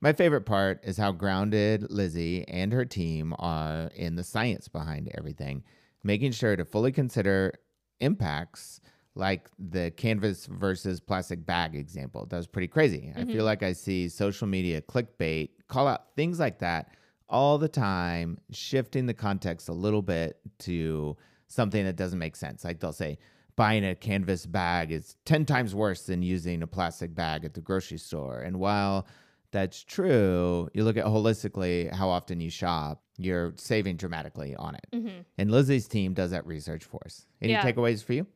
My 0.00 0.12
favorite 0.12 0.46
part 0.46 0.80
is 0.82 0.96
how 0.96 1.12
grounded 1.12 1.90
Lizzie 1.90 2.46
and 2.48 2.72
her 2.72 2.86
team 2.86 3.34
are 3.38 3.90
in 3.94 4.16
the 4.16 4.24
science 4.24 4.66
behind 4.66 5.10
everything, 5.16 5.62
making 6.02 6.32
sure 6.32 6.56
to 6.56 6.64
fully 6.64 6.90
consider 6.90 7.52
impacts 8.00 8.80
like 9.14 9.50
the 9.58 9.90
canvas 9.90 10.46
versus 10.46 11.00
plastic 11.00 11.44
bag 11.44 11.74
example. 11.74 12.26
That 12.26 12.36
was 12.38 12.46
pretty 12.46 12.68
crazy. 12.68 13.08
Mm-hmm. 13.08 13.18
I 13.20 13.24
feel 13.24 13.34
mm-hmm. 13.34 13.44
like 13.44 13.62
I 13.62 13.72
see 13.72 14.08
social 14.08 14.46
media 14.46 14.80
clickbait 14.80 15.50
call 15.70 15.88
out 15.88 16.14
things 16.16 16.38
like 16.38 16.58
that 16.58 16.90
all 17.30 17.56
the 17.58 17.68
time, 17.68 18.38
shifting 18.50 19.06
the 19.06 19.14
context 19.14 19.68
a 19.68 19.72
little 19.72 20.02
bit 20.02 20.38
to 20.58 21.16
something 21.46 21.84
that 21.84 21.96
doesn't 21.96 22.18
make 22.18 22.36
sense. 22.36 22.64
Like 22.64 22.80
they'll 22.80 22.92
say, 22.92 23.18
buying 23.56 23.84
a 23.84 23.94
canvas 23.94 24.46
bag 24.46 24.90
is 24.92 25.16
10 25.24 25.46
times 25.46 25.74
worse 25.74 26.06
than 26.06 26.22
using 26.22 26.62
a 26.62 26.66
plastic 26.66 27.14
bag 27.14 27.44
at 27.44 27.54
the 27.54 27.60
grocery 27.60 27.98
store. 27.98 28.40
And 28.40 28.58
while 28.58 29.06
that's 29.52 29.82
true, 29.82 30.68
you 30.74 30.84
look 30.84 30.96
at 30.96 31.04
holistically 31.04 31.92
how 31.92 32.08
often 32.08 32.40
you 32.40 32.50
shop, 32.50 33.02
you're 33.16 33.52
saving 33.56 33.96
dramatically 33.96 34.56
on 34.56 34.74
it. 34.74 34.86
Mm-hmm. 34.92 35.20
And 35.38 35.50
Lizzie's 35.50 35.88
team 35.88 36.14
does 36.14 36.30
that 36.30 36.46
research 36.46 36.84
for 36.84 37.00
us. 37.04 37.26
Any 37.40 37.52
yeah. 37.52 37.62
takeaways 37.62 38.02
for 38.02 38.12
you? 38.12 38.26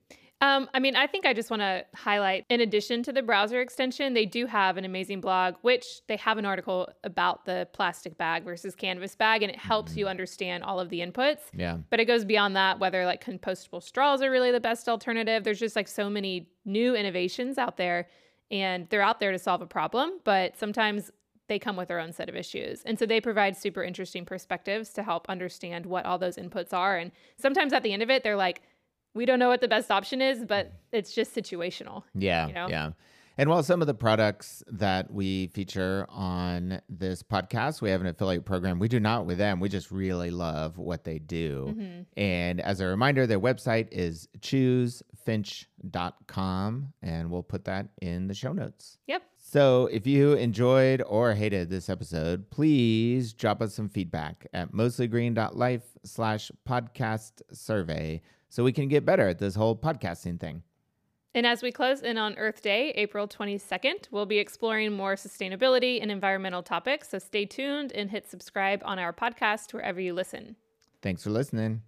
Um, 0.45 0.69
I 0.75 0.79
mean, 0.79 0.95
I 0.95 1.07
think 1.07 1.25
I 1.25 1.33
just 1.33 1.49
want 1.49 1.63
to 1.63 1.87
highlight, 1.95 2.45
in 2.51 2.61
addition 2.61 3.03
to 3.05 3.13
the 3.15 3.23
browser 3.23 3.63
extension, 3.63 4.13
they 4.13 4.27
do 4.27 4.45
have 4.45 4.77
an 4.77 4.85
amazing 4.85 5.23
blog, 5.23 5.55
which 5.63 6.03
they 6.07 6.17
have 6.17 6.37
an 6.37 6.45
article 6.45 6.87
about 7.03 7.47
the 7.47 7.67
plastic 7.73 8.19
bag 8.19 8.45
versus 8.45 8.75
canvas 8.75 9.17
bag, 9.17 9.43
and 9.43 9.51
it 9.51 9.59
helps 9.59 9.93
mm-hmm. 9.93 10.01
you 10.01 10.07
understand 10.07 10.63
all 10.63 10.79
of 10.79 10.91
the 10.91 11.01
inputs. 11.01 11.39
Yeah. 11.55 11.79
But 11.89 11.99
it 11.99 12.05
goes 12.05 12.27
beyond 12.27 12.57
that, 12.57 12.79
whether 12.79 13.07
like 13.07 13.25
compostable 13.25 13.83
straws 13.83 14.21
are 14.21 14.31
really 14.31 14.53
the 14.53 14.61
best 14.61 14.87
alternative. 14.87 15.45
There's 15.45 15.61
just 15.61 15.77
like 15.77 15.89
so 15.89 16.11
many 16.11 16.51
new 16.67 16.95
innovations 16.95 17.57
out 17.57 17.79
there, 17.79 18.07
and 18.51 18.87
they're 18.91 19.01
out 19.01 19.21
there 19.21 19.33
to 19.33 19.39
solve 19.39 19.63
a 19.63 19.67
problem, 19.67 20.21
but 20.25 20.59
sometimes 20.59 21.11
they 21.49 21.59
come 21.59 21.77
with 21.77 21.89
their 21.89 22.01
own 22.01 22.13
set 22.13 22.29
of 22.29 22.37
issues. 22.37 22.83
And 22.85 22.99
so 22.99 23.07
they 23.07 23.21
provide 23.21 23.57
super 23.57 23.83
interesting 23.83 24.27
perspectives 24.27 24.91
to 24.91 25.03
help 25.03 25.29
understand 25.31 25.87
what 25.87 26.05
all 26.05 26.19
those 26.19 26.37
inputs 26.37 26.75
are. 26.75 26.99
And 26.99 27.13
sometimes 27.39 27.73
at 27.73 27.83
the 27.83 27.95
end 27.95 28.03
of 28.03 28.11
it, 28.11 28.23
they're 28.23 28.37
like, 28.37 28.63
we 29.14 29.27
don't 29.27 29.38
know 29.38 29.48
what 29.48 29.61
the 29.61 29.68
best 29.68 29.90
option 29.90 30.20
is, 30.20 30.44
but 30.44 30.72
it's 30.92 31.14
just 31.14 31.35
situational. 31.35 32.03
Yeah. 32.14 32.48
You 32.48 32.53
know? 32.53 32.68
Yeah. 32.68 32.90
And 33.37 33.50
while 33.50 33.64
some 33.64 33.81
of 33.81 33.88
the 33.88 33.94
products 33.94 34.62
that 34.68 35.12
we 35.12 35.48
feature 35.48 36.07
on 36.09 36.81
this 36.88 37.24
podcast, 37.24 37.83
we 37.83 37.90
have 37.90 38.00
an 38.00 38.07
affiliate 38.07 38.44
program. 38.44 38.79
We 38.79 38.87
do 38.87 39.00
not 39.00 39.27
with 39.27 39.38
them. 39.38 39.59
We 39.59 39.68
just 39.68 39.90
really 39.90 40.31
love 40.31 40.79
what 40.79 41.03
they 41.03 41.18
do. 41.18 41.66
Mm-hmm. 41.70 42.03
And 42.16 42.61
as 42.61 42.81
a 42.81 42.87
reminder, 42.87 43.27
their 43.27 43.40
website 43.40 43.88
is 43.90 44.29
choosefinch.com, 44.38 46.92
and 47.03 47.31
we'll 47.31 47.42
put 47.42 47.64
that 47.64 47.88
in 48.00 48.29
the 48.29 48.35
show 48.35 48.53
notes. 48.53 48.98
Yep. 49.09 49.22
So 49.37 49.87
if 49.87 50.07
you 50.07 50.35
enjoyed 50.35 51.03
or 51.05 51.35
hated 51.35 51.70
this 51.70 51.88
episode, 51.88 52.48
please 52.50 53.33
drop 53.33 53.61
us 53.61 53.74
some 53.74 53.88
feedback 53.88 54.46
at 54.53 54.70
mostlygreen.life 54.72 55.83
slash 56.05 56.53
podcast 56.68 57.42
survey 57.53 58.22
so 58.55 58.62
we 58.62 58.71
can 58.71 58.87
get 58.87 59.05
better 59.05 59.27
at 59.27 59.40
this 59.40 59.57
whole 59.57 59.75
podcasting 59.75 60.38
thing. 60.38 60.62
And 61.35 61.45
as 61.45 61.61
we 61.61 61.73
close 61.73 62.03
in 62.03 62.17
on 62.17 62.38
Earth 62.38 62.63
Day, 62.63 62.92
April 62.92 63.27
22nd, 63.27 64.07
we'll 64.13 64.27
be 64.27 64.38
exploring 64.38 64.92
more 64.92 65.17
sustainability 65.17 66.00
and 66.00 66.09
environmental 66.09 66.63
topics. 66.63 67.09
So 67.09 67.19
stay 67.19 67.46
tuned 67.46 67.90
and 67.90 68.13
hit 68.13 68.31
subscribe 68.31 68.81
on 68.85 69.00
our 69.00 69.13
podcast 69.13 69.75
wherever 69.75 70.00
you 70.00 70.15
listen. 70.15 70.55
Thanks 71.02 71.25
for 71.25 71.31
listening. 71.31 71.83